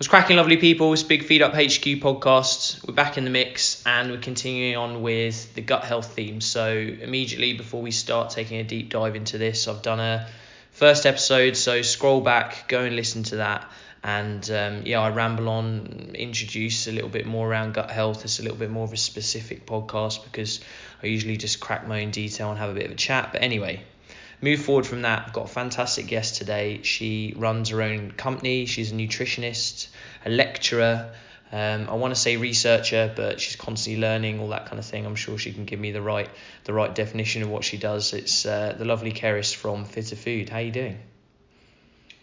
was 0.00 0.08
cracking, 0.08 0.38
lovely 0.38 0.56
people. 0.56 0.94
It's 0.94 1.02
Big 1.02 1.24
Feed 1.24 1.42
Up 1.42 1.52
HQ 1.52 2.00
podcast. 2.00 2.88
We're 2.88 2.94
back 2.94 3.18
in 3.18 3.24
the 3.24 3.30
mix 3.30 3.82
and 3.84 4.10
we're 4.10 4.16
continuing 4.16 4.74
on 4.74 5.02
with 5.02 5.54
the 5.54 5.60
gut 5.60 5.84
health 5.84 6.14
theme. 6.14 6.40
So, 6.40 6.70
immediately 6.74 7.52
before 7.52 7.82
we 7.82 7.90
start 7.90 8.30
taking 8.30 8.60
a 8.60 8.64
deep 8.64 8.88
dive 8.88 9.14
into 9.14 9.36
this, 9.36 9.68
I've 9.68 9.82
done 9.82 10.00
a 10.00 10.26
first 10.70 11.04
episode. 11.04 11.54
So, 11.54 11.82
scroll 11.82 12.22
back, 12.22 12.66
go 12.66 12.80
and 12.84 12.96
listen 12.96 13.24
to 13.24 13.36
that. 13.36 13.70
And 14.02 14.50
um, 14.50 14.86
yeah, 14.86 15.00
I 15.00 15.10
ramble 15.10 15.50
on, 15.50 16.12
introduce 16.14 16.88
a 16.88 16.92
little 16.92 17.10
bit 17.10 17.26
more 17.26 17.46
around 17.46 17.74
gut 17.74 17.90
health. 17.90 18.24
It's 18.24 18.38
a 18.38 18.42
little 18.42 18.56
bit 18.56 18.70
more 18.70 18.84
of 18.84 18.94
a 18.94 18.96
specific 18.96 19.66
podcast 19.66 20.24
because 20.24 20.60
I 21.02 21.08
usually 21.08 21.36
just 21.36 21.60
crack 21.60 21.86
my 21.86 22.00
own 22.00 22.10
detail 22.10 22.48
and 22.48 22.58
have 22.58 22.70
a 22.70 22.74
bit 22.74 22.86
of 22.86 22.92
a 22.92 22.96
chat. 22.96 23.34
But 23.34 23.42
anyway, 23.42 23.82
move 24.42 24.60
forward 24.62 24.86
from 24.86 25.02
that, 25.02 25.26
I've 25.26 25.32
got 25.32 25.46
a 25.46 25.52
fantastic 25.52 26.06
guest 26.06 26.36
today. 26.36 26.80
She 26.82 27.34
runs 27.36 27.70
her 27.70 27.82
own 27.82 28.12
company. 28.12 28.66
She's 28.66 28.92
a 28.92 28.94
nutritionist, 28.94 29.88
a 30.24 30.30
lecturer. 30.30 31.12
Um, 31.52 31.88
I 31.88 31.94
want 31.94 32.14
to 32.14 32.20
say 32.20 32.36
researcher, 32.36 33.12
but 33.14 33.40
she's 33.40 33.56
constantly 33.56 34.00
learning 34.00 34.38
all 34.38 34.48
that 34.48 34.66
kind 34.66 34.78
of 34.78 34.84
thing. 34.84 35.04
I'm 35.04 35.16
sure 35.16 35.36
she 35.36 35.52
can 35.52 35.64
give 35.64 35.80
me 35.80 35.90
the 35.90 36.02
right 36.02 36.30
the 36.64 36.72
right 36.72 36.94
definition 36.94 37.42
of 37.42 37.50
what 37.50 37.64
she 37.64 37.76
does. 37.76 38.12
It's 38.12 38.46
uh, 38.46 38.74
the 38.78 38.84
lovely 38.84 39.12
Keris 39.12 39.54
from 39.54 39.84
Fitter 39.84 40.16
Food. 40.16 40.48
How 40.48 40.58
are 40.58 40.62
you 40.62 40.70
doing? 40.70 40.98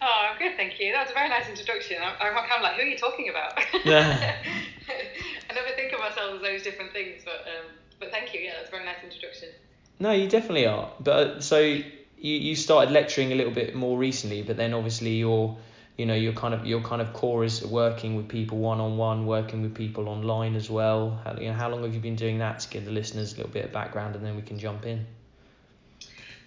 Oh, 0.00 0.28
I'm 0.30 0.38
good, 0.38 0.56
thank 0.56 0.80
you. 0.80 0.92
That 0.92 1.02
was 1.02 1.10
a 1.10 1.14
very 1.14 1.28
nice 1.28 1.48
introduction. 1.48 1.98
I'm, 2.00 2.14
I'm 2.20 2.32
kind 2.34 2.52
of 2.56 2.62
like, 2.62 2.74
who 2.74 2.82
are 2.82 2.86
you 2.86 2.96
talking 2.96 3.28
about? 3.28 3.58
Yeah. 3.84 4.36
I 5.50 5.54
never 5.54 5.68
think 5.76 5.92
of 5.92 6.00
myself 6.00 6.36
as 6.36 6.42
those 6.42 6.62
different 6.62 6.92
things, 6.92 7.22
but 7.24 7.46
um, 7.46 7.70
but 8.00 8.10
thank 8.10 8.32
you. 8.32 8.40
Yeah, 8.40 8.52
that's 8.56 8.68
a 8.68 8.70
very 8.70 8.84
nice 8.84 9.02
introduction. 9.02 9.48
No, 9.98 10.12
you 10.12 10.28
definitely 10.28 10.66
are. 10.66 10.90
But 11.00 11.26
uh, 11.26 11.40
so 11.40 11.80
you, 12.20 12.34
you 12.34 12.56
started 12.56 12.90
lecturing 12.92 13.32
a 13.32 13.34
little 13.34 13.52
bit 13.52 13.74
more 13.74 13.96
recently, 13.96 14.42
but 14.42 14.56
then 14.56 14.74
obviously 14.74 15.14
your 15.16 15.56
you 15.96 16.06
know 16.06 16.14
your 16.14 16.32
kind 16.32 16.54
of 16.54 16.64
your 16.66 16.80
kind 16.80 17.02
of 17.02 17.12
core 17.12 17.44
is 17.44 17.64
working 17.64 18.16
with 18.16 18.28
people 18.28 18.58
one 18.58 18.80
on 18.80 18.96
one, 18.96 19.26
working 19.26 19.62
with 19.62 19.74
people 19.74 20.08
online 20.08 20.54
as 20.54 20.70
well. 20.70 21.20
How, 21.24 21.36
you 21.38 21.48
know, 21.48 21.54
how 21.54 21.68
long 21.68 21.82
have 21.82 21.94
you 21.94 22.00
been 22.00 22.16
doing 22.16 22.38
that 22.38 22.60
to 22.60 22.68
give 22.68 22.84
the 22.84 22.92
listeners 22.92 23.34
a 23.34 23.36
little 23.36 23.52
bit 23.52 23.64
of 23.64 23.72
background, 23.72 24.16
and 24.16 24.24
then 24.24 24.36
we 24.36 24.42
can 24.42 24.58
jump 24.58 24.86
in. 24.86 25.06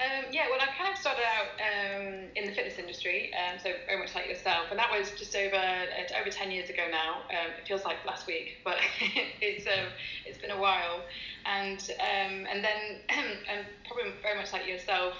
Um, 0.01 0.25
yeah, 0.31 0.47
well, 0.49 0.59
I 0.59 0.65
kind 0.75 0.91
of 0.91 0.97
started 0.97 1.21
out 1.21 1.61
um, 1.61 2.13
in 2.35 2.47
the 2.47 2.55
fitness 2.55 2.79
industry, 2.79 3.31
um, 3.35 3.59
so 3.61 3.69
very 3.85 3.99
much 3.99 4.15
like 4.15 4.27
yourself, 4.27 4.65
and 4.71 4.79
that 4.79 4.89
was 4.89 5.11
just 5.11 5.35
over 5.35 5.55
uh, 5.55 6.19
over 6.19 6.31
ten 6.31 6.49
years 6.49 6.71
ago 6.71 6.83
now. 6.89 7.17
Um, 7.29 7.51
it 7.59 7.67
feels 7.67 7.85
like 7.85 8.03
last 8.03 8.25
week, 8.25 8.57
but 8.63 8.77
it's 9.41 9.67
um, 9.67 9.89
it's 10.25 10.39
been 10.39 10.49
a 10.49 10.59
while, 10.59 11.01
and 11.45 11.79
um, 11.99 12.47
and 12.49 12.63
then 12.63 12.97
and 13.09 13.65
probably 13.85 14.11
very 14.23 14.39
much 14.39 14.51
like 14.53 14.65
yourself, 14.65 15.13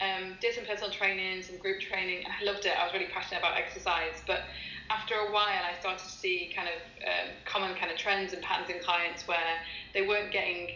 um, 0.00 0.36
did 0.40 0.54
some 0.54 0.64
personal 0.64 0.90
training, 0.90 1.42
some 1.42 1.58
group 1.58 1.80
training, 1.80 2.24
and 2.24 2.32
I 2.32 2.44
loved 2.44 2.64
it. 2.64 2.72
I 2.78 2.84
was 2.84 2.92
really 2.92 3.10
passionate 3.12 3.40
about 3.40 3.56
exercise, 3.56 4.22
but 4.26 4.40
after 4.90 5.14
a 5.14 5.30
while, 5.30 5.62
I 5.62 5.78
started 5.78 6.02
to 6.02 6.10
see 6.10 6.52
kind 6.54 6.68
of 6.68 6.80
um, 7.06 7.30
common 7.44 7.76
kind 7.76 7.92
of 7.92 7.98
trends 7.98 8.32
and 8.32 8.42
patterns 8.42 8.70
in 8.70 8.82
clients 8.82 9.28
where 9.28 9.60
they 9.94 10.06
weren't 10.06 10.32
getting, 10.32 10.70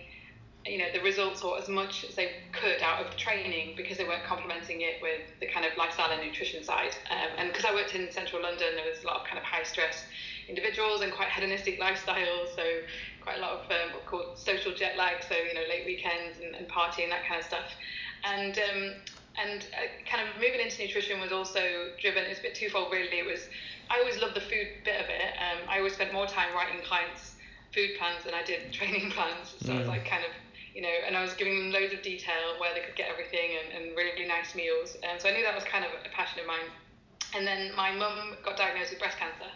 you 0.64 0.78
know, 0.78 0.86
the 0.92 1.00
results 1.00 1.42
or 1.42 1.58
as 1.58 1.68
much 1.68 2.04
as 2.04 2.14
they 2.14 2.30
could 2.52 2.80
out 2.80 3.04
of 3.04 3.10
the 3.10 3.16
training 3.16 3.74
because 3.76 3.98
they 3.98 4.04
weren't 4.04 4.22
complementing 4.24 4.82
it 4.82 5.02
with 5.02 5.20
the 5.40 5.46
kind 5.46 5.66
of 5.66 5.76
lifestyle 5.76 6.12
and 6.12 6.22
nutrition 6.22 6.62
side. 6.62 6.94
Um, 7.10 7.30
and 7.38 7.48
because 7.48 7.64
I 7.64 7.74
worked 7.74 7.94
in 7.94 8.10
central 8.12 8.40
London, 8.40 8.76
there 8.76 8.86
was 8.88 9.02
a 9.02 9.06
lot 9.06 9.20
of 9.20 9.26
kind 9.26 9.38
of 9.38 9.44
high 9.44 9.64
stress 9.64 10.04
individuals 10.48 11.00
and 11.00 11.12
quite 11.12 11.28
hedonistic 11.28 11.80
lifestyles, 11.80 12.54
so 12.54 12.62
quite 13.20 13.38
a 13.38 13.40
lot 13.40 13.52
of 13.52 13.70
um, 13.70 13.94
what 13.94 14.06
called 14.06 14.38
social 14.38 14.72
jet 14.74 14.96
lag, 14.96 15.24
so 15.28 15.34
you 15.34 15.54
know, 15.54 15.66
late 15.68 15.86
weekends 15.86 16.38
and, 16.38 16.54
and 16.54 16.68
partying 16.68 17.08
that 17.08 17.24
kind 17.26 17.40
of 17.40 17.46
stuff. 17.46 17.72
And 18.22 18.58
um, 18.58 18.92
and 19.36 19.66
uh, 19.74 19.90
kind 20.08 20.26
of 20.26 20.34
moving 20.36 20.60
into 20.60 20.82
nutrition 20.82 21.20
was 21.20 21.32
also 21.32 21.90
driven. 22.00 22.24
It's 22.24 22.40
a 22.40 22.42
bit 22.42 22.54
twofold, 22.54 22.92
really. 22.92 23.18
It 23.18 23.26
was 23.26 23.48
I 23.90 23.98
always 23.98 24.18
loved 24.18 24.34
the 24.34 24.40
food 24.40 24.68
bit 24.84 25.00
of 25.00 25.08
it. 25.08 25.34
Um, 25.36 25.68
I 25.68 25.78
always 25.78 25.94
spent 25.94 26.12
more 26.12 26.26
time 26.26 26.54
writing 26.54 26.80
clients' 26.84 27.34
food 27.72 27.90
plans 27.98 28.24
than 28.24 28.34
I 28.34 28.42
did 28.42 28.72
training 28.72 29.10
plans. 29.10 29.54
So 29.60 29.72
mm. 29.72 29.76
I 29.76 29.78
was 29.78 29.88
like 29.88 30.04
kind 30.04 30.24
of 30.24 30.30
you 30.74 30.82
know, 30.82 30.96
and 31.06 31.16
I 31.16 31.22
was 31.22 31.34
giving 31.34 31.54
them 31.54 31.70
loads 31.70 31.94
of 31.94 32.02
detail 32.02 32.58
where 32.58 32.74
they 32.74 32.80
could 32.80 32.96
get 32.96 33.08
everything 33.08 33.54
and, 33.62 33.70
and 33.70 33.96
really 33.96 34.26
nice 34.26 34.56
meals. 34.56 34.96
Um, 35.06 35.20
so 35.20 35.28
I 35.28 35.32
knew 35.32 35.44
that 35.44 35.54
was 35.54 35.62
kind 35.62 35.84
of 35.84 35.92
a 36.04 36.10
passion 36.10 36.40
of 36.40 36.46
mine. 36.46 36.66
And 37.36 37.46
then 37.46 37.70
my 37.76 37.94
mum 37.94 38.34
got 38.44 38.56
diagnosed 38.56 38.90
with 38.90 38.98
breast 38.98 39.16
cancer 39.16 39.46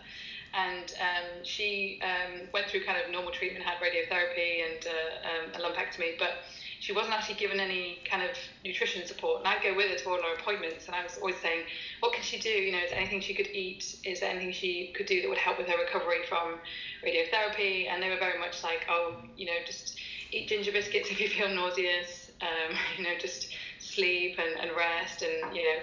and 0.54 0.94
um, 1.00 1.44
she 1.44 2.00
um, 2.02 2.48
went 2.52 2.68
through 2.68 2.84
kind 2.84 2.98
of 3.02 3.10
normal 3.10 3.32
treatment, 3.32 3.64
had 3.64 3.78
radiotherapy 3.78 4.64
and 4.64 4.86
uh, 4.86 5.28
um, 5.28 5.44
a 5.54 5.58
lumpectomy, 5.58 6.18
but 6.18 6.44
she 6.80 6.92
wasn't 6.92 7.14
actually 7.14 7.34
given 7.34 7.60
any 7.60 7.98
kind 8.08 8.22
of 8.22 8.30
nutrition 8.64 9.06
support. 9.06 9.40
And 9.40 9.48
I'd 9.48 9.62
go 9.62 9.74
with 9.74 9.88
her 9.90 9.96
to 9.96 10.08
all 10.10 10.22
her 10.22 10.34
appointments, 10.34 10.86
and 10.86 10.94
I 10.94 11.02
was 11.02 11.18
always 11.18 11.36
saying, 11.36 11.64
what 12.00 12.12
can 12.12 12.22
she 12.22 12.38
do? 12.38 12.48
You 12.48 12.72
know, 12.72 12.78
is 12.78 12.90
there 12.90 12.98
anything 12.98 13.20
she 13.20 13.34
could 13.34 13.48
eat? 13.48 13.96
Is 14.04 14.20
there 14.20 14.30
anything 14.30 14.52
she 14.52 14.92
could 14.94 15.06
do 15.06 15.20
that 15.20 15.28
would 15.28 15.38
help 15.38 15.58
with 15.58 15.68
her 15.68 15.76
recovery 15.76 16.22
from 16.28 16.58
radiotherapy? 17.04 17.88
And 17.90 18.02
they 18.02 18.08
were 18.10 18.18
very 18.18 18.38
much 18.38 18.62
like, 18.62 18.86
oh, 18.88 19.16
you 19.36 19.46
know, 19.46 19.58
just 19.64 19.98
eat 20.30 20.48
ginger 20.48 20.72
biscuits 20.72 21.10
if 21.10 21.20
you 21.20 21.28
feel 21.28 21.48
nauseous. 21.48 22.30
Um, 22.40 22.76
you 22.96 23.04
know, 23.04 23.14
just 23.18 23.48
sleep 23.78 24.38
and, 24.38 24.58
and 24.60 24.76
rest, 24.76 25.22
and 25.22 25.54
you 25.54 25.62
know 25.64 25.80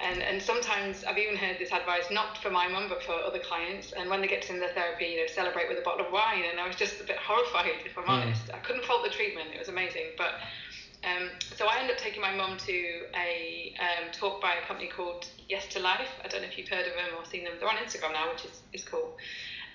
and, 0.00 0.22
and 0.22 0.42
sometimes 0.42 1.04
I've 1.04 1.18
even 1.18 1.36
heard 1.36 1.58
this 1.58 1.72
advice, 1.72 2.04
not 2.10 2.38
for 2.38 2.50
my 2.50 2.68
mum, 2.68 2.86
but 2.88 3.02
for 3.02 3.12
other 3.12 3.38
clients. 3.38 3.92
And 3.92 4.10
when 4.10 4.20
they 4.20 4.26
get 4.26 4.42
to 4.42 4.52
in 4.52 4.60
their 4.60 4.72
therapy, 4.72 5.06
you 5.06 5.20
know, 5.20 5.26
celebrate 5.26 5.68
with 5.68 5.78
a 5.78 5.82
bottle 5.82 6.06
of 6.06 6.12
wine. 6.12 6.44
And 6.50 6.60
I 6.60 6.66
was 6.66 6.76
just 6.76 7.00
a 7.00 7.04
bit 7.04 7.16
horrified, 7.16 7.72
if 7.84 7.96
I'm 7.96 8.04
mm. 8.04 8.08
honest. 8.08 8.42
I 8.52 8.58
couldn't 8.58 8.84
fault 8.84 9.04
the 9.04 9.10
treatment, 9.10 9.48
it 9.54 9.58
was 9.58 9.68
amazing. 9.68 10.12
But 10.18 10.34
um, 11.04 11.30
so 11.54 11.66
I 11.66 11.78
ended 11.78 11.96
up 11.96 12.02
taking 12.02 12.20
my 12.20 12.34
mum 12.34 12.58
to 12.66 13.06
a 13.14 13.74
um, 13.80 14.12
talk 14.12 14.42
by 14.42 14.54
a 14.54 14.66
company 14.66 14.88
called 14.88 15.26
Yes 15.48 15.66
to 15.68 15.78
Life. 15.78 16.08
I 16.24 16.28
don't 16.28 16.42
know 16.42 16.48
if 16.48 16.58
you've 16.58 16.68
heard 16.68 16.86
of 16.86 16.94
them 16.94 17.16
or 17.16 17.24
seen 17.24 17.44
them. 17.44 17.54
They're 17.58 17.68
on 17.68 17.76
Instagram 17.76 18.12
now, 18.12 18.30
which 18.32 18.44
is, 18.44 18.62
is 18.72 18.84
cool. 18.84 19.16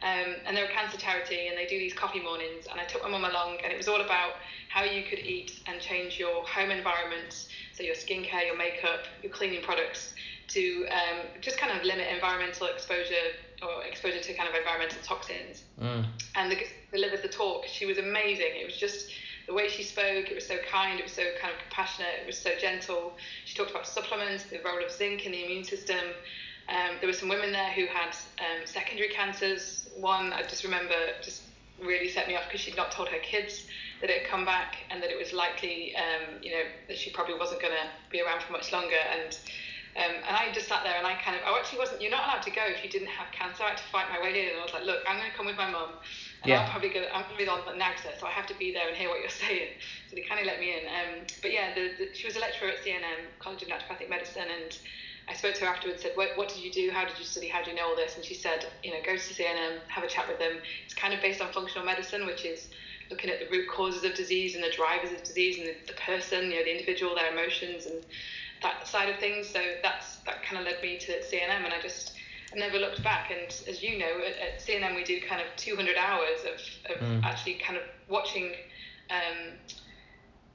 Um, 0.03 0.35
and 0.45 0.57
they're 0.57 0.65
a 0.65 0.73
cancer 0.73 0.97
charity 0.97 1.47
and 1.47 1.57
they 1.57 1.67
do 1.67 1.77
these 1.77 1.93
coffee 1.93 2.21
mornings. 2.21 2.65
And 2.71 2.79
I 2.79 2.85
took 2.85 3.03
my 3.03 3.09
mum 3.09 3.23
along, 3.23 3.57
and 3.63 3.71
it 3.71 3.77
was 3.77 3.87
all 3.87 4.01
about 4.01 4.33
how 4.69 4.83
you 4.83 5.03
could 5.03 5.19
eat 5.19 5.61
and 5.67 5.79
change 5.79 6.17
your 6.17 6.43
home 6.45 6.71
environment 6.71 7.47
so 7.73 7.83
your 7.83 7.95
skincare, 7.95 8.45
your 8.45 8.57
makeup, 8.57 9.05
your 9.21 9.31
cleaning 9.31 9.61
products, 9.61 10.13
to 10.47 10.85
um, 10.87 11.25
just 11.39 11.57
kind 11.57 11.77
of 11.77 11.83
limit 11.85 12.07
environmental 12.13 12.67
exposure 12.67 13.35
or 13.61 13.83
exposure 13.83 14.19
to 14.19 14.33
kind 14.33 14.49
of 14.49 14.55
environmental 14.55 14.97
toxins. 15.03 15.63
Mm. 15.79 16.05
And 16.35 16.51
the 16.51 16.57
delivered 16.91 17.21
the 17.21 17.29
talk. 17.29 17.65
She 17.65 17.85
was 17.85 17.97
amazing. 17.97 18.53
It 18.59 18.65
was 18.65 18.77
just 18.77 19.11
the 19.47 19.53
way 19.53 19.67
she 19.69 19.83
spoke. 19.83 20.29
It 20.29 20.35
was 20.35 20.45
so 20.45 20.57
kind. 20.69 20.99
It 20.99 21.03
was 21.03 21.13
so 21.13 21.23
kind 21.41 21.53
of 21.53 21.59
compassionate. 21.59 22.19
It 22.21 22.27
was 22.27 22.37
so 22.37 22.51
gentle. 22.59 23.13
She 23.45 23.55
talked 23.55 23.71
about 23.71 23.87
supplements, 23.87 24.43
the 24.45 24.59
role 24.63 24.83
of 24.83 24.91
zinc 24.91 25.25
in 25.25 25.31
the 25.31 25.43
immune 25.43 25.63
system. 25.63 26.05
Um, 26.71 26.97
there 26.99 27.07
were 27.07 27.13
some 27.13 27.29
women 27.29 27.51
there 27.51 27.71
who 27.71 27.85
had 27.85 28.15
um, 28.39 28.65
secondary 28.65 29.09
cancers. 29.09 29.89
One 29.97 30.31
I 30.31 30.41
just 30.43 30.63
remember 30.63 30.95
just 31.21 31.43
really 31.83 32.09
set 32.09 32.27
me 32.27 32.35
off 32.35 32.43
because 32.47 32.61
she'd 32.61 32.77
not 32.77 32.91
told 32.91 33.09
her 33.09 33.19
kids 33.19 33.65
that 33.99 34.09
it 34.09 34.21
had 34.21 34.29
come 34.29 34.45
back 34.45 34.77
and 34.89 35.01
that 35.03 35.09
it 35.09 35.17
was 35.17 35.33
likely, 35.33 35.95
um, 35.95 36.41
you 36.41 36.51
know, 36.51 36.63
that 36.87 36.97
she 36.97 37.09
probably 37.11 37.35
wasn't 37.37 37.61
going 37.61 37.73
to 37.73 37.87
be 38.11 38.21
around 38.21 38.41
for 38.41 38.51
much 38.51 38.71
longer. 38.71 39.01
And 39.11 39.37
um, 39.91 40.23
and 40.23 40.35
I 40.37 40.47
just 40.53 40.69
sat 40.71 40.83
there 40.83 40.95
and 40.95 41.05
I 41.05 41.19
kind 41.19 41.35
of, 41.35 41.43
I 41.43 41.51
actually 41.59 41.79
wasn't, 41.79 42.01
you're 42.01 42.15
not 42.15 42.23
allowed 42.23 42.43
to 42.47 42.51
go 42.51 42.63
if 42.63 42.79
you 42.83 42.89
didn't 42.89 43.11
have 43.11 43.27
cancer. 43.35 43.63
I 43.63 43.75
had 43.75 43.77
to 43.77 43.83
fight 43.91 44.07
my 44.07 44.23
way 44.23 44.31
in. 44.31 44.55
And 44.55 44.59
I 44.59 44.63
was 44.63 44.71
like, 44.71 44.87
look, 44.87 45.03
I'm 45.03 45.19
going 45.19 45.29
to 45.29 45.35
come 45.35 45.45
with 45.45 45.57
my 45.59 45.69
mum. 45.69 45.99
And 46.43 46.49
yeah. 46.49 46.63
I'm 46.63 46.71
probably 46.71 46.95
going 46.95 47.05
to, 47.05 47.11
I'm 47.11 47.27
going 47.27 47.35
to 47.35 47.43
be 47.43 47.49
on 47.51 47.59
the 47.67 47.75
NAGSA, 47.75 48.15
so 48.15 48.25
I 48.25 48.31
have 48.31 48.47
to 48.47 48.55
be 48.55 48.71
there 48.71 48.87
and 48.87 48.95
hear 48.95 49.09
what 49.09 49.19
you're 49.19 49.35
saying. 49.43 49.75
So 50.07 50.15
they 50.15 50.23
kind 50.23 50.39
of 50.39 50.47
let 50.47 50.63
me 50.63 50.79
in. 50.79 50.87
Um, 50.87 51.27
but 51.43 51.51
yeah, 51.51 51.75
the, 51.75 51.91
the, 51.99 52.15
she 52.15 52.23
was 52.23 52.39
a 52.39 52.39
lecturer 52.39 52.71
at 52.71 52.79
CNM, 52.79 53.35
College 53.39 53.63
of 53.63 53.67
Naturopathic 53.67 54.07
Medicine. 54.07 54.47
And 54.47 54.71
I 55.31 55.33
spoke 55.33 55.55
to 55.55 55.65
her 55.65 55.71
afterwards, 55.71 56.01
said, 56.01 56.11
what, 56.15 56.35
what 56.35 56.49
did 56.49 56.57
you 56.57 56.71
do? 56.71 56.91
How 56.91 57.05
did 57.05 57.17
you 57.17 57.23
study? 57.23 57.47
How 57.47 57.63
do 57.63 57.71
you 57.71 57.77
know 57.77 57.87
all 57.87 57.95
this? 57.95 58.17
And 58.17 58.25
she 58.25 58.33
said, 58.33 58.65
you 58.83 58.91
know, 58.91 58.97
go 59.05 59.13
to 59.13 59.17
CNM, 59.17 59.79
have 59.87 60.03
a 60.03 60.07
chat 60.07 60.27
with 60.27 60.39
them. 60.39 60.57
It's 60.83 60.93
kind 60.93 61.13
of 61.13 61.21
based 61.21 61.39
on 61.39 61.53
functional 61.53 61.85
medicine, 61.85 62.25
which 62.25 62.43
is 62.43 62.67
looking 63.09 63.29
at 63.29 63.39
the 63.39 63.47
root 63.49 63.69
causes 63.69 64.03
of 64.03 64.13
disease 64.13 64.55
and 64.55 64.63
the 64.63 64.71
drivers 64.71 65.13
of 65.13 65.23
disease 65.23 65.57
and 65.57 65.67
the, 65.67 65.75
the 65.87 65.93
person, 65.93 66.51
you 66.51 66.57
know, 66.57 66.63
the 66.63 66.71
individual, 66.71 67.15
their 67.15 67.31
emotions 67.31 67.85
and 67.85 68.05
that 68.61 68.85
side 68.85 69.07
of 69.07 69.19
things. 69.19 69.47
So 69.47 69.61
that's 69.81 70.17
that 70.25 70.43
kind 70.43 70.59
of 70.59 70.65
led 70.65 70.81
me 70.81 70.97
to 70.97 71.21
CNM, 71.21 71.63
and 71.63 71.73
I 71.73 71.81
just 71.81 72.13
I 72.53 72.59
never 72.59 72.77
looked 72.77 73.01
back. 73.01 73.31
And 73.31 73.47
as 73.69 73.81
you 73.81 73.99
know, 73.99 74.19
at, 74.25 74.37
at 74.37 74.59
CNM 74.59 74.95
we 74.95 75.05
do 75.05 75.21
kind 75.21 75.41
of 75.41 75.47
200 75.55 75.95
hours 75.95 76.41
of, 76.43 76.95
of 76.95 77.01
mm. 77.01 77.23
actually 77.23 77.55
kind 77.55 77.77
of 77.77 77.83
watching. 78.09 78.51
Um, 79.09 79.53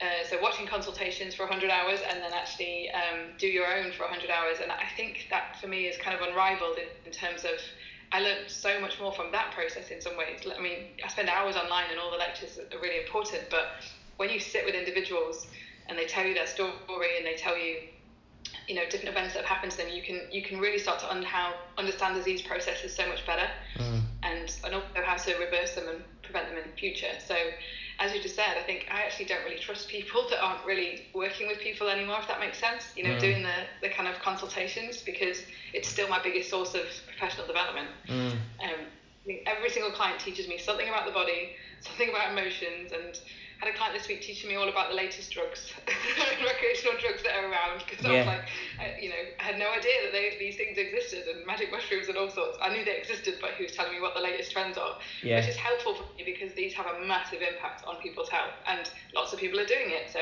uh, 0.01 0.29
so 0.29 0.37
watching 0.43 0.67
consultations 0.67 1.35
for 1.35 1.45
100 1.45 1.71
hours 1.71 2.01
and 2.09 2.21
then 2.23 2.33
actually 2.33 2.91
um, 2.91 3.33
do 3.39 3.47
your 3.47 3.67
own 3.67 3.93
for 3.93 4.03
100 4.03 4.29
hours 4.31 4.59
and 4.63 4.71
i 4.71 4.85
think 4.97 5.27
that 5.31 5.57
for 5.61 5.69
me 5.69 5.87
is 5.87 5.97
kind 5.99 6.15
of 6.15 6.27
unrivaled 6.27 6.77
in, 6.77 6.89
in 7.07 7.13
terms 7.13 7.45
of 7.45 7.59
i 8.13 8.21
learned 8.21 8.49
so 8.49 8.79
much 8.81 9.01
more 9.01 9.13
from 9.13 9.33
that 9.33 9.53
process 9.53 9.91
in 9.91 10.01
some 10.01 10.17
ways 10.17 10.41
i 10.57 10.61
mean 10.61 10.89
i 11.05 11.09
spend 11.09 11.29
hours 11.29 11.57
online 11.57 11.87
and 11.91 11.99
all 11.99 12.11
the 12.11 12.17
lectures 12.17 12.59
are 12.59 12.79
really 12.81 13.01
important 13.03 13.43
but 13.51 13.81
when 14.17 14.29
you 14.29 14.39
sit 14.39 14.65
with 14.65 14.75
individuals 14.75 15.47
and 15.89 15.99
they 15.99 16.07
tell 16.07 16.27
you 16.27 16.35
their 16.35 16.47
story 16.47 17.17
and 17.17 17.25
they 17.25 17.35
tell 17.37 17.57
you 17.57 17.77
you 18.69 18.75
know 18.75 18.83
different 18.91 19.09
events 19.09 19.35
that 19.35 19.45
have 19.45 19.49
happened 19.49 19.73
to 19.73 19.79
them, 19.79 19.89
you 19.89 20.03
can 20.03 20.23
you 20.31 20.43
can 20.43 20.59
really 20.59 20.79
start 20.79 20.99
to 21.01 21.11
un- 21.11 21.23
how 21.23 21.55
understand 21.79 22.17
disease 22.17 22.43
processes 22.43 22.95
so 22.95 23.07
much 23.09 23.25
better. 23.27 23.49
Mm. 23.79 24.03
And 24.23 24.39
and 24.39 24.57
and 24.65 24.75
also 24.75 25.03
how 25.05 25.17
to 25.17 25.35
reverse 25.39 25.75
them 25.75 25.89
and 25.89 26.03
prevent 26.23 26.49
them 26.49 26.59
in 26.59 26.71
the 26.71 26.77
future. 26.77 27.13
So 27.27 27.37
as 27.99 28.15
you 28.15 28.21
just 28.21 28.37
said, 28.37 28.57
I 28.59 28.63
think 28.63 28.87
I 28.91 29.03
actually 29.03 29.27
don't 29.27 29.43
really 29.45 29.59
trust 29.59 29.89
people 29.89 30.27
that 30.31 30.43
aren't 30.43 30.65
really 30.65 31.07
working 31.15 31.49
with 31.49 31.59
people 31.59 31.89
anymore, 31.89 32.19
if 32.21 32.29
that 32.29 32.41
makes 32.41 32.59
sense. 32.59 32.93
You 32.97 33.05
know, 33.05 33.11
mm. 33.11 33.21
doing 33.21 33.43
the, 33.43 33.55
the 33.83 33.89
kind 33.89 34.09
of 34.09 34.21
consultations 34.21 35.03
because 35.03 35.43
it's 35.73 35.89
still 35.89 36.09
my 36.09 36.23
biggest 36.23 36.51
source 36.51 36.75
of 36.75 36.85
professional 37.07 37.47
development. 37.47 37.89
Mm. 38.09 38.33
Um, 38.63 39.39
every 39.47 39.71
single 39.71 39.91
client 39.91 40.21
teaches 40.21 40.49
me 40.49 40.59
something 40.59 40.89
about 40.89 41.07
the 41.07 41.13
body, 41.13 41.51
something 41.81 42.11
about 42.11 42.33
emotions, 42.33 42.93
and 42.93 43.19
had 43.59 43.73
a 43.73 43.77
client 43.77 43.97
this 43.97 44.07
week 44.09 44.21
teaching 44.21 44.51
me 44.51 44.57
all 44.57 44.69
about 44.69 44.91
the 44.91 44.95
latest 44.95 45.33
drugs, 45.33 45.73
recreational 46.45 46.99
drugs 47.01 47.23
that 47.23 47.37
are 47.37 47.51
around 47.51 47.83
because 47.89 48.05
yeah. 48.05 48.11
I 48.11 48.17
was 48.19 48.27
like, 48.27 48.45
I, 48.79 49.01
you 49.01 49.09
know, 49.09 49.23
I 49.41 49.43
had 49.43 49.59
no 49.59 49.71
idea 49.71 50.05
that 50.05 50.13
they, 50.13 50.37
these 50.39 50.57
things 50.57 50.77
existed 50.77 51.25
and 51.29 51.47
magic 51.47 51.73
mushrooms 51.73 52.09
and 52.09 52.19
all 52.19 52.29
sorts. 52.29 52.59
I 52.61 52.69
knew 52.69 52.85
they 52.85 52.99
existed, 52.99 53.37
but 53.41 53.53
he 53.57 53.65
was 53.65 53.73
telling 53.73 53.93
me 53.93 54.01
what 54.01 54.15
the 54.15 54.21
latest 54.21 54.53
trends 54.53 54.77
are, 54.77 54.99
yeah. 55.23 55.41
which 55.41 55.49
is 55.49 55.57
helpful 55.57 55.95
for 55.95 56.05
me 56.17 56.25
because 56.25 56.53
these 56.53 56.75
have 56.75 56.87
a 56.87 57.07
massive 57.07 57.41
impact 57.41 57.87
on 57.87 57.97
people's 58.03 58.29
health 58.29 58.53
and 58.67 58.91
lots 59.15 59.33
of 59.33 59.39
people 59.39 59.59
are 59.59 59.67
doing 59.67 59.89
it. 59.89 60.13
So, 60.13 60.21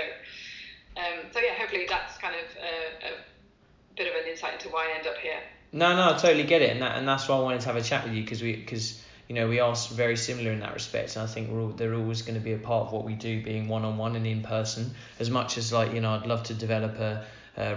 um, 0.97 1.27
so 1.33 1.41
yeah, 1.41 1.55
hopefully 1.59 1.87
that's 1.89 2.17
kind 2.19 2.37
of 2.37 2.47
a, 2.63 3.15
a 3.15 3.97
bit 3.97 4.07
of 4.07 4.15
an 4.15 4.31
insight 4.31 4.55
into 4.55 4.69
why 4.69 4.93
I 4.93 4.99
end 4.99 5.09
up 5.09 5.19
here. 5.19 5.41
No, 5.73 5.97
no, 5.97 6.15
I 6.15 6.17
totally 6.17 6.45
get 6.45 6.63
it, 6.63 6.71
and 6.71 6.83
that, 6.83 6.97
and 6.97 7.09
that's 7.09 7.29
why 7.29 7.37
I 7.37 7.41
wanted 7.41 7.61
to 7.63 7.67
have 7.67 7.77
a 7.77 7.83
chat 7.83 8.05
with 8.05 8.15
you 8.15 8.23
because 8.23 8.41
we 8.41 8.55
because 8.55 9.03
you 9.29 9.35
know, 9.35 9.49
we 9.49 9.61
are 9.61 9.75
very 9.93 10.17
similar 10.17 10.50
in 10.50 10.61
that 10.61 10.75
respect. 10.75 11.17
And 11.17 11.23
I 11.23 11.26
think 11.26 11.50
we're 11.50 11.62
all, 11.62 11.69
they're 11.69 11.94
always 11.94 12.23
going 12.23 12.35
to 12.35 12.44
be 12.44 12.53
a 12.53 12.59
part 12.59 12.87
of 12.87 12.93
what 12.93 13.05
we 13.05 13.15
do, 13.15 13.43
being 13.43 13.69
one 13.69 13.85
on 13.85 13.97
one 13.97 14.17
and 14.17 14.26
in 14.26 14.43
person. 14.43 14.94
As 15.19 15.31
much 15.31 15.56
as 15.56 15.73
like 15.73 15.93
you 15.93 16.00
know, 16.00 16.11
I'd 16.11 16.26
love 16.26 16.43
to 16.44 16.55
develop 16.55 16.97
a, 16.99 17.25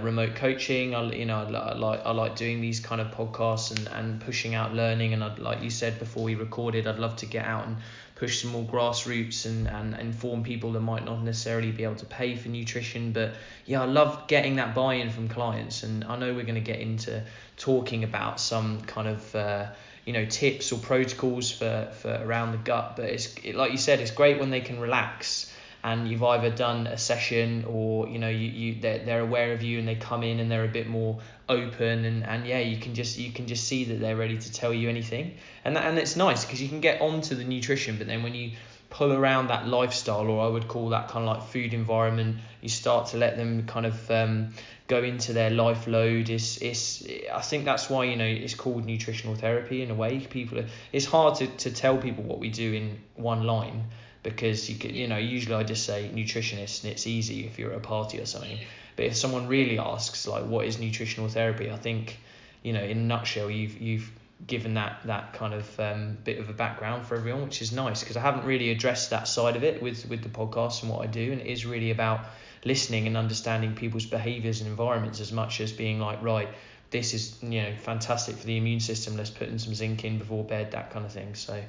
remote 0.01 0.35
coaching. 0.35 0.95
I 0.95 1.11
you 1.13 1.25
know, 1.25 1.37
I, 1.37 1.73
like 1.73 2.01
I 2.03 2.11
like 2.11 2.35
doing 2.35 2.61
these 2.61 2.79
kind 2.79 2.99
of 2.99 3.07
podcasts 3.11 3.69
and, 3.77 3.87
and 3.89 4.19
pushing 4.19 4.55
out 4.55 4.73
learning. 4.73 5.13
And 5.13 5.23
I'd 5.23 5.39
like 5.39 5.61
you 5.61 5.69
said 5.69 5.99
before 5.99 6.23
we 6.23 6.35
recorded, 6.35 6.87
I'd 6.87 6.99
love 6.99 7.15
to 7.17 7.25
get 7.25 7.45
out 7.45 7.67
and 7.67 7.77
push 8.17 8.41
some 8.41 8.51
more 8.51 8.63
grassroots 8.63 9.45
and, 9.45 9.67
and 9.67 9.95
inform 9.99 10.43
people 10.43 10.71
that 10.71 10.81
might 10.81 11.05
not 11.05 11.23
necessarily 11.23 11.71
be 11.71 11.83
able 11.83 11.95
to 11.95 12.05
pay 12.05 12.35
for 12.35 12.49
nutrition. 12.49 13.11
But 13.11 13.33
yeah, 13.65 13.81
I 13.81 13.85
love 13.85 14.27
getting 14.27 14.55
that 14.55 14.73
buy 14.73 14.95
in 14.95 15.09
from 15.11 15.29
clients. 15.29 15.83
And 15.83 16.03
I 16.03 16.17
know 16.17 16.33
we're 16.33 16.43
going 16.43 16.55
to 16.55 16.61
get 16.61 16.79
into 16.79 17.23
talking 17.57 18.03
about 18.03 18.39
some 18.39 18.81
kind 18.81 19.07
of 19.07 19.35
uh, 19.35 19.67
you 20.05 20.13
know 20.13 20.25
tips 20.25 20.71
or 20.71 20.79
protocols 20.79 21.51
for, 21.51 21.91
for 21.99 22.17
around 22.23 22.53
the 22.53 22.57
gut 22.59 22.95
but 22.95 23.05
it's 23.05 23.35
it, 23.43 23.55
like 23.55 23.73
you 23.73 23.77
said 23.77 23.99
it's 23.99 24.11
great 24.11 24.39
when 24.39 24.49
they 24.49 24.61
can 24.61 24.79
relax 24.79 25.51
and 25.87 26.09
you've 26.09 26.23
either 26.23 26.49
done 26.49 26.85
a 26.85 26.97
session 26.97 27.63
or 27.65 28.09
you 28.09 28.19
know 28.19 28.27
you, 28.27 28.49
you 28.49 28.81
they're, 28.81 28.99
they're 29.05 29.21
aware 29.21 29.53
of 29.53 29.63
you 29.63 29.79
and 29.79 29.87
they 29.87 29.95
come 29.95 30.21
in 30.21 30.41
and 30.41 30.51
they're 30.51 30.65
a 30.65 30.75
bit 30.79 30.87
more 30.87 31.17
open 31.47 32.03
and, 32.03 32.25
and 32.25 32.45
yeah 32.45 32.59
you 32.59 32.77
can 32.77 32.93
just 32.93 33.17
you 33.17 33.31
can 33.31 33.47
just 33.47 33.65
see 33.65 33.85
that 33.85 34.01
they're 34.01 34.17
ready 34.17 34.37
to 34.37 34.51
tell 34.51 34.73
you 34.73 34.89
anything. 34.89 35.35
And 35.63 35.77
that, 35.77 35.85
and 35.85 35.97
it's 35.97 36.17
nice 36.17 36.43
because 36.43 36.61
you 36.61 36.67
can 36.67 36.81
get 36.81 36.99
onto 36.99 37.35
the 37.35 37.45
nutrition 37.45 37.97
but 37.97 38.07
then 38.07 38.21
when 38.21 38.35
you 38.35 38.51
pull 38.89 39.13
around 39.13 39.47
that 39.47 39.65
lifestyle 39.67 40.27
or 40.27 40.45
I 40.45 40.49
would 40.49 40.67
call 40.67 40.89
that 40.89 41.07
kind 41.07 41.27
of 41.27 41.37
like 41.37 41.47
food 41.49 41.73
environment 41.73 42.37
you 42.61 42.69
start 42.69 43.07
to 43.07 43.17
let 43.17 43.37
them 43.37 43.65
kind 43.65 43.85
of 43.85 44.11
um, 44.11 44.49
go 44.87 45.03
into 45.03 45.31
their 45.31 45.51
life 45.51 45.87
load. 45.87 46.29
Is 46.29 46.57
is 46.57 47.07
I 47.33 47.41
think 47.41 47.63
that's 47.63 47.89
why 47.89 48.03
you 48.03 48.17
know 48.17 48.25
it's 48.25 48.55
called 48.55 48.85
nutritional 48.85 49.35
therapy 49.35 49.83
in 49.83 49.89
a 49.91 49.95
way. 49.95 50.19
People 50.19 50.59
are, 50.59 50.67
it's 50.91 51.05
hard 51.05 51.35
to, 51.35 51.47
to 51.47 51.71
tell 51.71 51.97
people 51.97 52.25
what 52.25 52.39
we 52.39 52.49
do 52.49 52.73
in 52.73 52.99
one 53.15 53.43
line 53.43 53.85
because 54.33 54.69
you 54.69 54.75
can 54.77 54.93
you 54.93 55.07
know 55.07 55.17
usually 55.17 55.55
I 55.55 55.63
just 55.63 55.85
say 55.85 56.09
nutritionist 56.13 56.83
and 56.83 56.91
it's 56.91 57.07
easy 57.07 57.45
if 57.45 57.57
you're 57.57 57.71
at 57.71 57.77
a 57.77 57.81
party 57.81 58.19
or 58.19 58.25
something. 58.25 58.57
But 58.95 59.05
if 59.05 59.15
someone 59.15 59.47
really 59.47 59.77
asks 59.77 60.27
like 60.27 60.45
what 60.45 60.65
is 60.65 60.79
nutritional 60.79 61.29
therapy 61.29 61.71
I 61.71 61.77
think 61.77 62.17
you 62.63 62.73
know 62.73 62.83
in 62.83 62.97
a 62.97 63.01
nutshell 63.01 63.49
you've 63.49 63.79
you've 63.79 64.11
given 64.45 64.75
that 64.75 64.99
that 65.05 65.33
kind 65.33 65.53
of 65.53 65.79
um, 65.79 66.17
bit 66.23 66.39
of 66.39 66.49
a 66.49 66.53
background 66.53 67.07
for 67.07 67.15
everyone 67.15 67.43
which 67.43 67.61
is 67.61 67.71
nice 67.71 68.01
because 68.01 68.17
I 68.17 68.21
haven't 68.21 68.45
really 68.45 68.69
addressed 68.69 69.09
that 69.09 69.27
side 69.27 69.55
of 69.55 69.63
it 69.63 69.81
with 69.81 70.07
with 70.09 70.21
the 70.21 70.29
podcast 70.29 70.83
and 70.83 70.91
what 70.91 71.01
I 71.01 71.07
do 71.07 71.31
and 71.31 71.41
it 71.41 71.47
is 71.47 71.65
really 71.65 71.91
about 71.91 72.21
listening 72.63 73.07
and 73.07 73.17
understanding 73.17 73.73
people's 73.73 74.05
behaviors 74.05 74.61
and 74.61 74.69
environments 74.69 75.19
as 75.19 75.31
much 75.31 75.61
as 75.61 75.71
being 75.71 75.99
like 75.99 76.21
right 76.21 76.49
this 76.91 77.13
is 77.13 77.37
you 77.41 77.61
know 77.61 77.73
fantastic 77.81 78.35
for 78.35 78.45
the 78.45 78.57
immune 78.57 78.79
system 78.79 79.17
let's 79.17 79.29
put 79.29 79.47
in 79.47 79.57
some 79.59 79.73
zinc 79.73 80.03
in 80.05 80.17
before 80.19 80.43
bed 80.43 80.71
that 80.71 80.91
kind 80.91 81.05
of 81.05 81.11
thing. 81.11 81.33
So 81.35 81.61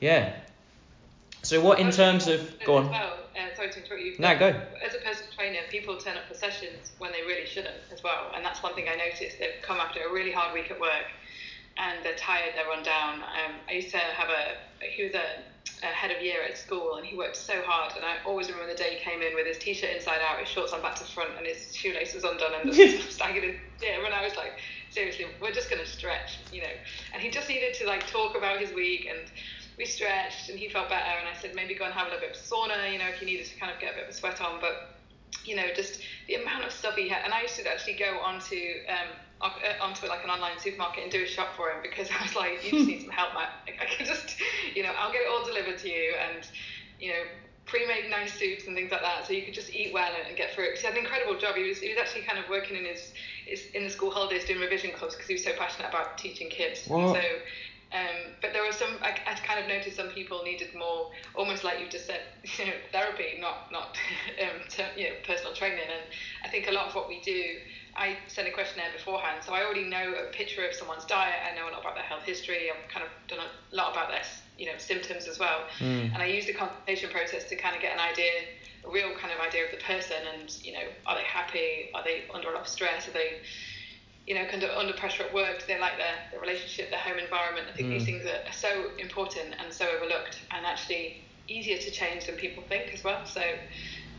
yeah 0.00 0.34
so 1.48 1.60
what 1.62 1.78
in 1.78 1.90
terms 1.90 2.28
of 2.28 2.40
go 2.66 2.76
on 2.76 2.90
well, 2.90 3.16
uh, 3.34 3.56
sorry 3.56 3.70
to 3.70 3.82
interrupt 3.82 4.02
you 4.02 4.14
no 4.18 4.38
go 4.38 4.48
as 4.84 4.94
a 4.94 4.98
personal 4.98 5.30
trainer 5.34 5.60
people 5.70 5.96
turn 5.96 6.16
up 6.16 6.28
for 6.28 6.34
sessions 6.34 6.92
when 6.98 7.10
they 7.12 7.22
really 7.22 7.46
shouldn't 7.46 7.80
as 7.90 8.02
well 8.02 8.30
and 8.34 8.44
that's 8.44 8.62
one 8.62 8.74
thing 8.74 8.86
I 8.88 8.96
noticed 8.96 9.38
they've 9.38 9.62
come 9.62 9.78
after 9.78 10.00
a 10.00 10.12
really 10.12 10.32
hard 10.32 10.52
week 10.52 10.70
at 10.70 10.78
work 10.78 11.08
and 11.78 12.04
they're 12.04 12.16
tired 12.16 12.52
they're 12.54 12.66
run 12.66 12.82
down 12.82 13.22
um, 13.22 13.54
I 13.66 13.72
used 13.72 13.90
to 13.92 13.98
have 13.98 14.28
a 14.28 14.84
he 14.84 15.04
was 15.04 15.14
a 15.14 15.24
uh, 15.82 15.86
head 15.86 16.10
of 16.10 16.22
year 16.22 16.42
at 16.42 16.58
school, 16.58 16.96
and 16.96 17.06
he 17.06 17.16
worked 17.16 17.36
so 17.36 17.62
hard. 17.64 17.92
And 17.94 18.04
I 18.04 18.16
always 18.26 18.50
remember 18.50 18.72
the 18.72 18.78
day 18.78 18.98
he 18.98 19.04
came 19.04 19.22
in 19.22 19.34
with 19.34 19.46
his 19.46 19.58
t-shirt 19.58 19.90
inside 19.94 20.18
out, 20.28 20.40
his 20.40 20.48
shorts 20.48 20.72
on 20.72 20.82
back 20.82 20.96
to 20.96 21.04
front, 21.04 21.30
and 21.36 21.46
his 21.46 21.74
shoelaces 21.74 22.24
undone, 22.24 22.52
and 22.62 22.74
staggered 23.10 23.44
in 23.44 23.56
yeah. 23.80 24.04
And 24.04 24.14
I 24.14 24.24
was 24.24 24.34
like, 24.36 24.58
seriously, 24.90 25.26
we're 25.40 25.52
just 25.52 25.70
gonna 25.70 25.86
stretch, 25.86 26.38
you 26.52 26.62
know. 26.62 26.74
And 27.12 27.22
he 27.22 27.30
just 27.30 27.48
needed 27.48 27.74
to 27.74 27.86
like 27.86 28.06
talk 28.08 28.36
about 28.36 28.60
his 28.60 28.72
week, 28.72 29.06
and 29.08 29.30
we 29.78 29.86
stretched, 29.86 30.50
and 30.50 30.58
he 30.58 30.68
felt 30.68 30.88
better. 30.88 31.18
And 31.18 31.28
I 31.28 31.40
said 31.40 31.54
maybe 31.54 31.74
go 31.74 31.84
and 31.84 31.94
have 31.94 32.08
a 32.08 32.10
little 32.10 32.26
bit 32.26 32.36
of 32.36 32.42
sauna, 32.42 32.92
you 32.92 32.98
know, 32.98 33.06
if 33.06 33.20
you 33.20 33.26
needed 33.26 33.46
to 33.46 33.58
kind 33.58 33.72
of 33.72 33.80
get 33.80 33.92
a 33.92 33.96
bit 33.96 34.04
of 34.04 34.10
a 34.10 34.12
sweat 34.12 34.40
on, 34.40 34.60
but 34.60 34.98
you 35.44 35.56
know, 35.56 35.64
just 35.74 36.00
the 36.26 36.34
amount 36.34 36.64
of 36.64 36.72
stuff 36.72 36.96
he 36.96 37.08
had. 37.08 37.24
And 37.24 37.32
I 37.32 37.42
used 37.42 37.56
to 37.56 37.70
actually 37.70 37.94
go 37.94 38.18
onto 38.20 38.56
um, 38.88 39.08
uh, 39.40 39.50
onto 39.80 40.06
like 40.06 40.24
an 40.24 40.30
online 40.30 40.58
supermarket 40.58 41.04
and 41.04 41.12
do 41.12 41.22
a 41.22 41.26
shop 41.26 41.54
for 41.56 41.70
him 41.70 41.78
because 41.82 42.08
I 42.18 42.22
was 42.22 42.34
like, 42.34 42.64
you 42.64 42.78
just 42.78 42.88
need 42.88 43.02
some 43.02 43.10
help, 43.10 43.34
Matt. 43.34 43.50
Like, 43.66 43.80
I 43.80 43.84
can 43.86 44.06
just, 44.06 44.36
you 44.74 44.82
know, 44.82 44.92
I'll 44.98 45.12
get 45.12 45.22
it 45.22 45.28
all 45.30 45.44
delivered 45.44 45.78
to 45.78 45.88
you 45.88 46.14
and, 46.18 46.46
you 46.98 47.10
know, 47.10 47.22
pre-made 47.66 48.08
nice 48.10 48.32
soups 48.32 48.66
and 48.66 48.74
things 48.74 48.90
like 48.90 49.02
that, 49.02 49.26
so 49.26 49.34
you 49.34 49.42
could 49.42 49.52
just 49.52 49.74
eat 49.74 49.92
well 49.92 50.10
and, 50.16 50.26
and 50.26 50.36
get 50.36 50.54
through 50.54 50.64
it. 50.64 50.68
Because 50.68 50.80
he 50.80 50.86
had 50.86 50.96
an 50.96 51.04
incredible 51.04 51.38
job. 51.38 51.54
He 51.54 51.68
was 51.68 51.78
he 51.78 51.90
was 51.90 51.98
actually 51.98 52.22
kind 52.22 52.38
of 52.38 52.48
working 52.48 52.76
in 52.76 52.84
his, 52.84 53.12
his 53.46 53.66
in 53.74 53.84
the 53.84 53.90
school 53.90 54.10
holidays 54.10 54.44
doing 54.44 54.60
revision 54.60 54.90
clubs 54.92 55.14
because 55.14 55.28
he 55.28 55.34
was 55.34 55.44
so 55.44 55.52
passionate 55.56 55.88
about 55.88 56.18
teaching 56.18 56.48
kids. 56.48 56.86
What? 56.88 57.14
So. 57.14 57.22
Um, 57.92 58.36
but 58.42 58.52
there 58.52 58.62
were 58.62 58.72
some. 58.72 58.98
I, 59.00 59.16
I 59.26 59.34
kind 59.34 59.60
of 59.60 59.66
noticed 59.66 59.96
some 59.96 60.08
people 60.08 60.42
needed 60.44 60.74
more, 60.74 61.10
almost 61.34 61.64
like 61.64 61.80
you 61.80 61.88
just 61.88 62.06
said, 62.06 62.20
you 62.58 62.66
know, 62.66 62.78
therapy, 62.92 63.38
not 63.40 63.72
not 63.72 63.96
um, 64.42 64.60
to, 64.70 64.86
you 64.96 65.08
know, 65.08 65.14
personal 65.26 65.54
training. 65.54 65.84
And 65.84 66.04
I 66.44 66.48
think 66.48 66.68
a 66.68 66.72
lot 66.72 66.88
of 66.88 66.94
what 66.94 67.08
we 67.08 67.20
do 67.20 67.58
I 67.98 68.16
send 68.28 68.46
a 68.46 68.52
questionnaire 68.52 68.92
beforehand, 68.96 69.42
so 69.44 69.52
I 69.52 69.64
already 69.64 69.82
know 69.82 70.14
a 70.14 70.30
picture 70.32 70.64
of 70.64 70.72
someone's 70.72 71.04
diet. 71.04 71.34
I 71.50 71.54
know 71.56 71.68
a 71.68 71.72
lot 71.72 71.80
about 71.80 71.96
their 71.96 72.04
health 72.04 72.22
history. 72.22 72.70
I've 72.70 72.88
kind 72.88 73.04
of 73.04 73.10
done 73.26 73.40
a 73.40 73.76
lot 73.76 73.90
about 73.92 74.08
their, 74.08 74.22
you 74.56 74.66
know, 74.66 74.78
symptoms 74.78 75.26
as 75.26 75.38
well. 75.38 75.66
Mm. 75.80 76.14
And 76.14 76.22
I 76.22 76.26
use 76.26 76.46
the 76.46 76.54
consultation 76.54 77.10
process 77.10 77.48
to 77.50 77.56
kind 77.56 77.74
of 77.74 77.82
get 77.82 77.92
an 77.92 77.98
idea, 77.98 78.30
a 78.86 78.90
real 78.90 79.10
kind 79.18 79.34
of 79.34 79.40
idea 79.40 79.64
of 79.64 79.72
the 79.72 79.82
person, 79.82 80.16
and 80.38 80.56
you 80.62 80.74
know, 80.74 80.86
are 81.06 81.16
they 81.16 81.24
happy? 81.24 81.90
Are 81.92 82.04
they 82.04 82.22
under 82.32 82.50
a 82.50 82.52
lot 82.52 82.62
of 82.62 82.68
stress? 82.68 83.08
Are 83.08 83.12
they, 83.12 83.42
you 84.28 84.34
know, 84.34 84.44
kind 84.46 84.62
of 84.62 84.70
under 84.70 84.92
pressure 84.92 85.24
at 85.24 85.32
work? 85.32 85.66
They 85.66 85.80
like 85.80 85.96
their, 85.96 86.16
their 86.30 86.40
relationship, 86.40 86.90
their 86.90 87.00
home 87.00 87.18
environment? 87.18 87.66
I 87.72 87.76
think 87.76 87.88
mm. 87.88 87.98
these 87.98 88.04
things 88.04 88.24
are, 88.26 88.46
are 88.46 88.52
so 88.52 88.90
important 88.98 89.54
and 89.58 89.72
so 89.72 89.86
overlooked, 89.88 90.40
and 90.50 90.66
actually 90.66 91.22
easier 91.48 91.78
to 91.78 91.90
change 91.90 92.26
than 92.26 92.36
people 92.36 92.62
think 92.68 92.92
as 92.92 93.02
well. 93.02 93.24
So 93.24 93.42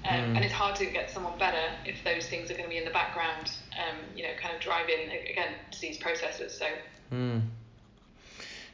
um, 0.05 0.13
mm. 0.13 0.35
And 0.35 0.45
it's 0.45 0.53
hard 0.53 0.75
to 0.77 0.85
get 0.85 1.11
someone 1.11 1.37
better 1.37 1.73
if 1.85 2.03
those 2.03 2.27
things 2.27 2.49
are 2.49 2.53
going 2.53 2.63
to 2.63 2.69
be 2.69 2.77
in 2.77 2.85
the 2.85 2.91
background, 2.91 3.51
um, 3.77 3.97
you 4.15 4.23
know, 4.23 4.29
kind 4.41 4.55
of 4.55 4.61
driving, 4.61 5.09
again, 5.29 5.53
disease 5.71 5.97
processes. 5.97 6.57
So. 6.57 6.65
Mm. 7.11 7.41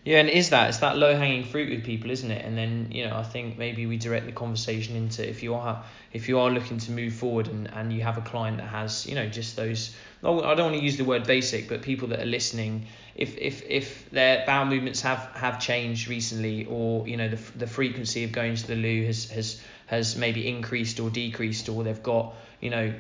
Yeah, 0.06 0.20
and 0.20 0.30
is 0.30 0.52
that 0.52 0.70
it's 0.70 0.78
that 0.78 0.98
low 0.98 1.16
hanging 1.16 1.44
fruit 1.44 1.72
with 1.72 1.84
people, 1.84 2.12
isn't 2.12 2.30
it? 2.30 2.46
And 2.46 2.56
then 2.56 2.90
you 2.92 3.08
know 3.08 3.16
I 3.16 3.24
think 3.24 3.58
maybe 3.58 3.88
we 3.88 3.98
direct 3.98 4.28
the 4.28 4.32
conversation 4.32 4.96
into 4.96 5.28
if 5.28 5.42
you 5.42 5.56
are 5.56 5.84
if 6.14 6.30
you 6.30 6.38
are 6.38 6.52
looking 6.52 6.78
to 6.78 6.92
move 6.92 7.16
forward 7.16 7.48
and, 7.48 7.68
and 7.74 7.92
you 7.92 8.02
have 8.04 8.20
a 8.20 8.22
client 8.22 8.58
that 8.58 8.68
has 8.68 9.08
you 9.08 9.16
know 9.16 9.28
just 9.28 9.56
those 9.56 9.96
I 10.24 10.56
don't 10.56 10.72
want 10.72 10.76
to 10.76 10.84
use 10.84 10.98
the 10.98 11.06
word 11.06 11.26
basic, 11.26 11.68
but 11.68 11.82
people 11.82 12.08
that 12.10 12.20
are 12.20 12.26
listening, 12.26 12.86
if 13.16 13.36
if 13.38 13.64
if 13.68 14.10
their 14.12 14.44
bowel 14.46 14.66
movements 14.66 15.02
have 15.02 15.28
have 15.34 15.60
changed 15.60 16.08
recently, 16.08 16.66
or 16.66 17.08
you 17.08 17.18
know 17.18 17.28
the 17.28 17.40
the 17.58 17.68
frequency 17.68 18.24
of 18.24 18.32
going 18.32 18.56
to 18.56 18.68
the 18.68 18.76
loo 18.76 19.06
has 19.06 19.30
has 19.32 19.60
has 19.88 20.16
maybe 20.16 20.48
increased 20.48 21.00
or 21.00 21.10
decreased, 21.10 21.70
or 21.70 21.84
they've 21.84 22.04
got 22.04 22.34
you 22.60 22.70
know 22.70 22.94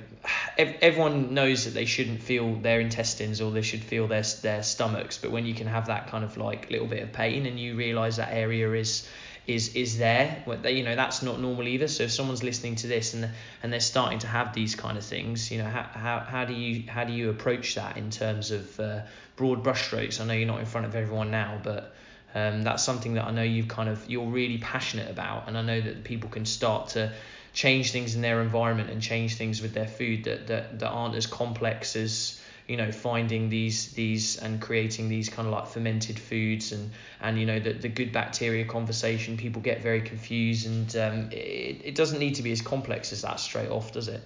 ev- 0.57 0.75
everyone 0.81 1.33
knows 1.33 1.65
that 1.65 1.73
they 1.73 1.85
shouldn't 1.85 2.21
feel 2.21 2.55
their 2.55 2.79
intestines 2.79 3.41
or 3.41 3.51
they 3.51 3.61
should 3.61 3.83
feel 3.83 4.07
their 4.07 4.23
their 4.41 4.61
stomachs 4.61 5.17
but 5.17 5.31
when 5.31 5.45
you 5.45 5.53
can 5.53 5.67
have 5.67 5.87
that 5.87 6.07
kind 6.07 6.23
of 6.23 6.37
like 6.37 6.69
little 6.69 6.87
bit 6.87 7.01
of 7.01 7.13
pain 7.13 7.45
and 7.45 7.59
you 7.59 7.75
realize 7.75 8.17
that 8.17 8.31
area 8.33 8.71
is 8.73 9.07
is 9.47 9.75
is 9.75 9.97
there 9.97 10.43
you 10.65 10.83
know 10.83 10.95
that's 10.95 11.21
not 11.21 11.39
normal 11.39 11.67
either. 11.67 11.87
So 11.87 12.03
if 12.03 12.11
someone's 12.11 12.43
listening 12.43 12.75
to 12.77 12.87
this 12.87 13.13
and 13.13 13.29
and 13.61 13.71
they're 13.71 13.79
starting 13.79 14.19
to 14.19 14.27
have 14.27 14.53
these 14.53 14.75
kind 14.75 14.97
of 14.97 15.03
things 15.03 15.51
you 15.51 15.59
know 15.59 15.69
how 15.69 15.83
how, 15.83 16.19
how 16.19 16.45
do 16.45 16.53
you 16.53 16.89
how 16.89 17.03
do 17.03 17.13
you 17.13 17.29
approach 17.29 17.75
that 17.75 17.97
in 17.97 18.09
terms 18.09 18.51
of 18.51 18.79
uh, 18.79 19.01
broad 19.35 19.63
brushstrokes? 19.63 20.19
I 20.19 20.25
know 20.25 20.33
you're 20.33 20.47
not 20.47 20.59
in 20.59 20.65
front 20.65 20.87
of 20.87 20.95
everyone 20.95 21.31
now 21.31 21.59
but 21.63 21.93
um, 22.35 22.63
that's 22.63 22.83
something 22.83 23.13
that 23.13 23.25
I 23.25 23.31
know 23.31 23.43
you've 23.43 23.69
kind 23.69 23.87
of 23.87 24.07
you're 24.09 24.27
really 24.27 24.57
passionate 24.57 25.09
about, 25.09 25.47
and 25.47 25.57
I 25.57 25.61
know 25.61 25.79
that 25.79 26.03
people 26.03 26.29
can 26.29 26.45
start 26.45 26.89
to 26.89 27.13
change 27.53 27.91
things 27.93 28.15
in 28.15 28.21
their 28.21 28.41
environment 28.41 28.89
and 28.89 29.01
change 29.01 29.35
things 29.35 29.61
with 29.61 29.73
their 29.73 29.87
food 29.87 30.25
that, 30.25 30.47
that, 30.47 30.77
that 30.79 30.89
aren't 30.89 31.15
as 31.15 31.25
complex 31.25 31.95
as 31.95 32.41
you 32.67 32.75
know 32.75 32.91
finding 32.91 33.47
these 33.47 33.93
these 33.93 34.37
and 34.37 34.61
creating 34.61 35.07
these 35.07 35.29
kind 35.29 35.47
of 35.47 35.53
like 35.53 35.67
fermented 35.67 36.19
foods 36.19 36.73
and 36.73 36.91
and 37.21 37.39
you 37.39 37.45
know 37.45 37.59
the, 37.59 37.71
the 37.71 37.87
good 37.87 38.11
bacteria 38.11 38.65
conversation. 38.65 39.37
People 39.37 39.61
get 39.61 39.81
very 39.81 40.01
confused 40.01 40.67
and 40.67 40.95
um, 40.97 41.29
it, 41.31 41.81
it 41.85 41.95
doesn't 41.95 42.19
need 42.19 42.35
to 42.35 42.43
be 42.43 42.51
as 42.51 42.61
complex 42.61 43.13
as 43.13 43.21
that 43.21 43.39
straight 43.39 43.69
off 43.69 43.93
does 43.93 44.09
it 44.09 44.21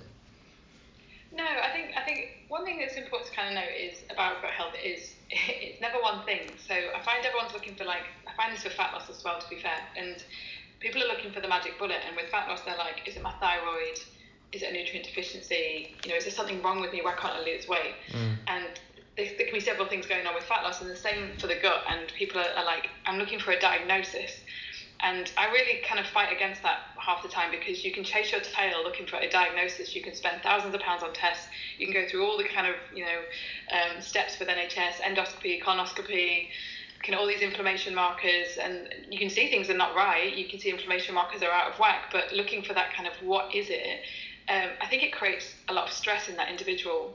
no 1.32 1.44
i 1.44 1.70
think 1.72 1.92
i 1.96 2.02
think 2.02 2.30
one 2.60 2.68
thing 2.68 2.80
that's 2.80 2.98
important 3.00 3.32
to 3.32 3.36
kind 3.36 3.48
of 3.48 3.56
note 3.56 3.72
is 3.72 4.04
about 4.12 4.42
gut 4.42 4.52
health 4.52 4.76
is 4.84 5.16
it's 5.32 5.80
never 5.80 5.96
one 6.04 6.26
thing 6.26 6.52
so 6.60 6.76
i 6.76 7.00
find 7.02 7.26
everyone's 7.26 7.54
looking 7.54 7.76
for 7.76 7.86
like 7.86 8.04
i 8.28 8.36
find 8.36 8.54
this 8.54 8.64
with 8.64 8.74
fat 8.74 8.92
loss 8.92 9.10
as 9.10 9.24
well 9.24 9.40
to 9.40 9.48
be 9.50 9.56
fair 9.56 9.80
and 9.96 10.24
people 10.80 11.02
are 11.02 11.08
looking 11.08 11.32
for 11.32 11.40
the 11.40 11.48
magic 11.48 11.80
bullet 11.80 12.04
and 12.06 12.16
with 12.16 12.28
fat 12.28 12.48
loss 12.50 12.60
they're 12.68 12.78
like 12.78 13.00
is 13.08 13.16
it 13.16 13.24
my 13.24 13.32
thyroid 13.40 13.98
is 14.52 14.64
it 14.64 14.70
a 14.70 14.74
nutrient 14.74 15.06
deficiency? 15.06 15.96
You 16.04 16.12
know, 16.12 16.16
is 16.18 16.24
there 16.24 16.34
something 16.34 16.62
wrong 16.62 16.82
with 16.82 16.92
me? 16.92 17.02
Why 17.02 17.14
can't 17.14 17.34
I 17.34 17.44
lose 17.44 17.68
weight? 17.68 17.96
Mm. 18.12 18.38
And 18.48 18.66
there, 19.16 19.28
there, 19.38 19.46
can 19.46 19.54
be 19.54 19.60
several 19.60 19.88
things 19.88 20.08
going 20.08 20.26
on 20.26 20.34
with 20.34 20.44
fat 20.44 20.64
loss, 20.64 20.82
and 20.82 20.90
the 20.90 20.96
same 20.96 21.38
for 21.38 21.48
the 21.48 21.56
gut. 21.62 21.84
And 21.88 22.08
people 22.14 22.42
are, 22.42 22.50
are 22.58 22.66
like, 22.66 22.90
I'm 23.06 23.20
looking 23.20 23.40
for 23.40 23.52
a 23.52 23.60
diagnosis. 23.60 24.40
And 25.02 25.32
I 25.38 25.46
really 25.52 25.82
kind 25.82 26.00
of 26.00 26.06
fight 26.08 26.34
against 26.34 26.62
that 26.64 26.80
half 26.98 27.24
the 27.24 27.30
time 27.30 27.52
because 27.52 27.86
you 27.86 27.92
can 27.92 28.04
chase 28.04 28.32
your 28.32 28.42
tail 28.42 28.84
looking 28.84 29.08
for 29.08 29.16
a 29.18 29.30
diagnosis. 29.30 29.96
You 29.96 30.02
can 30.02 30.14
spend 30.14 30.42
thousands 30.42 30.76
of 30.76 30.82
pounds 30.82 31.04
on 31.04 31.14
tests. 31.14 31.48
You 31.78 31.88
can 31.88 31.94
go 31.94 32.08
through 32.10 32.26
all 32.26 32.38
the 32.38 32.44
kind 32.44 32.68
of 32.68 32.76
you 32.94 33.06
know 33.06 33.22
um, 33.72 34.02
steps 34.02 34.40
with 34.40 34.50
NHS, 34.50 35.02
endoscopy, 35.02 35.62
colonoscopy, 35.62 36.48
of 37.08 37.16
all 37.16 37.28
these 37.28 37.42
inflammation 37.42 37.96
markers, 37.96 38.58
and 38.62 38.94
you 39.10 39.18
can 39.18 39.30
see 39.30 39.50
things 39.50 39.70
are 39.70 39.78
not 39.78 39.96
right. 39.96 40.36
You 40.36 40.48
can 40.50 40.60
see 40.60 40.70
inflammation 40.70 41.16
markers 41.16 41.42
are 41.42 41.52
out 41.52 41.72
of 41.72 41.80
whack. 41.80 42.10
But 42.12 42.34
looking 42.34 42.62
for 42.62 42.74
that 42.74 42.94
kind 42.94 43.08
of 43.08 43.14
what 43.22 43.56
is 43.56 43.68
it 43.70 44.02
um, 44.50 44.70
I 44.82 44.88
think 44.88 45.04
it 45.04 45.14
creates 45.14 45.54
a 45.68 45.74
lot 45.74 45.88
of 45.88 45.94
stress 45.94 46.28
in 46.28 46.36
that 46.38 46.50
individual. 46.50 47.14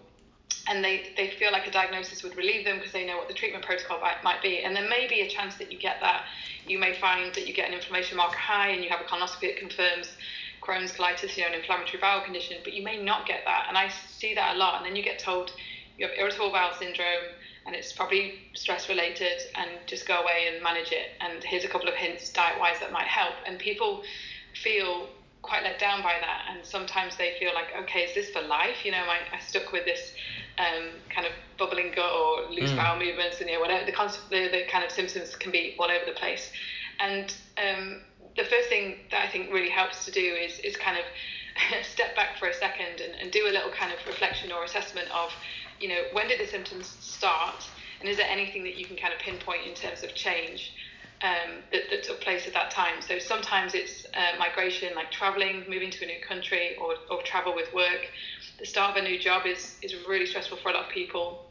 And 0.67 0.83
they, 0.83 1.13
they 1.17 1.31
feel 1.39 1.53
like 1.53 1.67
a 1.67 1.71
diagnosis 1.71 2.23
would 2.23 2.37
relieve 2.37 2.65
them 2.65 2.79
because 2.79 2.93
they 2.93 3.07
know 3.07 3.19
what 3.19 3.29
the 3.29 3.35
treatment 3.35 3.65
protocol 3.65 4.01
might, 4.01 4.23
might 4.25 4.43
be. 4.43 4.61
And 4.61 4.75
there 4.75 4.89
may 4.89 5.07
be 5.07 5.21
a 5.21 5.29
chance 5.29 5.57
that 5.57 5.71
you 5.71 5.79
get 5.79 5.97
that. 6.01 6.25
You 6.67 6.79
may 6.79 6.99
find 6.99 7.35
that 7.35 7.47
you 7.47 7.53
get 7.53 7.69
an 7.69 7.75
inflammation 7.75 8.17
marker 8.17 8.39
high 8.39 8.69
and 8.69 8.83
you 8.83 8.89
have 8.89 9.01
a 9.01 9.05
colonoscopy 9.05 9.43
that 9.43 9.57
confirms 9.59 10.11
Crohn's, 10.63 10.93
colitis, 10.93 11.37
you 11.37 11.43
know, 11.43 11.49
an 11.49 11.55
inflammatory 11.55 11.99
bowel 12.01 12.23
condition, 12.23 12.57
but 12.65 12.73
you 12.73 12.83
may 12.83 13.03
not 13.03 13.27
get 13.27 13.43
that. 13.45 13.67
And 13.69 13.77
I 13.77 13.89
see 13.89 14.35
that 14.35 14.57
a 14.57 14.59
lot. 14.59 14.79
And 14.79 14.87
then 14.87 14.97
you 14.97 15.03
get 15.03 15.19
told 15.19 15.53
you 15.99 16.07
have 16.07 16.17
irritable 16.19 16.51
bowel 16.51 16.73
syndrome 16.79 17.37
and 17.67 17.75
it's 17.75 17.93
probably 17.93 18.35
stress 18.55 18.89
related 18.89 19.43
and 19.55 19.71
just 19.87 20.07
go 20.07 20.21
away 20.21 20.49
and 20.53 20.63
manage 20.63 20.93
it. 20.93 21.11
And 21.21 21.43
here's 21.45 21.65
a 21.65 21.69
couple 21.69 21.89
of 21.89 21.95
hints 21.95 22.31
diet 22.31 22.59
wise 22.59 22.81
that 22.81 22.93
might 22.93 23.07
help. 23.07 23.35
And 23.47 23.59
people 23.59 24.03
feel 24.63 25.09
quite 25.45 25.63
let 25.63 25.79
down 25.79 26.03
by 26.03 26.15
that 26.21 26.47
and 26.49 26.65
sometimes 26.65 27.17
they 27.17 27.37
feel 27.39 27.53
like 27.55 27.67
okay 27.77 28.05
is 28.05 28.15
this 28.15 28.31
for 28.31 28.41
life 28.41 28.83
you 28.83 28.91
know 28.91 28.97
am 28.97 29.11
I, 29.11 29.37
I 29.37 29.41
stuck 29.41 29.73
with 29.73 29.85
this 29.85 30.15
um, 30.59 30.91
kind 31.11 31.27
of 31.27 31.33
bubbling 31.59 31.93
gut 31.95 32.11
or 32.13 32.51
loose 32.51 32.71
mm. 32.71 32.77
bowel 32.77 32.99
movements 32.99 33.41
and 33.41 33.49
you 33.49 33.57
know 33.57 33.61
whatever 33.61 33.85
the, 33.85 33.93
the, 34.31 34.49
the 34.51 34.63
kind 34.71 34.85
of 34.85 34.91
symptoms 34.91 35.35
can 35.37 35.51
be 35.51 35.75
all 35.79 35.91
over 35.91 36.05
the 36.07 36.13
place 36.13 36.51
and 37.01 37.35
um, 37.59 38.01
the 38.37 38.45
first 38.45 38.69
thing 38.69 38.99
that 39.11 39.25
I 39.25 39.31
think 39.31 39.53
really 39.53 39.71
helps 39.71 40.05
to 40.07 40.11
do 40.11 40.21
is 40.21 40.59
is 40.61 40.77
kind 40.77 40.99
of 40.99 41.05
step 41.85 42.15
back 42.17 42.39
for 42.39 42.49
a 42.49 42.55
second 42.55 43.01
and, 43.01 43.15
and 43.21 43.31
do 43.31 43.47
a 43.47 43.53
little 43.53 43.71
kind 43.71 43.93
of 43.93 43.99
reflection 44.07 44.53
or 44.53 44.65
assessment 44.65 45.09
of 45.11 45.33
you 45.81 45.89
know 45.89 46.03
when 46.13 46.29
did 46.29 46.41
the 46.41 46.47
symptoms 46.47 46.97
start 47.01 47.65
and 48.01 48.09
is 48.09 48.17
there 48.17 48.29
anything 48.29 48.63
that 48.65 48.77
you 48.77 48.85
can 48.85 48.97
kind 48.97 49.13
of 49.13 49.21
pinpoint 49.21 49.67
in 49.67 49.75
terms 49.75 50.03
of 50.03 50.15
change 50.15 50.73
um, 51.23 51.63
that, 51.73 51.83
that, 51.91 52.03
took 52.03 52.21
place 52.21 52.47
at 52.47 52.53
that 52.53 52.71
time. 52.71 53.01
So 53.01 53.19
sometimes 53.19 53.73
it's 53.73 54.05
uh, 54.13 54.39
migration, 54.39 54.95
like 54.95 55.11
traveling, 55.11 55.65
moving 55.69 55.91
to 55.91 56.05
a 56.05 56.07
new 56.07 56.21
country, 56.27 56.77
or, 56.79 56.97
or 57.11 57.23
travel 57.23 57.55
with 57.55 57.73
work. 57.73 58.11
The 58.59 58.67
start 58.67 58.97
of 58.97 59.05
a 59.05 59.09
new 59.09 59.19
job 59.19 59.47
is 59.47 59.77
is 59.83 59.95
really 60.07 60.27
stressful 60.27 60.59
for 60.59 60.71
a 60.71 60.73
lot 60.73 60.85
of 60.85 60.91
people, 60.91 61.47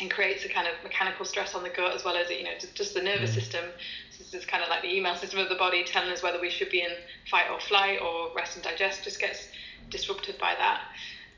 and 0.00 0.10
creates 0.10 0.44
a 0.44 0.48
kind 0.48 0.66
of 0.66 0.74
mechanical 0.82 1.24
stress 1.24 1.54
on 1.54 1.62
the 1.62 1.70
gut 1.70 1.94
as 1.94 2.04
well 2.04 2.16
as 2.16 2.28
you 2.30 2.44
know 2.44 2.52
just 2.74 2.94
the 2.94 3.02
nervous 3.02 3.30
mm. 3.30 3.34
system. 3.34 3.64
So 4.10 4.24
this 4.24 4.34
is 4.34 4.44
kind 4.44 4.62
of 4.62 4.68
like 4.68 4.82
the 4.82 4.94
email 4.94 5.14
system 5.16 5.40
of 5.40 5.48
the 5.48 5.54
body 5.54 5.84
telling 5.84 6.10
us 6.10 6.22
whether 6.22 6.40
we 6.40 6.50
should 6.50 6.70
be 6.70 6.80
in 6.80 6.90
fight 7.30 7.50
or 7.50 7.60
flight 7.60 8.00
or 8.00 8.34
rest 8.34 8.56
and 8.56 8.64
digest. 8.64 9.04
Just 9.04 9.20
gets 9.20 9.48
disrupted 9.90 10.38
by 10.38 10.54
that 10.56 10.80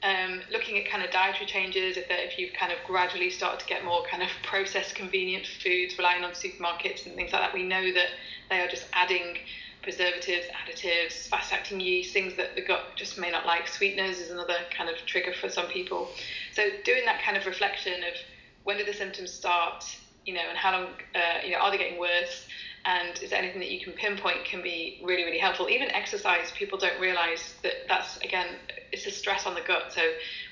um, 0.03 0.41
looking 0.53 0.79
at 0.79 0.89
kind 0.89 1.03
of 1.03 1.11
dietary 1.11 1.47
changes, 1.47 1.97
if, 1.97 2.05
if 2.11 2.39
you've 2.39 2.53
kind 2.53 2.73
of 2.73 2.79
gradually 2.87 3.31
started 3.31 3.61
to 3.61 3.67
get 3.67 3.85
more 3.85 4.03
kind 4.11 4.23
of 4.23 4.29
processed 4.43 4.95
convenient 4.95 5.47
foods, 5.47 5.97
relying 5.99 6.25
on 6.25 6.33
supermarkets 6.33 7.07
and 7.07 7.15
things 7.17 7.33
like 7.33 7.43
that, 7.43 7.55
we 7.55 7.63
know 7.63 7.93
that 7.93 8.09
they 8.51 8.61
are 8.61 8.69
just 8.69 8.87
adding 8.93 9.39
preservatives, 9.83 10.47
additives, 10.49 11.29
fast 11.29 11.53
acting 11.53 11.81
yeast, 11.81 12.13
things 12.13 12.35
that 12.37 12.55
the 12.57 12.61
gut 12.63 12.97
just 12.97 13.19
may 13.19 13.31
not 13.31 13.47
like. 13.47 13.69
Sweeteners 13.69 14.19
is 14.19 14.31
another 14.31 14.59
kind 14.77 14.91
of 14.91 14.97
trigger 15.07 15.33
for 15.33 15.49
some 15.49 15.69
people. 15.69 16.09
So 16.53 16.71
doing 16.85 17.05
that 17.07 17.23
kind 17.23 17.37
of 17.37 17.47
reflection 17.47 18.03
of 18.03 18.15
when 18.65 18.79
did 18.79 18.87
the 18.87 18.93
symptoms 18.93 19.33
start, 19.33 19.85
you 20.25 20.35
know, 20.35 20.43
and 20.49 20.59
how 20.59 20.73
long, 20.73 20.89
uh, 21.15 21.39
you 21.45 21.53
know, 21.53 21.59
are 21.59 21.71
they 21.71 21.79
getting 21.79 21.99
worse? 21.99 22.47
And 22.87 23.19
is 23.21 23.31
there 23.31 23.39
anything 23.41 23.59
that 23.61 23.71
you 23.71 23.81
can 23.81 23.93
pinpoint 23.93 24.45
can 24.45 24.63
be 24.63 25.01
really 25.03 25.25
really 25.25 25.39
helpful. 25.39 25.69
Even 25.69 25.91
exercise 25.91 26.53
people 26.53 26.79
don't 26.79 26.99
realize 27.01 27.55
that 27.63 27.73
that's 27.89 28.17
again 28.19 28.47
it's 28.93 29.07
a 29.07 29.11
stress 29.11 29.45
on 29.45 29.55
the 29.55 29.61
gut. 29.61 29.93
So 29.93 30.03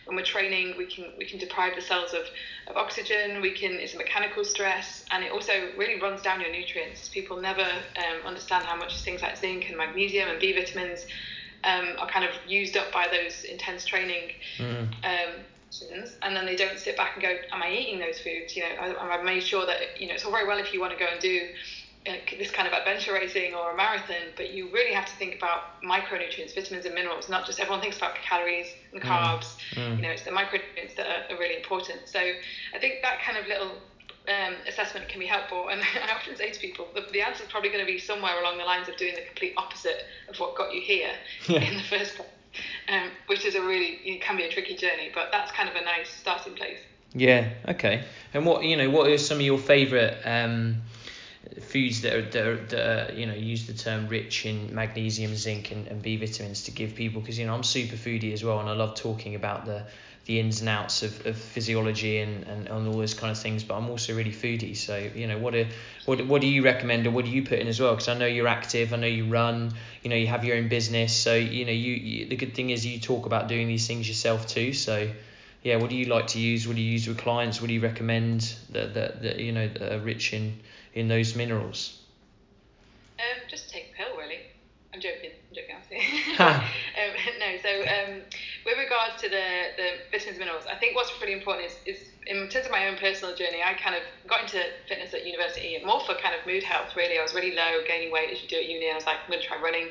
when 0.07 0.17
we're 0.17 0.25
training 0.25 0.75
we 0.77 0.87
can 0.87 1.13
we 1.17 1.25
can 1.25 1.39
deprive 1.39 1.77
the 1.77 1.81
cells 1.81 2.13
of, 2.13 2.23
of 2.67 2.77
oxygen 2.77 3.41
we 3.41 3.53
can 3.53 3.73
it's 3.75 3.95
a 3.95 3.99
mechanical 3.99 4.45
stress 4.45 5.05
and 5.13 5.25
it 5.25 5.31
also 5.31 5.53
really 5.79 6.01
runs 6.01 6.23
down 6.23 6.41
your 6.41 6.51
nutrients. 6.51 7.09
People 7.09 7.41
never 7.41 7.63
um, 7.63 8.27
understand 8.27 8.65
how 8.65 8.77
much 8.77 9.01
things 9.03 9.23
like 9.23 9.37
zinc 9.37 9.69
and 9.69 9.79
magnesium 9.79 10.29
and 10.29 10.41
b 10.41 10.53
vitamins 10.53 11.07
um, 11.63 11.95
are 11.99 12.09
kind 12.09 12.25
of 12.25 12.33
used 12.47 12.77
up 12.77 12.93
by 12.93 13.07
those 13.11 13.45
intense 13.45 13.87
training 13.87 14.33
mm. 14.59 14.83
um, 15.05 15.41
and 16.23 16.37
then 16.37 16.47
they 16.47 16.57
don't 16.57 16.79
sit 16.79 16.97
back 16.97 17.15
and 17.15 17.23
go 17.23 17.35
am 17.53 17.63
i 17.63 17.71
eating 17.71 17.99
those 17.99 18.21
foods? 18.21 18.57
You 18.57 18.63
know 18.63 18.97
I 18.99 19.23
made 19.23 19.43
sure 19.43 19.67
that 19.67 20.01
you 20.01 20.09
know 20.09 20.15
it's 20.15 20.25
all 20.25 20.33
very 20.33 20.47
well 20.47 20.59
if 20.59 20.73
you 20.75 20.81
want 20.81 20.93
to 20.93 20.99
go 20.99 21.07
and 21.11 21.21
do 21.21 21.49
this 22.05 22.51
kind 22.51 22.69
of 22.69 22.75
adventure 22.75 23.15
racing 23.15 23.55
or 23.55 23.73
a 23.73 23.77
marathon, 23.77 24.33
but 24.37 24.53
you 24.53 24.69
really 24.73 24.93
have 24.93 25.07
to 25.07 25.17
think 25.17 25.37
about 25.37 25.83
micronutrients, 25.83 26.55
vitamins 26.55 26.85
and 26.85 26.95
minerals, 26.95 27.29
not 27.29 27.47
just 27.47 27.59
everyone 27.59 27.81
thinks 27.81 27.97
about 27.97 28.15
calories 28.17 28.67
and 28.93 29.03
mm. 29.03 29.09
carbs. 29.09 29.57
Mm. 29.75 29.97
You 29.97 30.03
know, 30.03 30.11
it's 30.11 30.23
the 30.23 30.31
micronutrients 30.31 30.97
that 30.97 31.07
are, 31.07 31.35
are, 31.35 31.39
really 31.39 31.57
important. 31.57 32.01
So 32.05 32.19
I 32.19 32.79
think 32.79 32.97
that 33.03 33.21
kind 33.23 33.39
of 33.39 33.47
little 33.47 33.73
um, 34.29 34.55
assessment 34.69 35.09
can 35.09 35.19
be 35.19 35.27
helpful. 35.27 35.69
And 35.69 35.81
I 36.09 36.13
often 36.13 36.37
say 36.37 36.51
to 36.51 36.61
people, 36.61 36.89
the, 36.95 37.07
the 37.11 37.23
answer 37.23 37.43
is 37.43 37.51
probably 37.51 37.71
going 37.71 37.85
to 37.85 37.91
be 37.91 37.99
somewhere 37.99 38.39
along 38.39 38.59
the 38.59 38.65
lines 38.65 38.89
of 38.89 38.97
doing 38.99 39.15
the 39.15 39.23
complete 39.23 39.55
opposite 39.57 40.05
of 40.29 40.39
what 40.39 40.57
got 40.57 40.75
you 40.75 40.83
here 40.83 41.13
yeah. 41.49 41.61
in 41.61 41.77
the 41.77 41.83
first 41.83 42.17
place, 42.17 42.29
um, 42.91 43.09
which 43.29 43.47
is 43.47 43.55
a 43.55 43.63
really 43.63 44.21
can 44.21 44.37
be 44.37 44.45
a 44.45 44.51
tricky 44.51 44.77
journey, 44.77 45.11
but 45.15 45.29
that's 45.33 45.51
kind 45.53 45.71
of 45.71 45.75
a 45.75 45.85
nice 45.85 46.11
starting 46.11 46.55
place. 46.55 46.81
Yeah. 47.15 47.49
Okay. 47.69 48.05
And 48.35 48.45
what 48.45 48.65
you 48.65 48.77
know, 48.77 48.91
what 48.91 49.09
are 49.09 49.17
some 49.17 49.39
of 49.39 49.43
your 49.43 49.59
favourite 49.59 50.17
um, 50.25 50.83
foods 51.61 52.03
that 52.03 52.15
are, 52.15 52.23
that 52.23 52.47
are, 52.47 52.57
that 52.57 53.11
are, 53.11 53.15
you 53.15 53.27
know 53.27 53.35
use 53.35 53.67
the 53.67 53.73
term 53.73 54.09
rich 54.09 54.47
in 54.47 54.75
magnesium, 54.75 55.35
zinc, 55.35 55.71
and, 55.71 55.87
and 55.89 56.03
B 56.03 56.17
vitamins 56.17 56.65
to 56.65 56.71
give 56.71 56.95
people 56.95 57.21
because 57.21 57.39
you 57.39 57.47
know 57.47 57.55
I'm 57.55 57.63
super 57.63 57.97
foodie 57.97 58.33
as 58.33 58.45
well 58.45 58.61
and 58.61 58.69
I 58.69 58.73
love 58.73 58.95
talking 58.95 59.35
about 59.35 59.67
the 59.67 59.85
the 60.27 60.41
ins 60.41 60.61
and 60.61 60.71
outs 60.71 61.03
of, 61.03 61.27
of 61.27 61.37
physiology 61.37 62.19
and, 62.19 62.45
and, 62.45 62.67
and 62.67 62.89
all 62.89 62.95
those 62.95 63.13
kind 63.13 63.31
of 63.31 63.39
things 63.39 63.63
but 63.63 63.77
I'm 63.77 63.91
also 63.91 64.15
really 64.15 64.33
foodie 64.33 64.77
so 64.77 64.97
you 65.15 65.27
know 65.27 65.39
what 65.39 65.55
are, 65.55 65.67
what 66.07 66.27
what 66.27 66.41
do 66.41 66.47
you 66.47 66.63
recommend 66.63 67.07
or 67.07 67.11
what 67.11 67.27
do 67.27 67.31
you 67.31 67.43
put 67.43 67.59
in 67.59 67.69
as 67.69 67.79
well? 67.81 67.93
Because 67.93 68.09
I 68.09 68.15
know 68.15 68.27
you're 68.27 68.49
active 68.49 68.93
I 68.93 68.97
know 68.97 69.07
you 69.07 69.27
run 69.27 69.73
you 70.03 70.11
know 70.11 70.17
you 70.17 70.27
have 70.27 70.45
your 70.45 70.57
own 70.57 70.69
business 70.69 71.15
so 71.15 71.35
you 71.35 71.65
know 71.65 71.73
you, 71.73 71.93
you 71.93 72.27
the 72.27 72.37
good 72.37 72.55
thing 72.55 72.71
is 72.71 72.87
you 72.87 72.99
talk 72.99 73.27
about 73.27 73.49
doing 73.49 73.69
these 73.69 73.87
things 73.87 74.09
yourself 74.09 74.47
too 74.47 74.73
so 74.73 75.11
yeah 75.63 75.77
what 75.77 75.91
do 75.91 75.97
you 75.97 76.07
like 76.07 76.29
to 76.29 76.39
use 76.39 76.67
what 76.67 76.77
do 76.77 76.83
you 76.83 76.93
use 76.93 77.07
with 77.07 77.19
clients 77.19 77.61
what 77.61 77.69
do 77.69 77.75
you 77.75 77.81
recommend 77.81 78.55
that 78.71 78.95
that, 78.95 79.23
that 79.23 79.41
you 79.41 79.53
know 79.53 79.69
that 79.69 79.93
are 79.93 80.01
rich 80.01 80.33
in 80.33 80.59
in 80.95 81.09
those 81.09 81.35
minerals? 81.35 82.01
Um, 83.19 83.43
just 83.49 83.71
take 83.71 83.93
a 83.93 84.03
pill, 84.03 84.17
really. 84.17 84.41
I'm 84.95 85.01
joking. 85.01 85.31
I'm 85.51 85.55
joking. 85.55 85.75
um, 86.39 87.13
no, 87.41 87.59
so 87.63 87.83
um, 87.83 88.21
with 88.65 88.79
regards 88.79 89.21
to 89.23 89.29
the, 89.29 89.75
the 89.77 89.89
vitamins 90.13 90.39
and 90.39 90.39
minerals, 90.39 90.65
I 90.71 90.77
think 90.77 90.95
what's 90.95 91.13
really 91.21 91.33
important 91.33 91.67
is, 91.67 91.77
is 91.85 92.09
in 92.27 92.49
terms 92.49 92.67
of 92.67 92.71
my 92.71 92.87
own 92.87 92.97
personal 92.97 93.35
journey, 93.35 93.59
I 93.63 93.75
kind 93.75 93.97
of 93.97 94.03
got 94.29 94.43
into 94.43 94.63
fitness 94.89 95.13
at 95.13 95.27
university 95.27 95.81
more 95.85 96.01
for 96.07 96.15
kind 96.15 96.35
of 96.39 96.47
mood 96.47 96.63
health, 96.63 96.95
really. 96.97 97.19
I 97.19 97.23
was 97.23 97.35
really 97.35 97.55
low, 97.55 97.83
gaining 97.87 98.13
weight 98.13 98.31
as 98.31 98.41
you 98.41 98.49
do 98.49 98.57
at 98.57 98.69
uni, 98.69 98.91
I 98.91 98.95
was 98.95 99.05
like, 99.05 99.17
I'm 99.25 99.31
going 99.31 99.43
to 99.43 99.47
try 99.47 99.61
running 99.61 99.89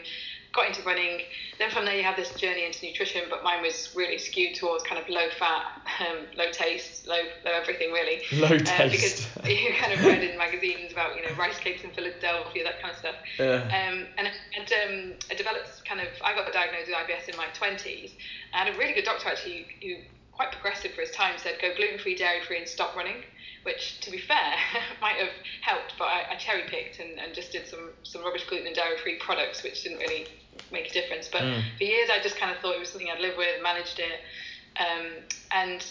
got 0.53 0.67
into 0.67 0.83
running. 0.83 1.21
Then 1.57 1.71
from 1.71 1.85
there, 1.85 1.95
you 1.95 2.03
have 2.03 2.15
this 2.15 2.31
journey 2.35 2.65
into 2.65 2.85
nutrition, 2.85 3.23
but 3.29 3.43
mine 3.43 3.61
was 3.61 3.89
really 3.95 4.17
skewed 4.19 4.55
towards 4.55 4.83
kind 4.83 5.01
of 5.01 5.09
low 5.09 5.27
fat, 5.37 5.81
um, 5.99 6.17
low 6.37 6.51
taste, 6.51 7.07
low, 7.07 7.21
low 7.43 7.51
everything 7.51 7.91
really. 7.91 8.21
Low 8.33 8.57
taste. 8.57 8.79
Uh, 8.79 8.87
because 8.89 9.27
you 9.45 9.73
kind 9.79 9.93
of 9.93 10.05
read 10.05 10.23
in 10.23 10.37
magazines 10.37 10.91
about 10.91 11.15
you 11.15 11.23
know 11.23 11.35
rice 11.37 11.57
cakes 11.59 11.83
in 11.83 11.91
Philadelphia, 11.91 12.63
that 12.63 12.81
kind 12.81 12.93
of 12.93 12.99
stuff. 12.99 13.15
Yeah. 13.39 13.65
Um, 13.65 14.05
and 14.17 14.29
and 14.55 14.73
um, 14.83 15.13
I 15.29 15.33
developed 15.33 15.83
kind 15.85 15.99
of 15.99 16.07
I 16.23 16.35
got 16.35 16.51
diagnosed 16.53 16.87
with 16.87 16.95
IBS 16.95 17.29
in 17.29 17.37
my 17.37 17.47
20s. 17.57 18.11
I 18.53 18.63
had 18.63 18.73
a 18.73 18.77
really 18.77 18.93
good 18.93 19.05
doctor 19.05 19.29
actually 19.29 19.65
who 19.81 19.95
quite 20.31 20.51
progressive 20.51 20.91
for 20.93 21.01
his 21.01 21.11
time 21.11 21.35
said 21.37 21.55
go 21.61 21.75
gluten 21.75 21.99
free, 21.99 22.15
dairy 22.15 22.41
free, 22.41 22.57
and 22.57 22.67
stop 22.67 22.95
running 22.95 23.23
which 23.63 23.99
to 24.01 24.11
be 24.11 24.17
fair 24.17 24.55
might 25.01 25.15
have 25.15 25.31
helped, 25.61 25.93
but 25.97 26.05
I, 26.05 26.33
I 26.33 26.35
cherry 26.35 26.63
picked 26.67 26.99
and, 26.99 27.19
and 27.19 27.33
just 27.33 27.51
did 27.51 27.67
some, 27.67 27.91
some 28.03 28.23
rubbish 28.23 28.45
gluten 28.47 28.67
and 28.67 28.75
dairy 28.75 28.97
free 28.97 29.17
products, 29.19 29.63
which 29.63 29.83
didn't 29.83 29.99
really 29.99 30.27
make 30.71 30.89
a 30.89 30.93
difference. 30.93 31.29
But 31.31 31.41
mm. 31.41 31.61
for 31.77 31.83
years, 31.83 32.09
I 32.11 32.21
just 32.21 32.37
kind 32.37 32.51
of 32.51 32.61
thought 32.61 32.75
it 32.75 32.79
was 32.79 32.89
something 32.89 33.09
I'd 33.09 33.21
live 33.21 33.37
with, 33.37 33.61
managed 33.61 33.99
it. 33.99 34.19
Um, 34.79 35.07
and 35.51 35.85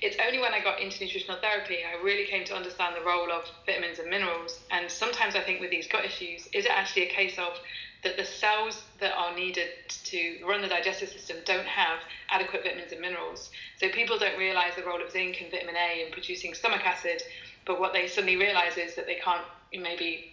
it's 0.00 0.16
only 0.24 0.38
when 0.38 0.54
I 0.54 0.60
got 0.60 0.80
into 0.80 1.02
nutritional 1.02 1.40
therapy 1.40 1.78
I 1.84 2.00
really 2.02 2.24
came 2.26 2.44
to 2.46 2.54
understand 2.54 2.94
the 2.94 3.04
role 3.04 3.32
of 3.32 3.44
vitamins 3.66 3.98
and 3.98 4.08
minerals. 4.08 4.60
And 4.70 4.90
sometimes 4.90 5.34
I 5.34 5.40
think 5.40 5.60
with 5.60 5.70
these 5.70 5.88
gut 5.88 6.04
issues, 6.04 6.46
is 6.52 6.66
it 6.66 6.70
actually 6.70 7.08
a 7.08 7.10
case 7.10 7.38
of 7.38 7.58
that 8.04 8.16
the 8.16 8.24
cells 8.24 8.82
that 9.00 9.12
are 9.16 9.34
needed 9.34 9.68
to 10.04 10.38
run 10.46 10.62
the 10.62 10.68
digestive 10.68 11.08
system 11.08 11.36
don't 11.44 11.66
have 11.66 11.98
adequate 12.30 12.62
vitamins 12.62 12.92
and 12.92 13.00
minerals. 13.00 13.50
So 13.78 13.88
people 13.90 14.18
don't 14.18 14.38
realize 14.38 14.72
the 14.76 14.82
role 14.82 15.02
of 15.02 15.10
zinc 15.10 15.40
and 15.40 15.50
vitamin 15.50 15.76
A 15.76 16.04
in 16.04 16.12
producing 16.12 16.54
stomach 16.54 16.84
acid, 16.84 17.22
but 17.64 17.78
what 17.78 17.92
they 17.92 18.08
suddenly 18.08 18.36
realize 18.36 18.76
is 18.76 18.94
that 18.96 19.06
they 19.06 19.16
can't 19.16 19.42
maybe 19.72 20.32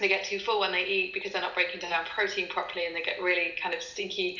they 0.00 0.08
get 0.08 0.24
too 0.24 0.38
full 0.38 0.60
when 0.60 0.72
they 0.72 0.84
eat 0.84 1.14
because 1.14 1.32
they're 1.32 1.42
not 1.42 1.54
breaking 1.54 1.80
down 1.80 2.04
protein 2.14 2.48
properly 2.48 2.86
and 2.86 2.94
they 2.94 3.02
get 3.02 3.22
really 3.22 3.54
kind 3.60 3.74
of 3.74 3.82
stinky 3.82 4.38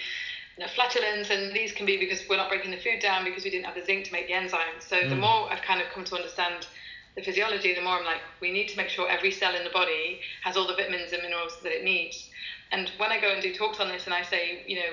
you 0.56 0.64
know, 0.64 0.70
flatulence 0.75 1.30
and 1.30 1.52
these 1.54 1.73
can 1.73 1.87
be 1.87 1.96
because 1.96 2.20
we're 2.28 2.37
not 2.37 2.49
breaking 2.49 2.70
the 2.70 2.76
food 2.76 3.00
down 3.00 3.25
because 3.25 3.44
we 3.44 3.50
didn't 3.50 3.66
have 3.66 3.75
the 3.75 3.84
zinc 3.84 4.04
to 4.04 4.12
make 4.12 4.26
the 4.26 4.34
enzymes. 4.34 4.82
So 4.88 4.96
mm. 4.96 5.08
the 5.08 5.16
more 5.16 5.50
I've 5.50 5.62
kind 5.62 5.80
of 5.80 5.88
come 5.92 6.04
to 6.04 6.16
understand 6.16 6.66
the 7.16 7.23
physiology, 7.23 7.75
the 7.75 7.80
more 7.80 7.99
I'm 7.99 8.04
like, 8.04 8.23
we 8.40 8.50
need 8.50 8.68
to 8.68 8.76
make 8.76 8.88
sure 8.88 9.08
every 9.08 9.30
cell 9.30 9.54
in 9.54 9.64
the 9.64 9.70
body 9.70 10.20
has 10.42 10.56
all 10.56 10.66
the 10.66 10.75
vitamins 10.75 11.12
and 11.12 11.23
minerals 11.23 11.58
that 11.62 11.73
it 11.73 11.84
needs. 11.84 12.28
And 12.73 12.90
when 12.99 13.12
I 13.12 13.20
go 13.20 13.30
and 13.30 13.42
do 13.42 13.54
talks 13.54 13.78
on 13.78 13.88
this 13.88 14.06
and 14.06 14.14
I 14.14 14.23
say, 14.23 14.62
you 14.66 14.76
know, 14.76 14.90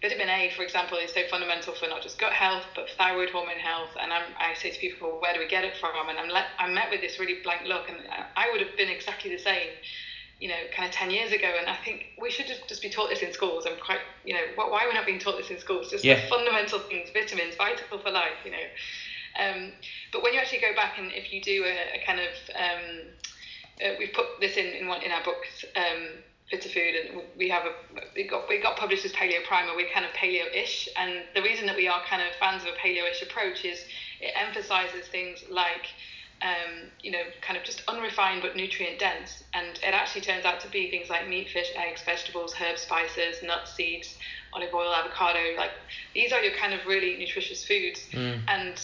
vitamin 0.00 0.28
A, 0.28 0.50
for 0.56 0.62
example, 0.62 0.96
is 0.98 1.12
so 1.12 1.20
fundamental 1.30 1.74
for 1.74 1.86
not 1.86 2.02
just 2.02 2.18
gut 2.18 2.32
health, 2.32 2.64
but 2.74 2.88
thyroid 2.96 3.30
hormone 3.30 3.58
health. 3.58 3.90
And 4.00 4.12
I'm, 4.12 4.24
i 4.38 4.54
say 4.54 4.70
to 4.70 4.78
people, 4.78 5.18
where 5.20 5.34
do 5.34 5.40
we 5.40 5.46
get 5.46 5.64
it 5.64 5.76
from? 5.76 6.08
And 6.08 6.18
I'm, 6.18 6.28
let, 6.28 6.46
I'm 6.58 6.74
met 6.74 6.90
with 6.90 7.00
this 7.00 7.18
really 7.18 7.42
blank 7.42 7.62
look. 7.66 7.88
And 7.88 7.98
I 8.36 8.50
would 8.50 8.60
have 8.60 8.76
been 8.76 8.88
exactly 8.88 9.30
the 9.30 9.42
same, 9.42 9.68
you 10.40 10.48
know, 10.48 10.60
kind 10.74 10.88
of 10.88 10.94
10 10.94 11.10
years 11.10 11.32
ago. 11.32 11.52
And 11.58 11.68
I 11.68 11.76
think 11.84 12.06
we 12.20 12.30
should 12.30 12.46
just, 12.46 12.66
just 12.66 12.80
be 12.80 12.88
taught 12.88 13.10
this 13.10 13.20
in 13.20 13.32
schools. 13.32 13.66
I'm 13.66 13.78
quite, 13.84 14.00
you 14.24 14.32
know, 14.32 14.44
why 14.56 14.84
are 14.84 14.88
we 14.88 14.94
not 14.94 15.04
being 15.04 15.20
taught 15.20 15.36
this 15.36 15.50
in 15.50 15.58
schools? 15.58 15.90
Just 15.90 16.04
yeah. 16.04 16.22
the 16.22 16.28
fundamental 16.28 16.78
things, 16.78 17.10
vitamins, 17.12 17.56
vital 17.56 17.98
for 17.98 18.10
life, 18.10 18.40
you 18.44 18.52
know. 18.52 18.66
Um, 19.38 19.72
but 20.12 20.22
when 20.22 20.32
you 20.32 20.40
actually 20.40 20.60
go 20.60 20.74
back 20.74 20.98
and 20.98 21.12
if 21.12 21.32
you 21.32 21.42
do 21.42 21.64
a, 21.64 22.00
a 22.00 22.06
kind 22.06 22.20
of, 22.20 22.32
um, 22.56 23.06
uh, 23.84 23.94
we've 23.98 24.12
put 24.12 24.26
this 24.40 24.56
in, 24.56 24.66
in, 24.66 24.88
one, 24.88 25.02
in 25.02 25.12
our 25.12 25.22
books, 25.22 25.64
um, 25.76 26.24
Fitter 26.50 26.68
Food, 26.68 26.94
and 26.94 27.22
we 27.38 27.48
have 27.48 27.64
a 27.64 27.72
we 28.14 28.24
got 28.24 28.48
we 28.48 28.60
got 28.60 28.76
published 28.76 29.04
as 29.04 29.12
Paleo 29.12 29.44
Primer. 29.44 29.74
We're 29.76 29.92
kind 29.92 30.04
of 30.04 30.12
paleo-ish, 30.12 30.88
and 30.96 31.22
the 31.34 31.42
reason 31.42 31.66
that 31.66 31.76
we 31.76 31.86
are 31.88 32.02
kind 32.04 32.22
of 32.22 32.28
fans 32.40 32.62
of 32.62 32.68
a 32.68 32.72
paleo-ish 32.72 33.22
approach 33.22 33.64
is 33.64 33.84
it 34.20 34.32
emphasizes 34.36 35.06
things 35.06 35.44
like 35.48 35.86
um, 36.42 36.88
you 37.02 37.10
know, 37.10 37.22
kind 37.42 37.58
of 37.58 37.64
just 37.64 37.82
unrefined 37.86 38.42
but 38.42 38.56
nutrient 38.56 38.98
dense. 38.98 39.44
And 39.52 39.78
it 39.82 39.92
actually 39.92 40.22
turns 40.22 40.44
out 40.44 40.60
to 40.60 40.68
be 40.68 40.90
things 40.90 41.10
like 41.10 41.28
meat, 41.28 41.50
fish, 41.50 41.70
eggs, 41.76 42.02
vegetables, 42.02 42.54
herbs, 42.60 42.80
spices, 42.82 43.42
nuts, 43.42 43.74
seeds, 43.74 44.16
olive 44.52 44.72
oil, 44.72 44.92
avocado. 44.92 45.56
Like 45.56 45.72
these 46.14 46.32
are 46.32 46.40
your 46.42 46.54
kind 46.54 46.72
of 46.72 46.86
really 46.86 47.16
nutritious 47.16 47.64
foods. 47.64 48.06
Mm. 48.12 48.40
And 48.48 48.80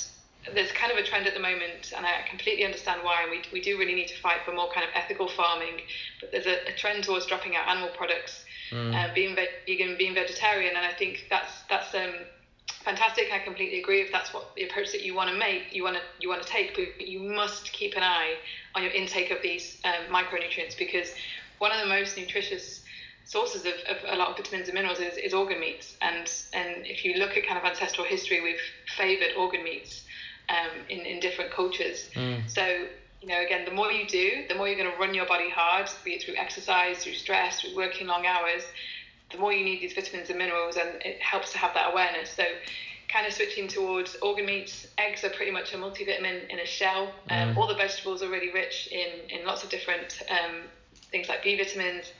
there's 0.55 0.71
kind 0.73 0.93
of 0.93 0.99
a 0.99 1.03
trend 1.03 1.27
at 1.27 1.35
the 1.35 1.41
moment, 1.41 1.93
and 1.97 2.07
I 2.07 2.25
completely 2.29 2.65
understand 2.65 3.01
why. 3.03 3.23
And 3.23 3.31
we, 3.31 3.43
we 3.53 3.61
do 3.61 3.79
really 3.79 3.95
need 3.95 4.09
to 4.09 4.19
fight 4.21 4.39
for 4.45 4.53
more 4.53 4.71
kind 4.73 4.85
of 4.85 4.91
ethical 4.95 5.29
farming. 5.29 5.81
But 6.21 6.33
there's 6.33 6.47
a, 6.47 6.69
a 6.69 6.77
trend 6.77 7.05
towards 7.05 7.27
dropping 7.27 7.57
out 7.57 7.69
animal 7.69 7.91
products, 7.97 8.45
mm. 8.71 8.95
uh, 8.95 9.13
being 9.15 9.37
vegan, 9.37 9.97
being 9.99 10.15
vegetarian, 10.15 10.77
and 10.77 10.87
I 10.87 10.93
think 10.93 11.27
that's 11.31 11.53
that's 11.69 11.95
um, 11.95 12.15
fantastic. 12.85 13.27
I 13.33 13.41
completely 13.41 13.81
agree. 13.81 14.01
If 14.03 14.13
that's 14.13 14.33
what 14.33 14.55
the 14.55 14.65
approach 14.65 14.93
that 14.93 15.03
you 15.03 15.15
want 15.15 15.31
to 15.31 15.37
make, 15.37 15.75
you 15.75 15.83
want 15.83 15.97
to 15.97 16.03
you 16.21 16.29
want 16.29 16.43
to 16.43 16.49
take, 16.49 16.75
but 16.75 17.01
you 17.07 17.21
must 17.21 17.73
keep 17.73 17.97
an 17.97 18.03
eye 18.03 18.35
on 18.75 18.83
your 18.83 18.93
intake 18.93 19.31
of 19.31 19.43
these 19.43 19.79
um, 19.85 20.13
micronutrients 20.13 20.79
because 20.79 21.15
one 21.59 21.73
of 21.73 21.81
the 21.81 21.87
most 21.87 22.17
nutritious 22.17 22.83
sources 23.25 23.67
of, 23.67 23.75
of, 23.89 23.97
a 24.07 24.17
lot 24.17 24.29
of 24.29 24.37
vitamins 24.37 24.69
and 24.69 24.75
minerals 24.75 25.01
is, 25.01 25.17
is 25.17 25.35
organ 25.35 25.59
meats. 25.59 25.97
And 26.01 26.31
and 26.53 26.87
if 26.87 27.05
you 27.05 27.15
look 27.15 27.37
at 27.37 27.47
kind 27.47 27.59
of 27.59 27.65
ancestral 27.65 28.07
history, 28.07 28.41
we've 28.41 28.61
favoured 28.97 29.35
organ 29.37 29.65
meats 29.65 30.03
um, 30.49 30.71
in, 30.89 31.01
in 31.01 31.21
different 31.21 31.51
cultures. 31.51 32.11
Mm. 32.15 32.49
So, 32.49 32.87
you 33.21 33.29
know, 33.29 33.41
again, 33.41 33.65
the 33.65 33.73
more 33.73 33.91
you 33.91 34.07
do, 34.07 34.45
the 34.49 34.55
more 34.55 34.69
you're 34.69 34.79
going 34.79 34.91
to 34.91 34.99
run 34.99 35.15
your 35.15 35.27
body 35.27 35.51
hard, 35.51 35.89
be 36.05 36.13
it 36.13 36.23
through 36.23 36.37
exercise, 36.37 36.99
through 36.99 37.15
stress, 37.15 37.61
through 37.61 37.77
working 37.77 38.07
long 38.07 38.27
hours, 38.27 38.63
the 39.33 39.39
more 39.39 39.53
you 39.53 39.65
need 39.65 39.81
these 39.81 39.95
vitamins 39.95 40.31
and 40.31 40.39
minerals, 40.39 40.77
and 40.77 41.03
it 41.03 41.21
helps 41.21 41.53
to 41.53 41.59
have 41.59 41.75
that 41.75 41.93
awareness. 41.93 42.31
So, 42.31 42.45
kind 43.09 43.27
of 43.27 43.33
switching 43.33 43.69
towards 43.69 44.17
organ 44.17 44.47
meats, 44.47 44.89
eggs 44.99 45.23
are 45.23 45.31
pretty 45.31 45.53
much 45.53 45.73
a 45.73 45.77
multivitamin 45.77 46.49
in 46.49 46.59
a 46.59 46.67
shell. 46.67 47.13
Um, 47.31 47.55
mm. 47.55 47.57
All 47.57 47.69
the 47.69 47.75
vegetables 47.75 48.23
are 48.23 48.29
really 48.29 48.53
rich 48.53 48.89
in, 48.91 49.31
in 49.31 49.47
lots 49.47 49.63
of 49.63 49.71
different 49.71 50.23
um, 50.29 50.63
things 51.11 51.29
like 51.29 51.43
B 51.43 51.57
vitamins, 51.57 52.13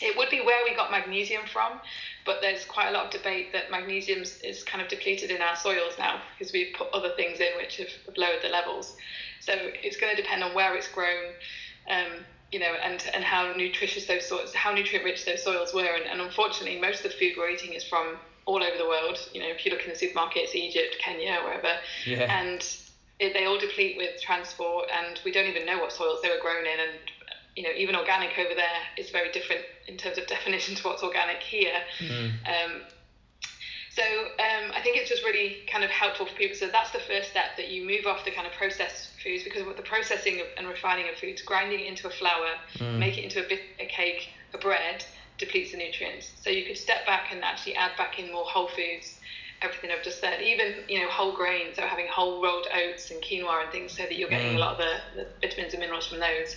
it 0.00 0.16
would 0.16 0.30
be 0.30 0.40
where 0.40 0.64
we 0.64 0.74
got 0.74 0.90
magnesium 0.90 1.42
from, 1.52 1.80
but 2.24 2.38
there's 2.40 2.64
quite 2.64 2.88
a 2.88 2.92
lot 2.92 3.06
of 3.06 3.10
debate 3.10 3.52
that 3.52 3.70
magnesium 3.70 4.22
is 4.22 4.64
kind 4.64 4.82
of 4.82 4.88
depleted 4.88 5.30
in 5.30 5.42
our 5.42 5.56
soils 5.56 5.94
now 5.98 6.20
because 6.36 6.52
we've 6.52 6.74
put 6.74 6.88
other 6.92 7.10
things 7.16 7.40
in 7.40 7.48
which 7.56 7.76
have, 7.78 7.88
have 8.06 8.16
lowered 8.16 8.42
the 8.42 8.48
levels. 8.48 8.96
So 9.40 9.52
it's 9.56 9.96
going 9.96 10.14
to 10.14 10.20
depend 10.20 10.44
on 10.44 10.54
where 10.54 10.74
it's 10.76 10.88
grown, 10.88 11.32
um, 11.90 12.24
you 12.52 12.60
know, 12.60 12.74
and, 12.84 13.04
and 13.12 13.24
how 13.24 13.52
nutritious 13.54 14.06
those 14.06 14.26
soils, 14.26 14.54
how 14.54 14.72
nutrient 14.72 15.04
rich 15.04 15.24
those 15.24 15.42
soils 15.42 15.74
were. 15.74 15.94
And, 15.96 16.04
and 16.04 16.20
unfortunately, 16.20 16.80
most 16.80 17.04
of 17.04 17.10
the 17.10 17.18
food 17.18 17.32
we're 17.36 17.50
eating 17.50 17.72
is 17.72 17.84
from 17.84 18.18
all 18.44 18.62
over 18.62 18.76
the 18.76 18.86
world. 18.86 19.18
You 19.32 19.40
know, 19.40 19.48
if 19.48 19.64
you 19.64 19.72
look 19.72 19.82
in 19.84 19.90
the 19.90 19.96
supermarkets, 19.96 20.54
Egypt, 20.54 20.96
Kenya, 21.00 21.40
wherever, 21.42 21.74
yeah. 22.06 22.40
and 22.40 22.64
it, 23.18 23.32
they 23.34 23.46
all 23.46 23.58
deplete 23.58 23.96
with 23.96 24.20
transport, 24.20 24.88
and 24.92 25.18
we 25.24 25.32
don't 25.32 25.46
even 25.46 25.66
know 25.66 25.78
what 25.78 25.92
soils 25.92 26.20
they 26.22 26.28
were 26.28 26.40
grown 26.40 26.66
in, 26.66 26.80
and 26.80 26.98
you 27.56 27.62
know, 27.62 27.70
even 27.76 27.94
organic 27.96 28.38
over 28.38 28.54
there 28.54 28.80
is 28.96 29.10
very 29.10 29.30
different 29.32 29.62
in 29.86 29.96
terms 29.96 30.18
of 30.18 30.26
definition 30.36 30.74
to 30.76 30.82
what's 30.88 31.02
organic 31.02 31.42
here. 31.42 31.74
Mm. 31.98 32.30
Um, 32.46 32.82
so 33.94 34.02
um, 34.02 34.72
I 34.74 34.80
think 34.82 34.96
it's 34.96 35.10
just 35.10 35.22
really 35.22 35.58
kind 35.70 35.84
of 35.84 35.90
helpful 35.90 36.24
for 36.24 36.34
people. 36.34 36.56
So 36.56 36.68
that's 36.68 36.92
the 36.92 37.00
first 37.00 37.30
step 37.30 37.56
that 37.58 37.68
you 37.68 37.86
move 37.86 38.06
off 38.06 38.24
the 38.24 38.30
kind 38.30 38.46
of 38.46 38.52
processed 38.54 39.10
foods 39.22 39.44
because 39.44 39.66
with 39.66 39.76
the 39.76 39.82
processing 39.82 40.40
of, 40.40 40.46
and 40.56 40.66
refining 40.66 41.10
of 41.10 41.16
foods, 41.16 41.42
grinding 41.42 41.80
it 41.80 41.86
into 41.86 42.08
a 42.08 42.10
flour, 42.10 42.56
mm. 42.78 42.98
make 42.98 43.18
it 43.18 43.24
into 43.24 43.44
a, 43.44 43.48
bit, 43.48 43.60
a 43.78 43.86
cake, 43.86 44.30
a 44.54 44.58
bread, 44.58 45.04
depletes 45.36 45.72
the 45.72 45.78
nutrients. 45.78 46.32
So 46.40 46.48
you 46.48 46.64
could 46.64 46.78
step 46.78 47.04
back 47.04 47.32
and 47.32 47.44
actually 47.44 47.74
add 47.74 47.92
back 47.98 48.18
in 48.18 48.32
more 48.32 48.44
whole 48.44 48.68
foods, 48.68 49.18
everything 49.60 49.90
I've 49.90 50.02
just 50.02 50.20
said, 50.20 50.40
even 50.40 50.74
you 50.88 51.00
know 51.00 51.08
whole 51.08 51.36
grains, 51.36 51.76
so 51.76 51.82
having 51.82 52.06
whole 52.08 52.42
rolled 52.42 52.66
oats 52.74 53.10
and 53.10 53.22
quinoa 53.22 53.64
and 53.64 53.72
things, 53.72 53.92
so 53.92 54.04
that 54.04 54.16
you're 54.16 54.30
getting 54.30 54.52
mm. 54.52 54.56
a 54.56 54.58
lot 54.58 54.72
of 54.72 54.78
the, 54.78 55.22
the 55.22 55.26
vitamins 55.40 55.74
and 55.74 55.80
minerals 55.80 56.06
from 56.06 56.20
those 56.20 56.56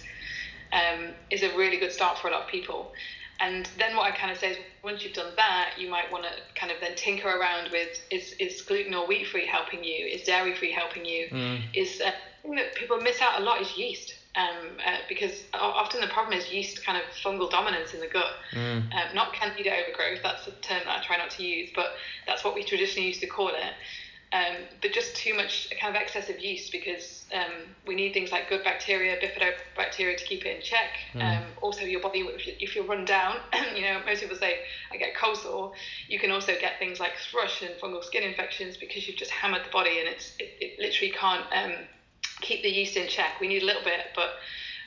um, 0.75 1.13
is 1.31 1.41
a 1.43 1.55
really 1.57 1.77
good 1.77 1.91
start 1.91 2.19
for 2.19 2.27
a 2.27 2.31
lot 2.31 2.43
of 2.43 2.47
people. 2.47 2.91
And 3.39 3.67
then 3.77 3.97
what 3.97 4.05
I 4.11 4.15
kind 4.15 4.31
of 4.31 4.37
say 4.37 4.51
is 4.51 4.57
once 4.83 5.03
you've 5.03 5.13
done 5.13 5.33
that, 5.35 5.71
you 5.77 5.89
might 5.89 6.09
want 6.11 6.23
to 6.23 6.31
kind 6.59 6.71
of 6.71 6.79
then 6.79 6.95
tinker 6.95 7.27
around 7.27 7.69
with 7.71 7.99
is, 8.09 8.33
is 8.39 8.61
gluten 8.61 8.93
or 8.93 9.07
wheat 9.07 9.27
free 9.27 9.45
helping 9.45 9.83
you? 9.83 10.05
Is 10.05 10.23
dairy 10.23 10.55
free 10.55 10.71
helping 10.71 11.03
you? 11.03 11.27
Mm. 11.29 11.61
Is 11.73 11.99
uh, 11.99 12.11
thing 12.45 12.55
that 12.55 12.75
people 12.75 12.97
miss 12.97 13.21
out 13.21 13.41
a 13.41 13.43
lot 13.43 13.61
is 13.61 13.77
yeast. 13.77 14.15
Um, 14.37 14.77
uh, 14.85 14.97
because 15.07 15.43
often 15.53 16.01
the 16.01 16.07
problem 16.07 16.37
is 16.37 16.51
yeast 16.51 16.85
kind 16.85 16.97
of 16.97 17.05
fungal 17.23 17.49
dominance 17.49 17.93
in 17.93 18.01
the 18.01 18.07
gut. 18.07 18.33
Mm. 18.53 18.79
Um, 18.93 19.15
not 19.15 19.31
candida 19.33 19.71
overgrowth, 19.71 20.19
that's 20.21 20.45
a 20.47 20.51
term 20.61 20.81
that 20.85 20.99
I 20.99 21.05
try 21.05 21.15
not 21.15 21.29
to 21.31 21.43
use, 21.43 21.69
but 21.73 21.93
that's 22.27 22.43
what 22.43 22.53
we 22.53 22.63
traditionally 22.63 23.07
used 23.07 23.21
to 23.21 23.27
call 23.27 23.47
it. 23.49 23.73
Um, 24.33 24.55
but 24.81 24.91
just 24.91 25.15
too 25.15 25.33
much 25.33 25.69
kind 25.79 25.95
of 25.95 26.01
excessive 26.01 26.39
yeast 26.39 26.71
because 26.71 27.23
um, 27.33 27.51
we 27.87 27.95
need 27.95 28.13
things 28.13 28.31
like 28.31 28.49
good 28.49 28.63
bacteria, 28.63 29.17
bifidobacteria 29.17 30.17
to 30.17 30.25
keep 30.25 30.45
it 30.45 30.57
in 30.57 30.61
check. 30.61 30.89
Mm. 31.13 31.21
Um, 31.21 31.43
also, 31.61 31.85
your 31.85 32.01
body, 32.01 32.19
if, 32.19 32.45
you, 32.45 32.53
if 32.59 32.75
you're 32.75 32.85
run 32.85 33.05
down, 33.05 33.37
you 33.75 33.83
know, 33.83 34.01
most 34.05 34.21
people 34.21 34.35
say 34.35 34.59
I 34.91 34.97
get 34.97 35.15
cold 35.15 35.37
sore. 35.37 35.71
You 36.09 36.19
can 36.19 36.31
also 36.31 36.53
get 36.59 36.79
things 36.79 36.99
like 36.99 37.13
thrush 37.31 37.61
and 37.61 37.71
fungal 37.75 38.03
skin 38.03 38.23
infections 38.23 38.77
because 38.77 39.07
you've 39.07 39.15
just 39.15 39.31
hammered 39.31 39.63
the 39.65 39.71
body 39.71 39.99
and 39.99 40.09
it's 40.09 40.33
it, 40.39 40.51
it 40.59 40.79
literally 40.79 41.11
can't 41.11 41.45
um, 41.53 41.73
keep 42.41 42.61
the 42.61 42.69
yeast 42.69 42.97
in 42.97 43.07
check. 43.07 43.39
We 43.39 43.47
need 43.47 43.63
a 43.63 43.65
little 43.65 43.83
bit, 43.83 44.07
but 44.15 44.31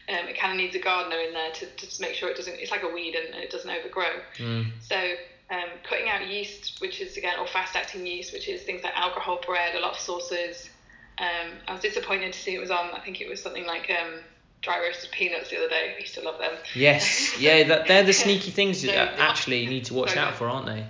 um, 0.08 0.28
it 0.28 0.38
kind 0.38 0.52
of 0.52 0.58
needs 0.58 0.74
a 0.74 0.78
gardener 0.78 1.20
in 1.20 1.32
there 1.32 1.52
to, 1.52 1.66
to 1.66 2.02
make 2.02 2.14
sure 2.14 2.28
it 2.28 2.36
doesn't. 2.36 2.58
It's 2.58 2.70
like 2.70 2.82
a 2.82 2.88
weed 2.88 3.14
and, 3.14 3.34
and 3.34 3.42
it 3.42 3.50
doesn't 3.50 3.70
overgrow. 3.70 4.20
Mm. 4.38 4.72
So 4.80 4.96
um, 5.50 5.68
cutting 5.88 6.08
out 6.08 6.28
yeast, 6.28 6.80
which 6.80 7.00
is 7.00 7.16
again, 7.16 7.38
or 7.38 7.46
fast 7.46 7.74
acting 7.74 8.06
yeast, 8.06 8.32
which 8.32 8.48
is 8.48 8.62
things 8.62 8.82
like 8.82 8.96
alcohol 8.96 9.40
bread, 9.44 9.74
a 9.74 9.80
lot 9.80 9.92
of 9.92 9.98
sauces. 9.98 10.68
Um, 11.18 11.52
I 11.66 11.72
was 11.72 11.82
disappointed 11.82 12.32
to 12.32 12.38
see 12.38 12.54
it 12.54 12.60
was 12.60 12.70
on, 12.70 12.90
I 12.92 13.00
think 13.00 13.20
it 13.20 13.28
was 13.28 13.42
something 13.42 13.66
like 13.66 13.90
um, 13.90 14.20
dry 14.62 14.80
roasted 14.80 15.10
peanuts 15.10 15.50
the 15.50 15.58
other 15.58 15.68
day. 15.68 15.94
I 15.96 16.00
used 16.00 16.14
to 16.14 16.22
love 16.22 16.38
them. 16.38 16.52
Yes, 16.74 17.38
yeah, 17.40 17.64
that, 17.64 17.88
they're 17.88 18.04
the 18.04 18.12
sneaky 18.12 18.50
things 18.50 18.80
so, 18.82 18.88
that 18.88 19.18
actually 19.18 19.62
you 19.62 19.70
need 19.70 19.86
to 19.86 19.94
watch 19.94 20.12
so 20.12 20.20
out 20.20 20.34
for, 20.34 20.46
aren't 20.48 20.66
they? 20.66 20.84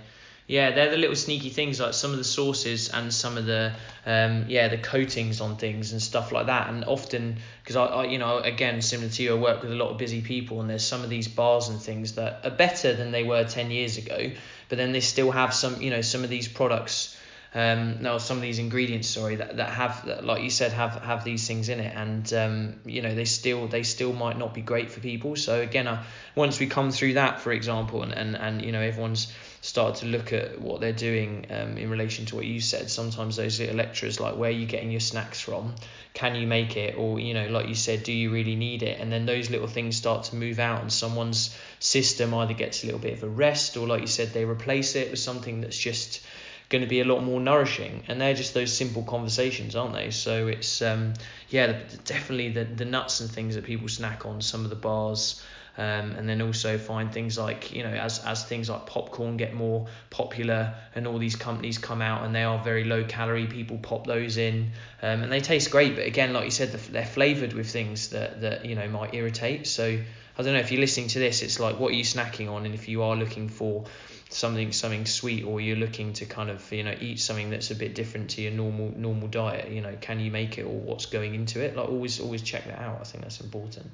Yeah, 0.49 0.71
they're 0.71 0.89
the 0.89 0.97
little 0.97 1.15
sneaky 1.15 1.51
things 1.51 1.79
like 1.79 1.93
some 1.93 2.09
of 2.09 2.17
the 2.17 2.23
sauces 2.23 2.89
and 2.89 3.13
some 3.13 3.37
of 3.37 3.45
the 3.45 3.71
um, 4.07 4.45
yeah 4.47 4.67
the 4.67 4.79
coatings 4.79 5.41
on 5.41 5.57
things 5.57 5.91
and 5.91 6.01
stuff 6.01 6.31
like 6.31 6.47
that. 6.47 6.71
And 6.71 6.83
often 6.85 7.37
because 7.61 7.75
I, 7.75 7.85
I 7.85 8.05
you 8.05 8.17
know 8.17 8.39
again 8.39 8.81
similar 8.81 9.09
to 9.09 9.21
you, 9.21 9.35
I 9.35 9.39
work 9.39 9.61
with 9.61 9.71
a 9.71 9.75
lot 9.75 9.91
of 9.91 9.99
busy 9.99 10.21
people 10.21 10.59
and 10.59 10.67
there's 10.67 10.83
some 10.83 11.03
of 11.03 11.09
these 11.11 11.27
bars 11.27 11.69
and 11.69 11.79
things 11.79 12.13
that 12.13 12.43
are 12.43 12.49
better 12.49 12.95
than 12.95 13.11
they 13.11 13.23
were 13.23 13.43
ten 13.43 13.69
years 13.69 13.99
ago, 13.99 14.31
but 14.69 14.79
then 14.79 14.91
they 14.91 15.01
still 15.01 15.29
have 15.29 15.53
some 15.53 15.79
you 15.83 15.91
know 15.91 16.01
some 16.01 16.23
of 16.23 16.31
these 16.31 16.47
products. 16.47 17.15
Um, 17.53 18.01
no, 18.01 18.19
some 18.19 18.37
of 18.37 18.43
these 18.43 18.59
ingredients, 18.59 19.07
sorry, 19.07 19.37
that, 19.37 19.57
that 19.57 19.69
have, 19.71 20.05
that, 20.05 20.23
like 20.23 20.43
you 20.43 20.51
said, 20.51 20.71
have 20.71 21.01
have 21.01 21.23
these 21.23 21.47
things 21.47 21.69
in 21.69 21.79
it, 21.79 21.95
and 21.95 22.31
um, 22.33 22.79
you 22.85 23.01
know 23.01 23.13
they 23.13 23.25
still 23.25 23.67
they 23.67 23.81
still 23.81 24.13
might 24.13 24.37
not 24.37 24.53
be 24.53 24.61
great 24.61 24.91
for 24.91 24.99
people. 24.99 25.35
So 25.35 25.61
again, 25.61 25.87
uh, 25.87 26.03
once 26.35 26.59
we 26.59 26.67
come 26.67 26.91
through 26.91 27.13
that, 27.13 27.41
for 27.41 27.51
example, 27.51 28.03
and, 28.03 28.13
and 28.13 28.35
and 28.35 28.61
you 28.63 28.71
know 28.71 28.81
everyone's 28.81 29.33
started 29.61 29.99
to 29.99 30.05
look 30.05 30.31
at 30.31 30.59
what 30.61 30.79
they're 30.79 30.93
doing 30.93 31.45
um, 31.49 31.77
in 31.77 31.89
relation 31.89 32.25
to 32.25 32.35
what 32.35 32.45
you 32.45 32.61
said. 32.61 32.89
Sometimes 32.89 33.35
those 33.35 33.59
little 33.59 33.75
lectures, 33.75 34.19
like 34.19 34.37
where 34.37 34.49
are 34.49 34.53
you 34.53 34.65
getting 34.65 34.91
your 34.91 35.01
snacks 35.01 35.39
from? 35.41 35.75
Can 36.13 36.35
you 36.35 36.47
make 36.47 36.77
it? 36.77 36.95
Or, 36.97 37.19
you 37.19 37.33
know, 37.33 37.47
like 37.47 37.67
you 37.67 37.75
said, 37.75 38.03
do 38.03 38.13
you 38.13 38.31
really 38.31 38.55
need 38.55 38.83
it? 38.83 38.99
And 38.99 39.11
then 39.11 39.25
those 39.25 39.49
little 39.49 39.67
things 39.67 39.97
start 39.97 40.25
to 40.25 40.35
move 40.35 40.59
out, 40.59 40.81
and 40.81 40.91
someone's 40.91 41.55
system 41.79 42.33
either 42.33 42.53
gets 42.53 42.83
a 42.83 42.85
little 42.85 43.01
bit 43.01 43.13
of 43.13 43.23
a 43.23 43.29
rest, 43.29 43.75
or 43.77 43.87
like 43.87 44.01
you 44.01 44.07
said, 44.07 44.29
they 44.29 44.45
replace 44.45 44.95
it 44.95 45.11
with 45.11 45.19
something 45.19 45.61
that's 45.61 45.77
just 45.77 46.21
going 46.69 46.83
to 46.83 46.87
be 46.87 47.01
a 47.01 47.05
lot 47.05 47.23
more 47.23 47.39
nourishing 47.41 48.03
and 48.07 48.21
they're 48.21 48.35
just 48.35 48.53
those 48.53 48.71
simple 48.71 49.01
conversations 49.01 49.75
aren't 49.75 49.93
they 49.93 50.11
so 50.11 50.45
it's 50.45 50.83
um 50.83 51.15
yeah 51.49 51.79
definitely 52.05 52.49
the 52.49 52.63
the 52.63 52.85
nuts 52.85 53.21
and 53.21 53.31
things 53.31 53.55
that 53.55 53.63
people 53.63 53.87
snack 53.87 54.23
on 54.23 54.39
some 54.39 54.63
of 54.63 54.69
the 54.69 54.75
bars 54.75 55.43
um, 55.79 56.11
and 56.11 56.27
then 56.27 56.41
also 56.41 56.77
find 56.77 57.13
things 57.13 57.37
like 57.37 57.73
you 57.73 57.83
know 57.83 57.89
as 57.89 58.19
as 58.25 58.43
things 58.43 58.69
like 58.69 58.85
popcorn 58.85 59.37
get 59.37 59.53
more 59.53 59.87
popular 60.09 60.75
and 60.93 61.07
all 61.07 61.17
these 61.17 61.37
companies 61.37 61.77
come 61.77 62.01
out 62.01 62.25
and 62.25 62.35
they 62.35 62.43
are 62.43 62.61
very 62.61 62.83
low 62.83 63.05
calorie 63.05 63.47
people 63.47 63.77
pop 63.77 64.05
those 64.05 64.35
in 64.35 64.71
um, 65.01 65.23
and 65.23 65.31
they 65.31 65.39
taste 65.39 65.71
great. 65.71 65.95
But 65.95 66.05
again 66.05 66.33
like 66.33 66.43
you 66.43 66.51
said 66.51 66.73
they're 66.73 67.05
flavored 67.05 67.53
with 67.53 67.69
things 67.71 68.09
that 68.09 68.41
that 68.41 68.65
you 68.65 68.75
know 68.75 68.89
might 68.89 69.13
irritate. 69.13 69.67
So 69.67 69.97
I 70.37 70.41
don't 70.43 70.53
know 70.53 70.59
if 70.59 70.69
you're 70.69 70.81
listening 70.81 71.07
to 71.09 71.19
this 71.19 71.41
it's 71.41 71.61
like 71.61 71.79
what 71.79 71.91
are 71.91 71.95
you 71.95 72.03
snacking 72.03 72.51
on? 72.51 72.65
And 72.65 72.75
if 72.75 72.89
you 72.89 73.01
are 73.03 73.15
looking 73.15 73.47
for 73.47 73.85
something 74.29 74.73
something 74.73 75.05
sweet 75.05 75.45
or 75.45 75.61
you're 75.61 75.77
looking 75.77 76.11
to 76.13 76.25
kind 76.25 76.49
of 76.49 76.69
you 76.73 76.83
know 76.83 76.95
eat 76.99 77.21
something 77.21 77.51
that's 77.51 77.71
a 77.71 77.75
bit 77.75 77.95
different 77.95 78.31
to 78.31 78.41
your 78.41 78.51
normal 78.51 78.93
normal 78.97 79.27
diet 79.29 79.71
you 79.71 79.81
know 79.81 79.95
can 80.01 80.19
you 80.19 80.29
make 80.29 80.57
it 80.57 80.63
or 80.63 80.77
what's 80.77 81.05
going 81.05 81.35
into 81.35 81.63
it? 81.63 81.77
Like 81.77 81.87
always 81.87 82.19
always 82.19 82.41
check 82.41 82.65
that 82.65 82.79
out. 82.79 82.97
I 82.99 83.05
think 83.05 83.23
that's 83.23 83.39
important. 83.39 83.89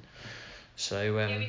So 0.76 1.20
um, 1.20 1.30
yeah, 1.30 1.48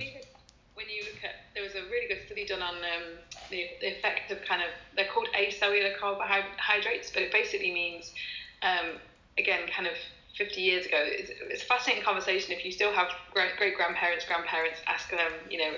when 0.77 0.87
you 0.89 1.01
look 1.01 1.23
at 1.23 1.46
there 1.57 1.65
was 1.65 1.73
a 1.73 1.89
really 1.89 2.07
good 2.07 2.23
study 2.25 2.45
done 2.45 2.61
on 2.61 2.75
um, 2.75 3.17
the, 3.49 3.65
the 3.81 3.97
effect 3.97 4.31
of 4.31 4.37
kind 4.45 4.61
of 4.61 4.69
they're 4.95 5.09
called 5.09 5.27
acellular 5.33 5.97
carbohydrates 5.97 7.09
but 7.11 7.23
it 7.23 7.31
basically 7.31 7.73
means 7.73 8.13
um, 8.61 9.01
again 9.37 9.61
kind 9.67 9.87
of 9.87 9.93
50 10.37 10.61
years 10.61 10.85
ago 10.85 10.97
it's, 11.01 11.31
it's 11.49 11.63
a 11.63 11.65
fascinating 11.65 12.03
conversation 12.03 12.53
if 12.53 12.63
you 12.63 12.71
still 12.71 12.93
have 12.93 13.07
great 13.33 13.57
great 13.57 13.75
grandparents 13.75 14.23
grandparents 14.25 14.79
ask 14.85 15.09
them 15.09 15.31
you 15.49 15.57
know 15.57 15.73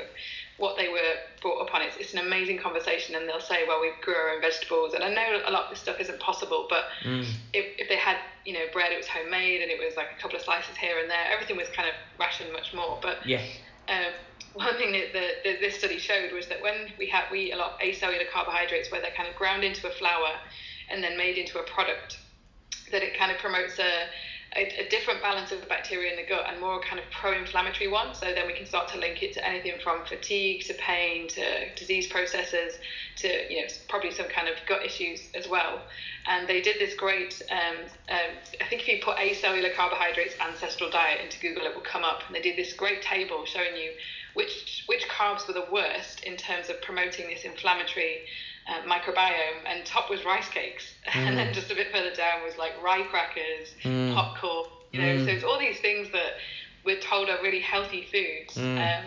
what 0.58 0.76
they 0.76 0.90
were 0.90 1.16
brought 1.42 1.62
up 1.62 1.74
on. 1.74 1.82
It's, 1.82 1.96
it's 1.96 2.14
an 2.14 2.20
amazing 2.20 2.60
conversation, 2.60 3.16
and 3.16 3.30
they'll 3.30 3.40
say, 3.40 3.64
"Well, 3.66 3.80
we 3.80 3.92
grew 4.02 4.14
our 4.14 4.32
own 4.32 4.42
vegetables." 4.42 4.94
And 4.94 5.06
I 5.06 5.14
know 5.14 5.42
a 5.48 5.52
lot 5.52 5.64
of 5.64 5.70
this 5.70 5.80
stuff 5.80 6.02
isn't 6.02 6.20
possible, 6.20 6.68
but 6.70 6.84
mm. 7.02 7.26
if, 7.54 7.66
if 7.80 7.88
they 7.88 7.96
had, 7.96 8.18
you 8.46 8.52
know, 8.52 8.66
bread, 8.74 8.92
it 8.92 8.98
was 8.98 9.08
homemade, 9.08 9.62
and 9.62 9.72
it 9.72 9.80
was 9.80 9.96
like 9.96 10.08
a 10.18 10.22
couple 10.22 10.36
of 10.36 10.44
slices 10.44 10.76
here 10.76 11.00
and 11.00 11.10
there. 11.10 11.32
Everything 11.32 11.56
was 11.56 11.70
kind 11.70 11.88
of 11.88 11.96
rationed 12.20 12.52
much 12.52 12.74
more. 12.74 13.00
But 13.02 13.26
yeah. 13.26 13.42
Um, 13.88 14.12
one 14.54 14.78
thing 14.78 14.92
that 14.94 15.14
the, 15.14 15.30
the, 15.44 15.60
this 15.60 15.76
study 15.78 15.98
showed 15.98 16.32
was 16.34 16.48
that 16.48 16.62
when 16.62 16.92
we 16.98 17.08
have 17.08 17.26
we 17.32 17.46
eat 17.46 17.52
a 17.52 17.58
lot 17.58 17.74
of 17.74 17.80
acellular 17.80 18.30
carbohydrates, 18.32 18.92
where 18.92 19.02
they're 19.02 19.16
kind 19.16 19.30
of 19.30 19.36
ground 19.36 19.64
into 19.64 19.88
a 19.88 19.92
flour 19.92 20.32
and 20.90 21.04
then 21.04 21.18
made 21.18 21.38
into 21.38 21.60
a 21.60 21.64
product, 21.64 22.20
that 22.92 23.04
it 23.04 23.18
kind 23.18 23.32
of 23.32 23.38
promotes 23.38 23.78
a 23.80 24.08
a, 24.56 24.86
a, 24.86 24.90
different 24.90 25.22
balance 25.22 25.52
of 25.52 25.62
the 25.62 25.68
bacteria 25.68 26.12
in 26.12 26.18
the 26.18 26.28
gut 26.28 26.46
and 26.50 26.60
more 26.60 26.82
kind 26.82 27.00
of 27.00 27.06
pro-inflammatory 27.12 27.88
one. 27.88 28.16
So 28.16 28.34
then 28.34 28.48
we 28.48 28.54
can 28.54 28.66
start 28.66 28.88
to 28.90 28.98
link 28.98 29.22
it 29.22 29.34
to 29.34 29.48
anything 29.48 29.74
from 29.84 30.06
fatigue 30.06 30.66
to 30.66 30.74
pain 30.74 31.28
to 31.30 31.76
disease 31.76 32.08
processes 32.08 32.80
to 33.18 33.28
you 33.54 33.62
know 33.62 33.68
probably 33.90 34.12
some 34.12 34.28
kind 34.28 34.48
of 34.48 34.56
gut 34.68 34.84
issues 34.84 35.22
as 35.36 35.48
well. 35.48 35.82
And 36.28 36.48
they 36.48 36.62
did 36.62 36.78
this 36.80 36.96
great. 36.96 37.42
Um, 37.52 37.86
um, 38.10 38.36
I 38.62 38.66
think 38.66 38.82
if 38.82 38.88
you 38.88 39.00
put 39.04 39.18
acellular 39.18 39.74
carbohydrates 39.76 40.34
ancestral 40.40 40.90
diet 40.90 41.22
into 41.24 41.40
Google, 41.40 41.66
it 41.66 41.76
will 41.76 41.84
come 41.84 42.04
up. 42.04 42.24
And 42.26 42.36
they 42.36 42.42
did 42.42 42.58
this 42.58 42.74
great 42.74 43.02
table 43.02 43.46
showing 43.46 43.76
you 43.76 43.92
which 44.40 44.84
which 44.88 45.06
carbs 45.10 45.46
were 45.48 45.54
the 45.54 45.68
worst 45.70 46.24
in 46.24 46.38
terms 46.38 46.70
of 46.70 46.82
promoting 46.82 47.28
this 47.28 47.44
inflammatory 47.44 48.22
uh, 48.70 48.82
microbiome, 48.88 49.60
and 49.68 49.86
top 49.86 50.10
was 50.10 50.24
rice 50.24 50.48
cakes, 50.48 50.94
mm. 51.08 51.16
and 51.28 51.38
then 51.38 51.50
mm. 51.50 51.54
just 51.54 51.70
a 51.70 51.76
bit 51.76 51.92
further 51.92 52.16
down 52.16 52.42
was 52.44 52.58
like 52.58 52.72
rye 52.82 53.04
crackers, 53.04 53.76
mm. 53.84 54.14
popcorn. 54.14 54.70
You 54.94 55.02
know, 55.02 55.08
mm. 55.18 55.26
so 55.26 55.32
it's 55.32 55.44
all 55.44 55.60
these 55.60 55.80
things 55.80 56.10
that 56.14 56.34
we're 56.86 57.02
told 57.02 57.30
are 57.30 57.42
really 57.44 57.60
healthy 57.60 58.08
foods. 58.12 58.58
Mm. 58.58 58.78
Um, 58.80 59.06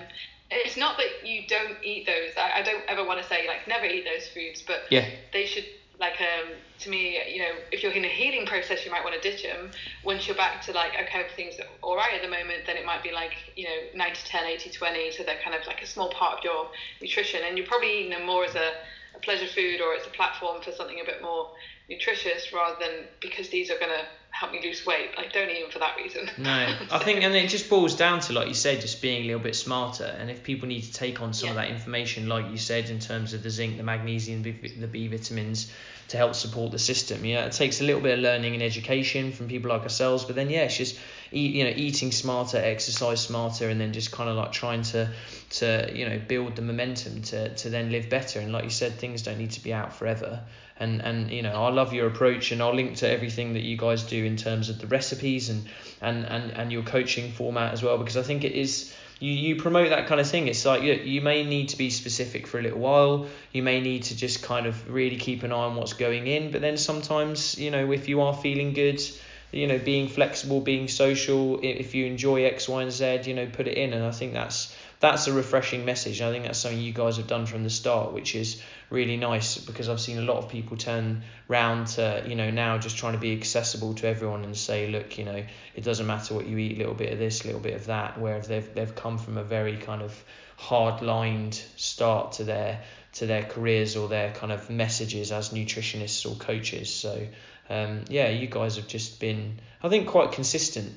it's 0.51 0.77
not 0.77 0.99
that 0.99 1.27
you 1.27 1.47
don't 1.49 1.79
eat 1.83 2.07
those. 2.07 2.37
I, 2.37 2.61
I 2.61 2.63
don't 2.63 2.85
ever 2.87 3.03
want 3.05 3.23
to 3.23 3.27
say 3.27 3.49
like 3.49 3.67
never 3.67 3.87
eat 3.87 4.05
those 4.05 4.29
foods, 4.29 4.63
but 4.63 4.83
yeah. 4.91 5.09
they 5.33 5.47
should 5.47 5.65
like 6.03 6.21
um 6.21 6.51
to 6.81 6.91
me 6.91 7.17
you 7.33 7.39
know 7.39 7.55
if 7.71 7.83
you're 7.83 7.93
in 7.93 8.05
a 8.05 8.09
healing 8.09 8.45
process 8.45 8.85
you 8.85 8.91
might 8.91 9.05
want 9.05 9.15
to 9.15 9.21
ditch 9.21 9.45
them 9.45 9.71
once 10.05 10.27
you're 10.27 10.37
back 10.37 10.61
to 10.61 10.73
like 10.73 10.91
okay 11.01 11.21
everything's 11.21 11.55
all 11.81 11.95
right 11.97 12.13
at 12.13 12.23
the 12.23 12.29
moment 12.29 12.67
then 12.67 12.77
it 12.77 12.85
might 12.85 13.03
be 13.05 13.13
like 13.13 13.35
you 13.55 13.65
know 13.65 13.79
90 13.95 14.21
10 14.25 14.45
80 14.45 14.71
20 14.71 15.11
so 15.13 15.23
they're 15.23 15.39
kind 15.45 15.55
of 15.55 15.65
like 15.67 15.81
a 15.81 15.87
small 15.87 16.11
part 16.11 16.39
of 16.39 16.45
your 16.45 16.67
nutrition. 17.01 17.41
And 17.47 17.57
you're 17.57 17.67
probably 17.67 17.99
eating 17.99 18.11
them 18.11 18.27
more 18.27 18.45
as 18.45 18.55
a 18.55 18.73
a 19.15 19.19
pleasure 19.19 19.47
food 19.47 19.81
or 19.81 19.93
it's 19.95 20.07
a 20.07 20.11
platform 20.11 20.63
for 20.63 20.73
something 20.73 20.99
a 21.01 21.05
bit 21.05 21.21
more 21.21 21.51
nutritious 21.89 22.53
rather 22.53 22.77
than 22.81 23.05
because 23.21 23.51
these 23.51 23.71
are 23.71 23.79
going 23.79 23.91
to 23.91 24.07
help 24.33 24.51
me 24.51 24.61
lose 24.63 24.85
weight. 24.85 25.11
Like, 25.17 25.33
don't 25.33 25.49
eat 25.49 25.63
them 25.63 25.71
for 25.71 25.79
that 25.79 25.97
reason. 25.97 26.29
No, 26.39 26.75
so, 26.89 26.97
I 26.97 26.99
think, 26.99 27.23
and 27.23 27.35
it 27.35 27.49
just 27.49 27.71
boils 27.71 27.95
down 27.95 28.21
to, 28.21 28.33
like 28.33 28.49
you 28.49 28.55
said, 28.55 28.81
just 28.81 29.01
being 29.01 29.23
a 29.23 29.27
little 29.27 29.41
bit 29.41 29.55
smarter. 29.55 30.05
And 30.19 30.31
if 30.31 30.43
people 30.43 30.69
need 30.69 30.83
to 30.83 30.93
take 30.93 31.21
on 31.23 31.33
some 31.33 31.49
yeah. 31.49 31.51
of 31.51 31.57
that 31.57 31.71
information, 31.71 32.29
like 32.29 32.51
you 32.51 32.59
said, 32.59 32.91
in 32.91 32.99
terms 32.99 33.35
of 33.35 33.43
the 33.43 33.51
zinc, 33.51 33.77
the 33.77 33.83
magnesium, 33.83 34.43
the 34.43 34.53
B 34.53 35.07
vitamins, 35.07 35.73
to 36.09 36.17
help 36.19 36.35
support 36.35 36.73
the 36.73 36.79
system. 36.79 37.25
Yeah, 37.25 37.47
it 37.47 37.53
takes 37.53 37.81
a 37.81 37.85
little 37.85 38.03
bit 38.03 38.19
of 38.19 38.21
learning 38.21 38.55
and 38.55 38.63
education 38.63 39.33
from 39.33 39.49
people 39.49 39.71
like 39.71 39.83
ourselves, 39.83 40.25
but 40.25 40.37
then 40.37 40.51
yeah, 40.51 40.65
it's 40.65 40.77
just 40.77 40.99
eat, 41.31 41.55
you 41.55 41.65
know, 41.65 41.73
eating 41.75 42.13
smarter, 42.13 42.59
exercise 42.59 43.21
smarter, 43.21 43.69
and 43.69 43.81
then 43.81 43.93
just 43.93 44.13
kind 44.13 44.29
of 44.29 44.37
like 44.37 44.53
trying 44.53 44.83
to 44.83 45.11
to 45.51 45.91
you 45.95 46.09
know 46.09 46.21
build 46.29 46.57
the 46.57 46.63
momentum 46.63 47.23
to 47.23 47.55
to 47.55 47.71
then 47.71 47.91
live 47.91 48.11
better. 48.11 48.41
And 48.41 48.53
like 48.53 48.65
you 48.65 48.71
said, 48.71 48.93
things 48.93 49.23
don't 49.23 49.39
need 49.39 49.53
to 49.53 49.63
be 49.63 49.73
out 49.73 49.95
forever. 49.95 50.43
And 50.83 51.01
and 51.01 51.31
you 51.31 51.43
know, 51.43 51.53
I 51.53 51.71
love 51.71 51.93
your 51.93 52.09
approach, 52.09 52.53
and 52.53 52.61
I'll 52.61 52.75
link 52.75 52.97
to 52.97 53.09
everything 53.09 53.53
that 53.55 53.63
you 53.63 53.77
guys 53.77 54.03
do 54.03 54.25
in 54.25 54.37
terms 54.37 54.69
of 54.69 54.81
the 54.81 54.89
recipes 54.89 55.49
and 55.49 55.65
and 56.01 56.25
and 56.25 56.51
and 56.51 56.73
your 56.73 56.83
coaching 56.83 57.33
format 57.33 57.73
as 57.73 57.83
well, 57.83 57.99
because 57.99 58.17
I 58.17 58.23
think 58.23 58.45
it 58.45 58.53
is 58.53 58.93
you, 59.23 59.31
you 59.31 59.57
promote 59.57 59.91
that 59.91 60.09
kind 60.09 60.21
of 60.21 60.29
thing. 60.29 60.49
It's 60.49 60.65
like 60.65 60.83
you, 60.83 60.95
you 60.95 61.21
may 61.21 61.45
need 61.45 61.69
to 61.69 61.79
be 61.79 61.91
specific 61.91 62.49
for 62.49 62.59
a 62.59 62.63
little 62.63 62.81
while. 62.81 63.29
You 63.53 63.63
may 63.63 63.81
need 63.81 64.03
to 64.05 64.17
just 64.17 64.43
kind 64.43 64.67
of 64.67 64.91
really 64.93 65.17
keep 65.17 65.45
an 65.45 65.53
eye 65.53 65.67
on 65.71 65.77
what's 65.77 65.93
going 65.93 66.27
in. 66.27 66.51
But 66.51 66.61
then 66.61 66.77
sometimes, 66.77 67.57
you 67.57 67.71
know, 67.71 67.93
if 67.93 68.09
you 68.09 68.23
are 68.23 68.35
feeling 68.35 68.73
good, 68.73 69.01
you 69.53 69.69
know, 69.69 69.79
being 69.79 70.09
flexible, 70.09 70.61
being 70.61 70.89
social, 70.89 71.61
if 71.63 71.95
you 71.95 72.07
enjoy 72.07 72.45
X, 72.47 72.69
Y, 72.69 72.83
and 72.83 72.91
Z, 72.91 73.21
you 73.27 73.35
know, 73.35 73.47
put 73.47 73.69
it 73.69 73.79
in. 73.79 73.93
And 73.93 74.05
I 74.05 74.11
think 74.11 74.33
that's 74.33 74.75
that's 75.03 75.27
a 75.27 75.33
refreshing 75.33 75.85
message. 75.85 76.21
And 76.21 76.31
I 76.31 76.33
think 76.33 76.45
that's 76.45 76.61
something 76.61 76.81
you 76.81 76.93
guys 76.93 77.17
have 77.17 77.27
done 77.27 77.45
from 77.45 77.65
the 77.65 77.71
start, 77.71 78.13
which 78.13 78.37
is 78.37 78.63
really 78.89 79.17
nice 79.17 79.59
because 79.59 79.89
I've 79.89 80.01
seen 80.01 80.17
a 80.17 80.23
lot 80.23 80.37
of 80.37 80.49
people 80.49 80.77
turn 80.77 81.25
round 81.49 81.89
to, 81.89 82.25
you 82.25 82.37
know, 82.37 82.53
now 82.53 82.79
just 82.79 82.97
trying 82.97 83.15
to 83.15 83.19
be 83.19 83.33
accessible 83.33 83.95
to 83.95 84.07
everyone 84.07 84.45
and 84.45 84.57
say, 84.57 84.87
look, 84.87 85.19
you 85.19 85.25
know, 85.25 85.43
it 85.75 85.83
doesn't 85.83 86.07
matter 86.07 86.35
what 86.35 86.47
you 86.47 86.57
eat, 86.57 86.77
a 86.77 86.79
little 86.79 86.95
bit 86.95 87.13
of 87.13 87.19
this, 87.19 87.43
a 87.43 87.49
little 87.49 87.61
bit 87.61 87.75
of 87.75 87.87
that, 87.87 88.21
where 88.21 88.41
they've 88.41 88.73
they've 88.75 88.95
come 88.95 89.19
from 89.19 89.39
a 89.39 89.43
very 89.43 89.77
kind 89.77 90.03
of 90.03 90.25
hard 90.57 91.03
lined 91.03 91.61
start 91.75 92.33
to 92.33 92.45
their 92.45 92.81
to 93.15 93.27
their 93.27 93.43
careers 93.43 93.97
or 93.97 94.07
their 94.09 94.31
kind 94.31 94.53
of 94.53 94.71
messages 94.71 95.33
as 95.33 95.49
nutritionists 95.49 96.31
or 96.31 96.37
coaches. 96.37 96.95
So 96.95 97.27
um, 97.69 98.05
yeah, 98.09 98.29
you 98.29 98.47
guys 98.47 98.77
have 98.77 98.87
just 98.87 99.19
been, 99.19 99.59
I 99.83 99.89
think, 99.89 100.07
quite 100.07 100.31
consistent 100.31 100.95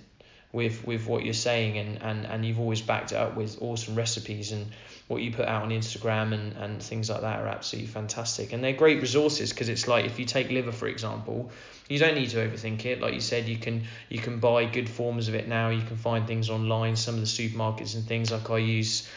with 0.55 0.87
with 0.87 1.05
what 1.05 1.25
you're 1.25 1.33
saying 1.33 1.77
and, 1.77 2.01
and, 2.01 2.25
and 2.25 2.45
you've 2.45 2.59
always 2.59 2.81
backed 2.81 3.11
it 3.11 3.17
up 3.17 3.35
with 3.35 3.61
awesome 3.61 3.93
recipes 3.93 4.53
and 4.53 4.65
what 5.07 5.21
you 5.21 5.31
put 5.31 5.47
out 5.47 5.63
on 5.63 5.69
Instagram 5.69 6.33
and, 6.33 6.53
and 6.53 6.81
things 6.81 7.09
like 7.09 7.21
that 7.21 7.39
are 7.41 7.47
absolutely 7.47 7.87
fantastic. 7.87 8.53
And 8.53 8.63
they're 8.63 8.73
great 8.73 9.01
resources 9.01 9.51
because 9.51 9.69
it's 9.69 9.87
like 9.87 10.05
if 10.05 10.17
you 10.17 10.25
take 10.25 10.49
liver 10.49 10.71
for 10.71 10.87
example 10.87 11.51
you 11.89 11.99
don't 11.99 12.15
need 12.15 12.29
to 12.29 12.37
overthink 12.37 12.85
it. 12.85 13.01
Like 13.01 13.13
you 13.13 13.19
said 13.19 13.47
you 13.47 13.57
can 13.57 13.83
you 14.09 14.17
can 14.17 14.39
buy 14.39 14.65
good 14.65 14.89
forms 14.89 15.27
of 15.27 15.35
it 15.35 15.47
now. 15.47 15.69
You 15.69 15.83
can 15.83 15.97
find 15.97 16.25
things 16.25 16.49
online 16.49 16.95
some 16.95 17.15
of 17.15 17.19
the 17.19 17.27
supermarkets 17.27 17.93
and 17.93 18.05
things 18.05 18.31
like 18.31 18.49
I 18.49 18.57
use 18.57 19.07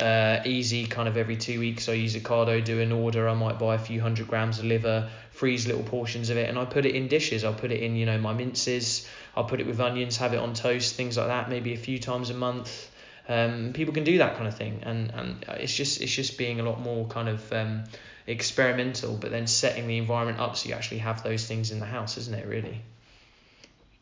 uh, 0.00 0.40
easy 0.44 0.86
kind 0.86 1.08
of 1.08 1.16
every 1.16 1.36
two 1.36 1.60
weeks 1.60 1.88
I 1.88 1.92
use 1.92 2.14
Ocado, 2.14 2.64
do 2.64 2.80
an 2.80 2.92
order 2.92 3.28
I 3.28 3.34
might 3.34 3.58
buy 3.58 3.74
a 3.74 3.78
few 3.78 4.00
hundred 4.00 4.28
grams 4.28 4.58
of 4.58 4.64
liver 4.64 5.08
freeze 5.30 5.66
little 5.66 5.84
portions 5.84 6.30
of 6.30 6.36
it 6.36 6.48
and 6.48 6.58
I 6.58 6.64
put 6.64 6.84
it 6.84 6.96
in 6.96 7.06
dishes 7.06 7.44
I'll 7.44 7.54
put 7.54 7.70
it 7.70 7.80
in 7.80 7.94
you 7.94 8.06
know 8.06 8.18
my 8.18 8.32
minces 8.32 9.08
I'll 9.38 9.44
put 9.44 9.60
it 9.60 9.68
with 9.68 9.78
onions, 9.78 10.16
have 10.16 10.34
it 10.34 10.38
on 10.38 10.52
toast, 10.52 10.96
things 10.96 11.16
like 11.16 11.28
that, 11.28 11.48
maybe 11.48 11.72
a 11.72 11.76
few 11.76 12.00
times 12.00 12.28
a 12.30 12.34
month. 12.34 12.90
Um, 13.28 13.72
people 13.72 13.94
can 13.94 14.02
do 14.02 14.18
that 14.18 14.34
kind 14.34 14.48
of 14.48 14.56
thing, 14.56 14.80
and 14.82 15.12
and 15.12 15.44
it's 15.60 15.72
just 15.72 16.00
it's 16.00 16.12
just 16.12 16.38
being 16.38 16.58
a 16.58 16.64
lot 16.64 16.80
more 16.80 17.06
kind 17.06 17.28
of 17.28 17.52
um, 17.52 17.84
experimental, 18.26 19.16
but 19.16 19.30
then 19.30 19.46
setting 19.46 19.86
the 19.86 19.96
environment 19.96 20.40
up 20.40 20.56
so 20.56 20.68
you 20.68 20.74
actually 20.74 20.98
have 20.98 21.22
those 21.22 21.46
things 21.46 21.70
in 21.70 21.78
the 21.78 21.86
house, 21.86 22.16
isn't 22.16 22.34
it? 22.34 22.48
Really. 22.48 22.80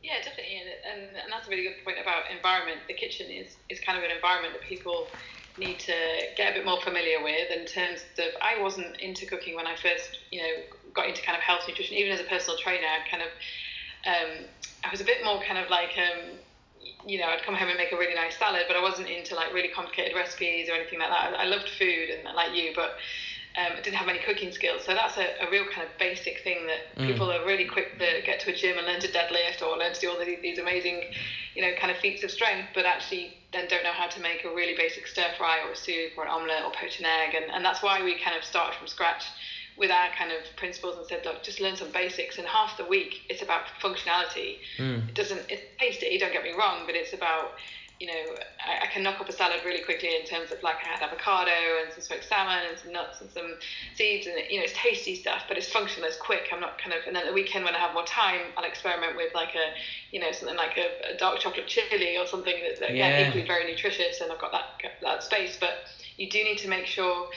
Yeah, 0.03 0.23
definitely, 0.25 0.63
and, 0.91 1.03
and 1.17 1.31
that's 1.31 1.49
a 1.49 1.51
really 1.51 1.65
good 1.65 1.85
point 1.85 1.99
about 2.01 2.31
environment. 2.35 2.79
The 2.89 2.95
kitchen 2.95 3.27
is 3.31 3.57
is 3.69 3.79
kind 3.81 3.99
of 3.99 4.05
an 4.05 4.13
environment 4.13 4.55
that 4.55 4.63
people 4.63 5.09
need 5.59 5.79
to 5.81 5.95
get 6.37 6.53
a 6.53 6.55
bit 6.55 6.65
more 6.65 6.81
familiar 6.83 7.23
with 7.23 7.51
in 7.51 7.67
terms 7.67 8.05
of 8.19 8.27
I 8.43 8.61
wasn't 8.61 8.97
into 9.01 9.27
cooking 9.27 9.57
when 9.57 9.67
I 9.67 9.77
first 9.77 10.19
you 10.31 10.43
know 10.43 10.53
got 10.95 11.09
into 11.09 11.23
kind 11.23 11.37
of 11.37 11.43
health 11.43 11.63
nutrition 11.69 11.97
even 11.97 12.13
as 12.13 12.21
a 12.21 12.25
personal 12.25 12.59
trainer 12.59 12.87
I 12.87 13.09
kind 13.09 13.23
of 13.23 13.29
um, 14.07 14.47
I 14.85 14.91
was 14.91 15.01
a 15.01 15.05
bit 15.05 15.25
more 15.25 15.43
kind 15.43 15.59
of 15.59 15.69
like, 15.69 15.99
um, 15.99 16.39
you 17.05 17.19
know, 17.19 17.27
I'd 17.27 17.43
come 17.43 17.55
home 17.55 17.69
and 17.69 17.77
make 17.77 17.93
a 17.93 17.97
really 17.97 18.15
nice 18.15 18.39
salad, 18.39 18.63
but 18.69 18.77
I 18.77 18.83
wasn't 18.83 19.09
into 19.09 19.35
like 19.35 19.53
really 19.53 19.69
complicated 19.69 20.15
recipes 20.15 20.69
or 20.69 20.73
anything 20.73 20.99
like 20.99 21.11
that. 21.11 21.35
I, 21.35 21.43
I 21.43 21.47
loved 21.47 21.69
food 21.69 22.11
and 22.11 22.35
like 22.35 22.55
you, 22.55 22.73
but 22.75 22.97
um, 23.57 23.77
didn't 23.83 23.97
have 23.97 24.09
any 24.09 24.19
cooking 24.19 24.53
skills. 24.53 24.85
So 24.85 24.93
that's 24.95 25.17
a, 25.17 25.47
a 25.47 25.51
real 25.51 25.65
kind 25.73 25.87
of 25.87 25.97
basic 25.99 26.43
thing 26.45 26.67
that 26.67 27.01
mm. 27.01 27.07
people 27.07 27.33
are 27.33 27.45
really 27.47 27.65
quick 27.65 27.99
to 27.99 28.21
get 28.25 28.41
to 28.41 28.53
a 28.53 28.55
gym 28.55 28.77
and 28.77 28.87
learn 28.87 29.01
to 29.01 29.09
deadlift 29.09 29.63
or 29.63 29.79
learn 29.79 29.95
to 29.95 30.01
do 30.01 30.11
all 30.11 30.19
the, 30.19 30.37
these 30.43 30.59
amazing, 30.59 31.03
you 31.55 31.63
know, 31.63 31.73
kind 31.81 31.91
of 31.91 31.97
feats 31.99 32.23
of 32.23 32.31
strength, 32.31 32.69
but 32.75 32.85
actually 32.85 33.37
then 33.53 33.67
don't 33.69 33.83
know 33.83 33.93
how 33.93 34.09
to 34.09 34.21
make 34.21 34.45
a 34.45 34.49
really 34.55 34.77
basic 34.77 35.07
stir 35.07 35.29
fry 35.39 35.61
or 35.67 35.73
a 35.73 35.77
soup 35.77 36.13
or 36.19 36.25
an 36.25 36.31
omelette 36.31 36.65
or 36.65 36.73
poach 36.73 37.01
an 37.01 37.07
egg. 37.07 37.35
And, 37.35 37.51
and 37.51 37.65
that's 37.65 37.83
why 37.83 38.03
we 38.03 38.19
kind 38.23 38.37
of 38.37 38.45
started 38.45 38.77
from 38.79 38.89
scratch 38.89 39.25
with 39.79 39.91
our 39.91 40.09
kind 40.19 40.33
of 40.33 40.41
principles 40.57 40.97
and 40.97 41.07
said, 41.07 41.25
look, 41.25 41.43
just 41.43 41.61
learn 41.61 41.77
some 41.77 41.91
basics. 41.93 42.39
And 42.39 42.47
half 42.47 42.77
the 42.77 42.85
week, 42.85 43.23
it's 43.29 43.43
about 43.43 43.63
functionality. 43.81 44.57
Mm. 44.79 45.09
It 45.09 45.15
doesn't, 45.15 45.43
it's 45.49 45.63
tasty, 45.79 46.19
don't 46.19 46.33
get 46.33 46.43
me 46.43 46.53
wrong, 46.59 46.85
but 46.87 46.95
it's 46.95 47.13
about 47.13 47.53
you 48.01 48.07
know, 48.07 48.35
I, 48.61 48.85
I, 48.85 48.87
can 48.87 49.03
knock 49.03 49.21
up 49.21 49.29
a 49.29 49.33
salad 49.33 49.61
really 49.65 49.83
quickly 49.83 50.11
in 50.15 50.27
terms 50.27 50.53
of 50.53 50.63
like 50.63 50.77
I 50.85 50.89
had 50.89 51.03
avocado 51.03 51.51
and 51.83 51.93
some 51.93 52.03
smoked 52.03 52.29
salmon 52.29 52.69
and 52.69 52.79
some 52.79 52.93
nuts 52.93 53.21
and 53.21 53.31
some 53.31 53.55
seeds 53.95 54.27
and 54.27 54.37
you 54.51 54.59
know 54.59 54.65
it's 54.65 54.75
tasty 54.75 55.15
stuff, 55.15 55.45
but 55.49 55.57
it's 55.57 55.69
functional, 55.69 56.09
it's 56.09 56.19
quick. 56.19 56.49
I'm 56.53 56.61
not 56.61 56.79
kind 56.79 56.93
of 56.93 57.07
and 57.07 57.17
then 57.17 57.27
the 57.27 57.33
weekend 57.33 57.65
when 57.65 57.75
I 57.75 57.79
have 57.79 57.95
more 57.95 58.05
time, 58.05 58.41
I'll 58.57 58.65
experiment 58.65 59.17
with 59.17 59.35
like 59.35 59.55
a 59.55 59.73
you 60.13 60.21
know 60.21 60.31
something 60.33 60.57
like 60.57 60.77
a, 60.77 61.15
a 61.15 61.17
dark 61.17 61.39
chocolate 61.39 61.67
chili 61.67 62.19
or 62.19 62.27
something 62.27 62.55
that, 62.63 62.81
that 62.81 62.95
yeah. 62.95 63.09
again 63.09 63.29
equally 63.29 63.47
very 63.47 63.71
nutritious 63.71 64.21
and 64.21 64.31
I've 64.31 64.41
got 64.41 64.53
that 64.53 64.93
that 65.03 65.23
space. 65.23 65.57
But 65.59 65.89
you 66.19 66.29
do 66.29 66.43
need 66.45 66.59
to 66.59 66.69
make 66.69 66.87
sure 66.87 67.29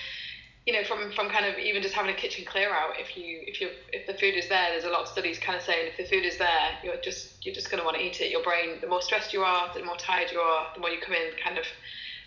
you 0.65 0.73
know, 0.73 0.83
from 0.83 1.11
from 1.11 1.29
kind 1.29 1.45
of 1.45 1.57
even 1.57 1.81
just 1.81 1.95
having 1.95 2.11
a 2.11 2.17
kitchen 2.17 2.45
clear 2.45 2.69
out, 2.73 2.99
if 2.99 3.17
you 3.17 3.41
if 3.45 3.61
you 3.61 3.69
if 3.91 4.05
the 4.07 4.13
food 4.13 4.35
is 4.35 4.49
there, 4.49 4.69
there's 4.71 4.83
a 4.83 4.89
lot 4.89 5.01
of 5.01 5.07
studies 5.07 5.39
kind 5.39 5.57
of 5.57 5.63
saying 5.63 5.91
if 5.91 5.97
the 5.97 6.05
food 6.05 6.25
is 6.25 6.37
there, 6.37 6.77
you're 6.83 6.97
just 6.97 7.45
you're 7.45 7.55
just 7.55 7.71
going 7.71 7.79
to 7.79 7.85
want 7.85 7.97
to 7.97 8.03
eat 8.03 8.21
it. 8.21 8.29
Your 8.29 8.43
brain, 8.43 8.77
the 8.81 8.87
more 8.87 9.01
stressed 9.01 9.33
you 9.33 9.41
are, 9.41 9.73
the 9.73 9.83
more 9.83 9.97
tired 9.97 10.31
you 10.31 10.39
are, 10.39 10.67
the 10.75 10.81
more 10.81 10.89
you 10.89 10.99
come 11.01 11.13
in, 11.13 11.31
kind 11.43 11.57
of 11.57 11.65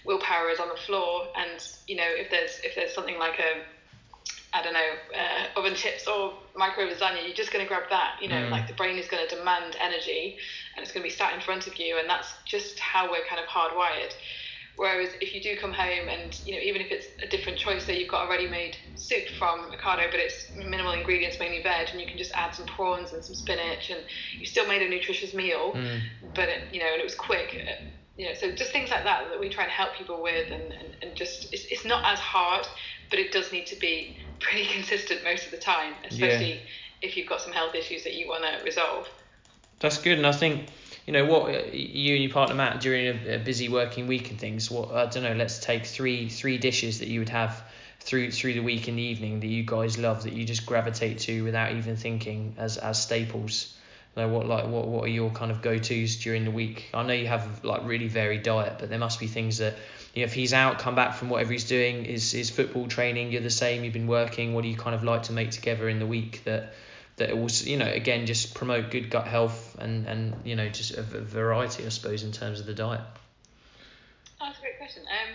willpower 0.04 0.50
is 0.50 0.58
on 0.58 0.68
the 0.68 0.80
floor. 0.86 1.28
And 1.36 1.62
you 1.86 1.96
know, 1.96 2.08
if 2.08 2.30
there's 2.30 2.58
if 2.64 2.74
there's 2.74 2.94
something 2.94 3.18
like 3.18 3.38
a 3.38 3.62
I 4.54 4.62
don't 4.62 4.74
know, 4.74 4.90
uh, 5.16 5.58
oven 5.58 5.74
chips 5.74 6.06
or 6.06 6.34
micro 6.54 6.84
lasagna, 6.84 7.24
you're 7.24 7.34
just 7.34 7.52
going 7.52 7.64
to 7.64 7.68
grab 7.68 7.84
that. 7.88 8.16
You 8.20 8.28
know, 8.28 8.36
mm. 8.36 8.50
like 8.50 8.68
the 8.68 8.74
brain 8.74 8.98
is 8.98 9.08
going 9.08 9.26
to 9.26 9.34
demand 9.34 9.76
energy 9.80 10.36
and 10.76 10.82
it's 10.82 10.92
going 10.92 11.02
to 11.02 11.08
be 11.08 11.14
sat 11.14 11.32
in 11.32 11.40
front 11.40 11.66
of 11.66 11.78
you. 11.78 11.98
And 11.98 12.08
that's 12.08 12.28
just 12.44 12.78
how 12.78 13.10
we're 13.10 13.24
kind 13.24 13.40
of 13.40 13.46
hardwired. 13.46 14.12
Whereas 14.76 15.10
if 15.20 15.34
you 15.34 15.40
do 15.40 15.56
come 15.60 15.72
home 15.72 16.08
and 16.08 16.40
you 16.46 16.54
know 16.54 16.60
even 16.60 16.80
if 16.80 16.90
it's 16.90 17.06
a 17.22 17.28
different 17.28 17.58
choice, 17.58 17.84
so 17.84 17.92
you've 17.92 18.10
got 18.10 18.26
a 18.26 18.30
ready-made 18.30 18.76
soup 18.94 19.28
from 19.38 19.70
Ocado, 19.70 20.10
but 20.10 20.18
it's 20.18 20.50
minimal 20.56 20.92
ingredients, 20.92 21.38
mainly 21.38 21.62
veg, 21.62 21.90
and 21.90 22.00
you 22.00 22.06
can 22.06 22.16
just 22.16 22.32
add 22.32 22.54
some 22.54 22.66
prawns 22.66 23.12
and 23.12 23.22
some 23.22 23.34
spinach, 23.34 23.90
and 23.90 24.00
you 24.38 24.46
still 24.46 24.66
made 24.66 24.82
a 24.82 24.88
nutritious 24.88 25.34
meal, 25.34 25.72
mm. 25.72 26.00
but 26.34 26.48
it, 26.48 26.62
you 26.72 26.80
know 26.80 26.86
and 26.86 27.00
it 27.00 27.04
was 27.04 27.14
quick. 27.14 27.66
Uh, 27.68 27.84
you 28.16 28.26
know, 28.28 28.34
so 28.34 28.52
just 28.52 28.72
things 28.72 28.90
like 28.90 29.04
that 29.04 29.28
that 29.30 29.40
we 29.40 29.48
try 29.48 29.64
and 29.64 29.72
help 29.72 29.94
people 29.94 30.22
with, 30.22 30.50
and, 30.50 30.72
and, 30.72 30.96
and 31.02 31.14
just 31.14 31.52
it's, 31.52 31.64
it's 31.66 31.84
not 31.84 32.04
as 32.04 32.18
hard, 32.18 32.66
but 33.10 33.18
it 33.18 33.32
does 33.32 33.52
need 33.52 33.66
to 33.66 33.76
be 33.76 34.18
pretty 34.40 34.66
consistent 34.66 35.22
most 35.22 35.44
of 35.44 35.50
the 35.50 35.58
time, 35.58 35.94
especially 36.04 36.54
yeah. 36.54 36.60
if 37.02 37.16
you've 37.16 37.28
got 37.28 37.40
some 37.40 37.52
health 37.52 37.74
issues 37.74 38.04
that 38.04 38.14
you 38.14 38.28
want 38.28 38.44
to 38.44 38.64
resolve. 38.64 39.08
That's 39.80 39.98
good, 39.98 40.18
and 40.18 40.26
I 40.26 40.32
think 40.32 40.68
you 41.06 41.12
know 41.12 41.24
what 41.24 41.54
uh, 41.54 41.62
you 41.72 42.14
and 42.14 42.22
your 42.22 42.32
partner 42.32 42.54
Matt 42.54 42.80
during 42.80 43.06
a, 43.06 43.34
a, 43.34 43.38
busy 43.38 43.68
working 43.68 44.06
week 44.06 44.30
and 44.30 44.38
things. 44.38 44.70
What 44.70 44.92
I 44.92 45.06
don't 45.06 45.22
know. 45.22 45.34
Let's 45.34 45.58
take 45.58 45.86
three 45.86 46.28
three 46.28 46.58
dishes 46.58 47.00
that 47.00 47.08
you 47.08 47.20
would 47.20 47.28
have 47.28 47.62
through 48.00 48.30
through 48.30 48.54
the 48.54 48.60
week 48.60 48.88
in 48.88 48.96
the 48.96 49.02
evening 49.02 49.40
that 49.40 49.46
you 49.46 49.64
guys 49.64 49.98
love 49.98 50.24
that 50.24 50.32
you 50.32 50.44
just 50.44 50.66
gravitate 50.66 51.18
to 51.20 51.42
without 51.42 51.72
even 51.72 51.96
thinking 51.96 52.54
as 52.58 52.78
as 52.78 53.02
staples. 53.02 53.76
You 54.16 54.22
know, 54.22 54.28
what 54.28 54.46
like 54.46 54.66
what 54.66 54.86
what 54.86 55.04
are 55.04 55.08
your 55.08 55.30
kind 55.30 55.50
of 55.50 55.62
go 55.62 55.78
tos 55.78 56.16
during 56.16 56.44
the 56.44 56.50
week? 56.50 56.90
I 56.94 57.02
know 57.02 57.14
you 57.14 57.26
have 57.26 57.64
like 57.64 57.84
really 57.84 58.08
varied 58.08 58.42
diet, 58.42 58.76
but 58.78 58.88
there 58.88 58.98
must 58.98 59.18
be 59.18 59.26
things 59.26 59.58
that 59.58 59.74
you 60.14 60.20
know, 60.20 60.24
if 60.24 60.34
he's 60.34 60.52
out, 60.52 60.78
come 60.78 60.94
back 60.94 61.14
from 61.14 61.30
whatever 61.30 61.52
he's 61.52 61.64
doing, 61.64 62.04
is 62.04 62.34
is 62.34 62.50
football 62.50 62.86
training, 62.86 63.32
you're 63.32 63.40
the 63.40 63.50
same, 63.50 63.82
you've 63.82 63.94
been 63.94 64.06
working. 64.06 64.54
What 64.54 64.62
do 64.62 64.68
you 64.68 64.76
kind 64.76 64.94
of 64.94 65.02
like 65.02 65.24
to 65.24 65.32
make 65.32 65.50
together 65.50 65.88
in 65.88 65.98
the 65.98 66.06
week 66.06 66.42
that 66.44 66.74
that 67.16 67.30
it 67.30 67.36
will 67.36 67.50
you 67.50 67.76
know 67.76 67.86
again 67.86 68.26
just 68.26 68.54
promote 68.54 68.90
good 68.90 69.10
gut 69.10 69.26
health 69.26 69.76
and 69.78 70.06
and 70.06 70.34
you 70.44 70.56
know 70.56 70.68
just 70.68 70.92
a, 70.92 71.00
a 71.00 71.20
variety 71.20 71.84
I 71.84 71.88
suppose 71.90 72.22
in 72.22 72.32
terms 72.32 72.60
of 72.60 72.66
the 72.66 72.74
diet. 72.74 73.00
Oh, 74.40 74.46
that's 74.46 74.58
a 74.58 74.60
great 74.60 74.78
question. 74.78 75.02
Um, 75.02 75.34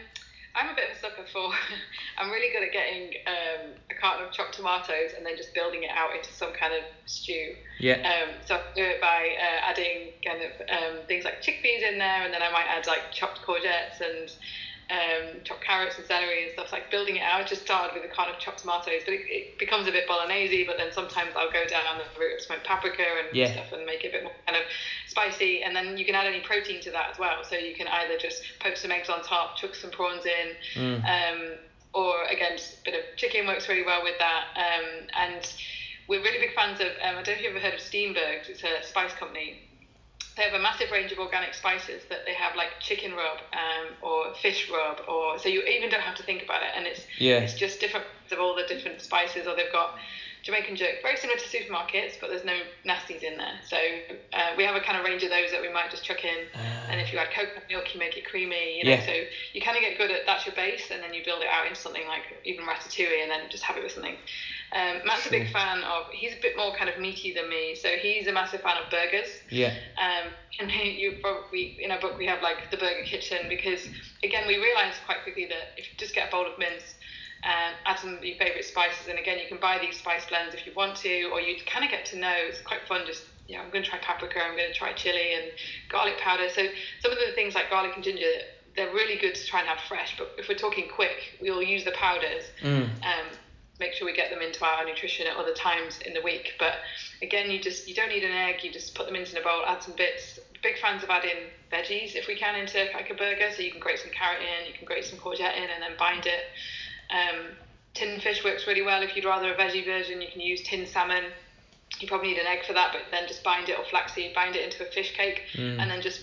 I'm 0.57 0.69
a 0.69 0.75
bit 0.75 0.89
of 0.89 0.97
a 0.97 0.99
sucker 0.99 1.25
for. 1.31 1.51
I'm 2.17 2.31
really 2.31 2.51
good 2.51 2.63
at 2.63 2.73
getting 2.73 3.13
um, 3.27 3.71
a 3.91 3.93
carton 3.93 4.25
of 4.25 4.33
chopped 4.33 4.55
tomatoes 4.55 5.13
and 5.15 5.25
then 5.25 5.37
just 5.37 5.53
building 5.53 5.83
it 5.83 5.91
out 5.91 6.15
into 6.15 6.33
some 6.33 6.51
kind 6.51 6.73
of 6.73 6.81
stew. 7.05 7.55
Yeah. 7.79 8.01
Um, 8.01 8.33
so 8.45 8.55
I 8.55 8.61
do 8.75 8.83
it 8.83 8.99
by 8.99 9.37
uh, 9.37 9.69
adding 9.69 10.13
kind 10.25 10.41
of 10.41 10.51
um, 10.67 11.05
things 11.07 11.25
like 11.25 11.43
chickpeas 11.43 11.87
in 11.87 11.99
there, 11.99 12.23
and 12.23 12.33
then 12.33 12.41
I 12.41 12.51
might 12.51 12.65
add 12.67 12.87
like 12.87 13.11
chopped 13.11 13.41
courgettes 13.43 14.01
and 14.01 14.33
um, 14.89 15.43
chopped 15.43 15.63
carrots 15.63 15.97
and 15.97 16.05
celery 16.05 16.43
and 16.43 16.53
stuff, 16.53 16.71
like 16.71 16.89
building 16.89 17.17
it 17.17 17.23
out. 17.23 17.45
Just 17.47 17.63
started 17.63 17.93
with 17.93 18.09
a 18.09 18.13
kind 18.13 18.31
of 18.31 18.39
chopped 18.39 18.59
tomatoes, 18.59 19.03
but 19.03 19.13
it, 19.13 19.27
it, 19.27 19.59
becomes 19.59 19.87
a 19.87 19.91
bit 19.91 20.07
bolognese. 20.07 20.65
But 20.65 20.77
then 20.77 20.91
sometimes 20.93 21.31
I'll 21.35 21.51
go 21.51 21.65
down 21.67 21.83
the 21.99 22.19
route 22.19 22.39
of 22.39 22.41
smoked 22.41 22.65
paprika 22.65 23.03
and 23.03 23.35
yeah. 23.35 23.51
stuff 23.51 23.73
and 23.73 23.85
make 23.85 24.03
it 24.03 24.09
a 24.09 24.11
bit 24.11 24.23
more 24.23 24.33
kind 24.45 24.57
of 24.57 24.63
spicy. 25.07 25.63
And 25.63 25.75
then 25.75 25.97
you 25.97 26.05
can 26.05 26.15
add 26.15 26.25
any 26.25 26.39
protein 26.39 26.81
to 26.81 26.91
that 26.91 27.11
as 27.11 27.19
well. 27.19 27.43
So 27.43 27.55
you 27.57 27.75
can 27.75 27.87
either 27.87 28.17
just 28.17 28.43
poach 28.59 28.77
some 28.77 28.91
eggs 28.91 29.09
on 29.09 29.23
top, 29.23 29.57
chuck 29.57 29.75
some 29.75 29.91
prawns 29.91 30.25
in, 30.25 30.55
mm. 30.81 31.03
um, 31.03 31.57
or 31.93 32.23
again, 32.31 32.55
just 32.55 32.79
a 32.81 32.83
bit 32.85 32.93
of 32.93 33.17
chicken 33.17 33.45
works 33.45 33.67
really 33.67 33.85
well 33.85 34.03
with 34.03 34.17
that. 34.19 34.45
Um, 34.55 35.07
and 35.17 35.53
we're 36.07 36.23
really 36.23 36.39
big 36.39 36.55
fans 36.55 36.79
of. 36.79 36.87
Um, 37.03 37.17
I 37.17 37.23
don't 37.23 37.27
know 37.27 37.31
if 37.33 37.41
you've 37.41 37.55
ever 37.55 37.59
heard 37.59 37.73
of 37.73 37.81
Steenberg's. 37.81 38.47
It's 38.47 38.63
a 38.63 38.87
spice 38.87 39.13
company 39.13 39.66
they 40.37 40.43
have 40.43 40.53
a 40.53 40.61
massive 40.61 40.91
range 40.91 41.11
of 41.11 41.17
organic 41.19 41.53
spices 41.53 42.03
that 42.09 42.19
they 42.25 42.33
have 42.33 42.55
like 42.55 42.79
chicken 42.79 43.11
rub 43.13 43.37
um, 43.53 43.93
or 44.01 44.33
fish 44.35 44.69
rub 44.71 45.01
or 45.09 45.37
so 45.39 45.49
you 45.49 45.61
even 45.63 45.89
don't 45.89 46.01
have 46.01 46.15
to 46.15 46.23
think 46.23 46.43
about 46.43 46.61
it 46.61 46.69
and 46.75 46.85
it's 46.85 47.01
yeah. 47.19 47.39
it's 47.39 47.55
just 47.55 47.79
different 47.79 48.05
of 48.31 48.39
all 48.39 48.55
the 48.55 48.63
different 48.67 49.01
spices 49.01 49.47
or 49.47 49.55
they've 49.55 49.71
got 49.71 49.95
Jamaican 50.43 50.75
jerk 50.75 51.01
very 51.01 51.17
similar 51.17 51.37
to 51.39 51.45
supermarkets 51.45 52.19
but 52.21 52.29
there's 52.29 52.45
no 52.45 52.57
nasties 52.85 53.23
in 53.23 53.37
there 53.37 53.59
so 53.67 53.77
uh, 54.33 54.53
we 54.55 54.63
have 54.63 54.75
a 54.75 54.79
kind 54.79 54.97
of 54.97 55.03
range 55.03 55.23
of 55.23 55.29
those 55.29 55.51
that 55.51 55.61
we 55.61 55.67
might 55.67 55.89
just 55.89 56.03
chuck 56.05 56.23
in 56.23 56.45
uh, 56.55 56.91
and 56.91 57.01
if 57.01 57.11
you 57.11 57.19
add 57.19 57.27
coconut 57.31 57.63
milk 57.69 57.93
you 57.93 57.99
make 57.99 58.15
it 58.15 58.25
creamy 58.25 58.77
you 58.77 58.83
know 58.83 58.91
yeah. 58.91 59.05
so 59.05 59.11
you 59.53 59.61
kind 59.61 59.75
of 59.75 59.81
get 59.81 59.97
good 59.97 60.11
at 60.11 60.21
that's 60.25 60.45
your 60.45 60.55
base 60.55 60.89
and 60.91 61.03
then 61.03 61.13
you 61.13 61.23
build 61.25 61.41
it 61.41 61.47
out 61.51 61.65
into 61.67 61.79
something 61.79 62.07
like 62.07 62.23
even 62.45 62.63
ratatouille 62.65 63.21
and 63.23 63.31
then 63.31 63.41
just 63.49 63.63
have 63.63 63.75
it 63.75 63.83
with 63.83 63.91
something 63.91 64.15
um, 64.73 65.01
Matt's 65.05 65.23
sure. 65.23 65.35
a 65.35 65.39
big 65.39 65.51
fan 65.53 65.83
of. 65.83 66.07
He's 66.11 66.33
a 66.33 66.41
bit 66.41 66.57
more 66.57 66.75
kind 66.75 66.89
of 66.89 66.99
meaty 66.99 67.33
than 67.33 67.49
me, 67.49 67.75
so 67.75 67.89
he's 67.89 68.27
a 68.27 68.33
massive 68.33 68.61
fan 68.61 68.77
of 68.83 68.89
burgers. 68.91 69.27
Yeah. 69.49 69.73
Um, 69.97 70.31
and 70.59 70.71
you 70.99 71.17
probably 71.21 71.77
in 71.81 71.91
our 71.91 71.99
book 71.99 72.17
we 72.17 72.25
have 72.25 72.41
like 72.41 72.69
the 72.71 72.77
burger 72.77 73.03
kitchen 73.05 73.47
because 73.49 73.87
again 74.23 74.47
we 74.47 74.57
realised 74.57 74.97
quite 75.05 75.23
quickly 75.23 75.45
that 75.45 75.77
if 75.77 75.89
you 75.89 75.97
just 75.97 76.13
get 76.13 76.29
a 76.29 76.31
bowl 76.31 76.45
of 76.45 76.57
mince. 76.59 76.95
Um, 77.43 77.75
add 77.85 77.99
some 77.99 78.17
of 78.17 78.25
your 78.25 78.35
favourite 78.35 78.65
spices, 78.65 79.07
and 79.07 79.19
again, 79.19 79.37
you 79.37 79.47
can 79.47 79.59
buy 79.59 79.77
these 79.77 79.99
spice 79.99 80.25
blends 80.25 80.55
if 80.55 80.65
you 80.65 80.73
want 80.75 80.97
to, 80.97 81.25
or 81.25 81.39
you 81.39 81.55
kind 81.67 81.85
of 81.85 81.91
get 81.91 82.03
to 82.07 82.17
know. 82.17 82.33
It's 82.35 82.61
quite 82.61 82.87
fun. 82.87 83.05
Just 83.05 83.25
you 83.47 83.55
know, 83.55 83.63
I'm 83.63 83.69
going 83.69 83.83
to 83.83 83.89
try 83.89 83.99
paprika, 83.99 84.39
I'm 84.43 84.57
going 84.57 84.71
to 84.71 84.77
try 84.77 84.93
chili 84.93 85.33
and 85.33 85.51
garlic 85.89 86.17
powder. 86.19 86.49
So 86.49 86.63
some 86.99 87.11
of 87.11 87.17
the 87.17 87.33
things 87.33 87.55
like 87.55 87.69
garlic 87.69 87.93
and 87.95 88.03
ginger, 88.03 88.25
they're 88.75 88.93
really 88.93 89.17
good 89.17 89.35
to 89.35 89.45
try 89.45 89.61
and 89.61 89.69
have 89.69 89.79
fresh. 89.87 90.15
But 90.17 90.31
if 90.37 90.49
we're 90.49 90.57
talking 90.57 90.89
quick, 90.93 91.37
we'll 91.41 91.63
use 91.63 91.83
the 91.85 91.91
powders. 91.91 92.43
Mm. 92.61 92.89
Um, 93.03 93.27
make 93.79 93.93
sure 93.93 94.05
we 94.05 94.13
get 94.13 94.29
them 94.29 94.41
into 94.41 94.65
our 94.65 94.85
nutrition 94.85 95.27
at 95.27 95.37
other 95.37 95.53
times 95.53 95.99
in 96.05 96.13
the 96.13 96.21
week. 96.21 96.53
But 96.59 96.75
again, 97.21 97.51
you 97.51 97.59
just 97.59 97.87
you 97.87 97.95
don't 97.95 98.09
need 98.09 98.23
an 98.23 98.31
egg. 98.31 98.63
You 98.63 98.71
just 98.71 98.95
put 98.95 99.05
them 99.05 99.15
into 99.15 99.39
a 99.39 99.43
bowl, 99.43 99.63
add 99.65 99.83
some 99.83 99.95
bits. 99.95 100.39
Big 100.63 100.79
fans 100.79 101.03
of 101.03 101.09
adding 101.09 101.51
veggies 101.71 102.15
if 102.15 102.27
we 102.27 102.35
can 102.35 102.55
into 102.55 102.77
like 102.93 103.09
a 103.09 103.13
burger. 103.13 103.51
So 103.55 103.61
you 103.61 103.71
can 103.71 103.79
grate 103.79 103.99
some 103.99 104.11
carrot 104.11 104.41
in, 104.41 104.67
you 104.67 104.73
can 104.73 104.85
grate 104.85 105.05
some 105.05 105.19
courgette 105.19 105.55
in, 105.55 105.69
and 105.69 105.81
then 105.81 105.91
bind 105.99 106.25
it. 106.25 106.45
Um, 107.09 107.45
tin 107.93 108.19
fish 108.19 108.43
works 108.43 108.67
really 108.67 108.81
well. 108.81 109.01
If 109.03 109.15
you'd 109.15 109.25
rather 109.25 109.53
a 109.53 109.55
veggie 109.55 109.85
version, 109.85 110.21
you 110.21 110.27
can 110.31 110.41
use 110.41 110.61
tin 110.63 110.85
salmon. 110.85 111.25
You 111.99 112.07
probably 112.07 112.29
need 112.29 112.39
an 112.39 112.47
egg 112.47 112.65
for 112.65 112.73
that, 112.73 112.91
but 112.91 113.03
then 113.11 113.27
just 113.27 113.43
bind 113.43 113.69
it 113.69 113.79
or 113.79 113.85
flaxseed, 113.85 114.33
bind 114.35 114.55
it 114.55 114.63
into 114.63 114.87
a 114.87 114.91
fish 114.91 115.15
cake, 115.15 115.41
mm. 115.53 115.79
and 115.79 115.89
then 115.89 116.01
just 116.01 116.21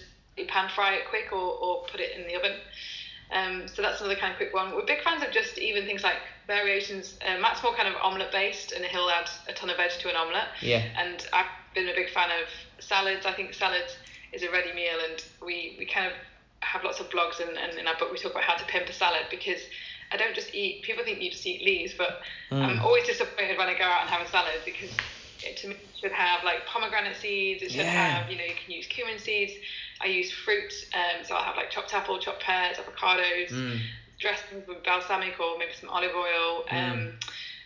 pan 0.49 0.69
fry 0.75 0.95
it 0.95 1.03
quick 1.09 1.33
or, 1.33 1.37
or 1.37 1.85
put 1.91 2.01
it 2.01 2.17
in 2.17 2.27
the 2.27 2.37
oven. 2.37 2.53
Um, 3.33 3.67
so 3.67 3.83
that's 3.83 4.01
another 4.01 4.17
kind 4.17 4.33
of 4.33 4.37
quick 4.37 4.55
one. 4.55 4.75
We're 4.75 4.85
big 4.85 5.03
fans 5.03 5.23
of 5.23 5.31
just 5.31 5.59
even 5.59 5.85
things 5.87 6.03
like 6.03 6.17
variations. 6.47 7.19
Uh, 7.27 7.41
Matt's 7.41 7.63
more 7.63 7.75
kind 7.75 7.89
of 7.89 7.95
omelette 8.03 8.33
based, 8.33 8.73
and 8.73 8.85
he'll 8.85 9.09
add 9.11 9.29
a 9.49 9.53
ton 9.53 9.71
of 9.71 9.77
veg 9.77 9.91
to 10.01 10.11
an 10.11 10.17
omelette. 10.17 10.49
Yeah. 10.61 10.85
And 10.97 11.27
I've 11.33 11.47
been 11.75 11.89
a 11.89 11.95
big 11.95 12.11
fan 12.11 12.31
of 12.31 12.49
salads. 12.85 13.27
I 13.27 13.33
think 13.33 13.55
salads 13.55 13.97
is 14.33 14.43
a 14.43 14.51
ready 14.51 14.73
meal, 14.73 14.99
and 15.11 15.25
we, 15.45 15.77
we 15.79 15.87
kind 15.87 16.07
of 16.07 16.13
have 16.61 16.85
lots 16.85 17.01
of 17.01 17.09
blogs, 17.11 17.41
and, 17.41 17.57
and 17.57 17.79
in 17.79 17.87
our 17.87 17.97
book 17.99 18.13
we 18.13 18.19
talk 18.19 18.33
about 18.33 18.45
how 18.45 18.57
to 18.57 18.65
pimp 18.67 18.89
a 18.89 18.93
salad 18.93 19.27
because 19.31 19.61
I 20.13 20.17
don't 20.17 20.35
just 20.35 20.55
eat. 20.55 20.83
People 20.83 21.05
think 21.05 21.21
you 21.21 21.31
just 21.31 21.47
eat 21.47 21.63
leaves, 21.63 21.95
but 21.97 22.21
mm. 22.51 22.61
I'm 22.61 22.81
always 22.81 23.07
disappointed 23.07 23.59
when 23.59 23.69
I 23.69 23.77
go 23.77 23.85
out 23.85 24.03
and 24.03 24.11
have 24.11 24.27
a 24.27 24.31
salad 24.31 24.61
because 24.65 24.91
it, 25.45 25.57
to 25.59 25.69
me 25.69 25.77
should 26.01 26.13
have 26.13 26.45
like 26.45 26.67
pomegranate 26.67 27.17
seeds. 27.17 27.63
It 27.63 27.71
should 27.71 27.85
yeah. 27.85 28.21
have 28.21 28.31
you 28.31 28.39
know 28.39 28.45
you 28.45 28.55
can 28.55 28.75
use 28.75 28.87
cumin 28.87 29.19
seeds. 29.19 29.53
I 30.01 30.07
use 30.07 30.31
fruit, 30.33 30.73
um, 30.95 31.25
so 31.25 31.35
I'll 31.35 31.45
have 31.45 31.57
like 31.57 31.71
chopped 31.71 31.95
apple, 31.95 32.19
chopped 32.19 32.43
pears, 32.43 32.77
avocados, 32.77 33.51
mm. 33.51 33.79
dressings 34.19 34.67
with 34.67 34.83
balsamic 34.85 35.39
or 35.41 35.59
maybe 35.59 35.73
some 35.79 35.89
olive 35.89 36.15
oil. 36.15 36.65
Mm. 36.69 36.93
Um, 36.93 37.13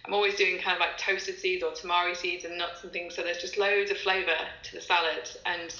I'm 0.08 0.14
always 0.14 0.36
doing 0.36 0.58
kind 0.58 0.74
of 0.74 0.80
like 0.80 0.96
toasted 0.96 1.38
seeds 1.38 1.62
or 1.62 1.72
tamari 1.72 2.16
seeds 2.16 2.44
and 2.44 2.56
nuts 2.56 2.82
and 2.82 2.90
things. 2.90 3.14
So 3.14 3.22
there's 3.22 3.38
just 3.38 3.58
loads 3.58 3.90
of 3.90 3.98
flavour 3.98 4.36
to 4.62 4.72
the 4.74 4.80
salad. 4.80 5.28
And 5.44 5.74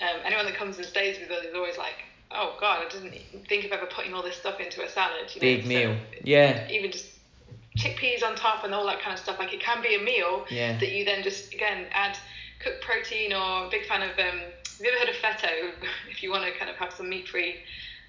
um, 0.00 0.20
anyone 0.24 0.44
that 0.46 0.54
comes 0.54 0.76
and 0.76 0.86
stays 0.86 1.18
with 1.18 1.30
us 1.30 1.44
is 1.44 1.54
always 1.56 1.76
like, 1.76 2.04
oh 2.30 2.56
God, 2.60 2.84
I 2.86 2.88
didn't 2.88 3.14
think 3.48 3.64
of 3.64 3.72
ever 3.72 3.86
putting 3.86 4.14
all 4.14 4.22
this 4.22 4.36
stuff 4.36 4.60
into 4.60 4.84
a 4.84 4.88
salad. 4.88 5.34
You 5.34 5.40
know? 5.40 5.56
Big 5.56 5.66
meal. 5.66 5.96
So 6.12 6.20
yeah. 6.22 6.68
Even 6.68 6.92
just 6.92 7.06
chickpeas 7.76 8.22
on 8.22 8.36
top 8.36 8.64
and 8.64 8.72
all 8.74 8.86
that 8.86 9.00
kind 9.00 9.12
of 9.12 9.18
stuff. 9.18 9.38
Like 9.38 9.52
it 9.52 9.60
can 9.60 9.82
be 9.82 9.94
a 9.96 10.02
meal 10.02 10.46
Yeah. 10.50 10.78
that 10.78 10.92
you 10.92 11.04
then 11.04 11.22
just 11.22 11.52
again 11.52 11.86
add 11.92 12.16
cooked 12.60 12.82
protein 12.82 13.32
or 13.32 13.68
big 13.70 13.84
fan 13.86 14.02
of 14.02 14.10
um 14.18 14.40
have 14.40 14.80
you 14.80 14.90
ever 14.90 14.98
heard 15.00 15.08
of 15.08 15.16
fetto 15.16 15.48
if 16.10 16.22
you 16.22 16.30
want 16.30 16.44
to 16.44 16.56
kind 16.58 16.70
of 16.70 16.76
have 16.76 16.92
some 16.92 17.08
meat 17.08 17.28
free 17.28 17.56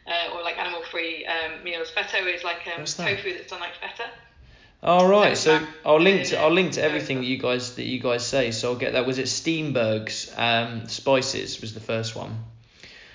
uh, 0.07 0.33
or 0.35 0.43
like 0.43 0.57
animal 0.57 0.81
free 0.91 1.25
um, 1.25 1.63
meals 1.63 1.89
fetto 1.89 2.25
is 2.25 2.43
like 2.43 2.57
um, 2.67 2.85
that? 2.85 2.87
tofu 3.17 3.33
that's 3.33 3.49
done 3.49 3.59
like 3.59 3.73
feta 3.81 4.09
All 4.83 5.07
right, 5.07 5.35
So, 5.35 5.57
so 5.59 5.65
I'll 5.83 5.99
link 5.99 6.27
to 6.27 6.39
I'll 6.39 6.51
link 6.51 6.73
to 6.73 6.83
everything 6.83 7.17
that 7.17 7.25
you 7.25 7.37
guys 7.39 7.75
that 7.75 7.85
you 7.85 7.99
guys 7.99 8.25
say. 8.25 8.51
So 8.51 8.69
I'll 8.71 8.77
get 8.77 8.93
that. 8.93 9.05
Was 9.07 9.17
it 9.17 9.25
Steenberg's 9.25 10.31
um, 10.37 10.87
spices 10.87 11.59
was 11.61 11.73
the 11.73 11.79
first 11.79 12.15
one? 12.15 12.37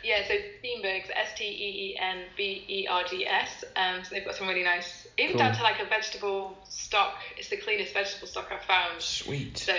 Yeah 0.05 0.23
so 0.27 0.35
Steenbergs 0.35 1.11
S 1.15 1.35
T 1.37 1.45
E 1.45 1.95
E 1.95 1.99
N 2.01 2.19
B 2.37 2.65
E 2.69 2.87
R 2.89 3.05
G 3.05 3.27
S 3.27 3.65
um, 3.77 4.03
so 4.05 4.11
they've 4.15 4.25
got 4.25 4.35
some 4.35 4.49
really 4.49 4.63
nice 4.65 5.07
even 5.19 5.33
Cool. 5.33 5.41
down 5.41 5.55
to 5.57 5.63
like 5.63 5.81
a 5.81 5.87
vegetable 5.87 6.57
stock 6.69 7.15
it's 7.37 7.49
the 7.49 7.57
cleanest 7.57 7.93
vegetable 7.95 8.27
stock 8.29 8.49
I've 8.51 8.65
found 8.65 9.01
Sweet. 9.03 9.59
So 9.59 9.75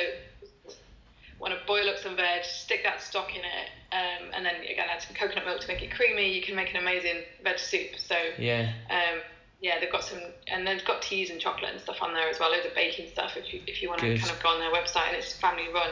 want 1.40 1.54
to 1.60 1.66
boil 1.66 1.90
up 1.90 1.98
some 1.98 2.16
veg, 2.16 2.44
stick 2.46 2.84
that 2.84 3.02
stock 3.02 3.32
in 3.36 3.42
it, 3.42 3.70
um, 3.92 4.30
and 4.36 4.46
then 4.46 4.56
again 4.62 4.86
add 4.94 5.02
some 5.02 5.16
coconut 5.16 5.44
milk 5.44 5.60
to 5.62 5.68
make 5.68 5.82
it 5.82 5.92
creamy. 5.92 6.32
You 6.36 6.42
can 6.44 6.56
make 6.56 6.70
an 6.70 6.78
amazing 6.80 7.24
veg 7.44 7.58
soup. 7.58 7.98
So 7.98 8.16
Yeah. 8.38 8.72
um, 8.92 9.22
yeah, 9.60 9.80
they've 9.80 9.92
got 9.92 10.04
some, 10.04 10.20
and 10.48 10.68
they've 10.68 10.86
got 10.86 11.02
teas 11.02 11.30
and 11.32 11.40
chocolate 11.40 11.72
and 11.72 11.82
stuff 11.82 11.98
on 12.02 12.14
there 12.14 12.30
as 12.30 12.40
well. 12.40 12.52
Loads 12.52 12.66
of 12.68 12.76
baking 12.76 13.10
stuff 13.12 13.38
if 13.38 13.52
you 13.54 13.62
if 13.66 13.82
you 13.82 13.90
want 13.90 14.02
to 14.02 14.18
kind 14.18 14.32
of 14.32 14.42
go 14.42 14.50
on 14.50 14.60
their 14.60 14.72
website 14.72 15.08
and 15.10 15.18
it's 15.18 15.34
family 15.34 15.66
run. 15.74 15.90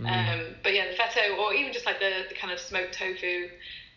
Mm. 0.00 0.32
Um, 0.48 0.54
but 0.62 0.74
yeah, 0.74 0.86
the 0.90 0.96
feta 0.96 1.34
or 1.36 1.52
even 1.54 1.72
just 1.72 1.86
like 1.86 1.98
the, 1.98 2.24
the 2.28 2.34
kind 2.34 2.52
of 2.52 2.58
smoked 2.58 2.94
tofu 2.94 3.48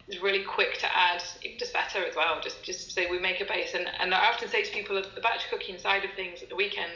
is 0.08 0.22
really 0.22 0.44
quick 0.44 0.78
to 0.80 0.98
add. 0.98 1.24
Even 1.42 1.58
just 1.58 1.74
feta 1.74 2.06
as 2.08 2.16
well. 2.16 2.39
Just 2.42 2.63
just 2.63 2.92
say 2.92 3.10
we 3.10 3.20
make 3.20 3.39
a 3.42 3.46
base, 3.46 3.74
and, 3.74 3.88
and 4.00 4.13
I 4.13 4.28
often 4.28 4.50
say 4.50 4.63
to 4.63 4.72
people 4.72 4.96
the 5.02 5.22
batch 5.22 5.50
cooking 5.50 5.78
side 5.78 6.04
of 6.04 6.12
things 6.16 6.44
at 6.44 6.50
the 6.50 6.56
weekend, 6.56 6.92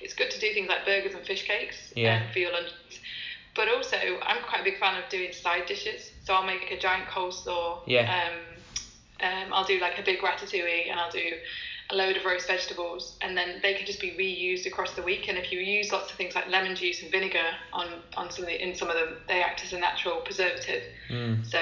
it's 0.00 0.14
good 0.14 0.30
to 0.30 0.38
do 0.38 0.52
things 0.52 0.68
like 0.68 0.84
burgers 0.84 1.14
and 1.14 1.26
fish 1.26 1.46
cakes 1.46 1.92
Yeah. 1.96 2.22
um, 2.22 2.32
for 2.32 2.38
your 2.38 2.52
lunch. 2.52 2.70
But 3.54 3.68
also, 3.68 3.96
I'm 4.22 4.42
quite 4.42 4.60
a 4.60 4.64
big 4.64 4.78
fan 4.78 5.00
of 5.00 5.08
doing 5.10 5.32
side 5.32 5.66
dishes. 5.66 6.10
So 6.24 6.34
I'll 6.34 6.46
make 6.46 6.70
a 6.70 6.78
giant 6.78 7.08
coleslaw. 7.08 7.80
Yeah. 7.86 8.30
Um, 8.30 8.40
um, 9.20 9.52
I'll 9.52 9.64
do 9.64 9.78
like 9.80 9.98
a 9.98 10.02
big 10.02 10.20
ratatouille, 10.20 10.90
and 10.90 10.98
I'll 10.98 11.10
do 11.10 11.30
a 11.90 11.94
load 11.94 12.16
of 12.16 12.24
roast 12.24 12.46
vegetables, 12.46 13.16
and 13.20 13.36
then 13.36 13.60
they 13.62 13.74
can 13.74 13.84
just 13.84 14.00
be 14.00 14.10
reused 14.12 14.66
across 14.66 14.94
the 14.94 15.02
week. 15.02 15.28
And 15.28 15.36
if 15.36 15.52
you 15.52 15.58
use 15.58 15.92
lots 15.92 16.10
of 16.10 16.16
things 16.16 16.34
like 16.34 16.48
lemon 16.48 16.74
juice 16.76 17.02
and 17.02 17.10
vinegar 17.10 17.50
on 17.72 17.88
on 18.16 18.30
some 18.30 18.44
of 18.44 18.48
the, 18.48 18.62
in 18.62 18.74
some 18.74 18.88
of 18.88 18.96
them, 18.96 19.16
they 19.28 19.42
act 19.42 19.62
as 19.64 19.72
a 19.72 19.78
natural 19.78 20.16
preservative. 20.20 20.82
Mm. 21.10 21.44
So, 21.46 21.58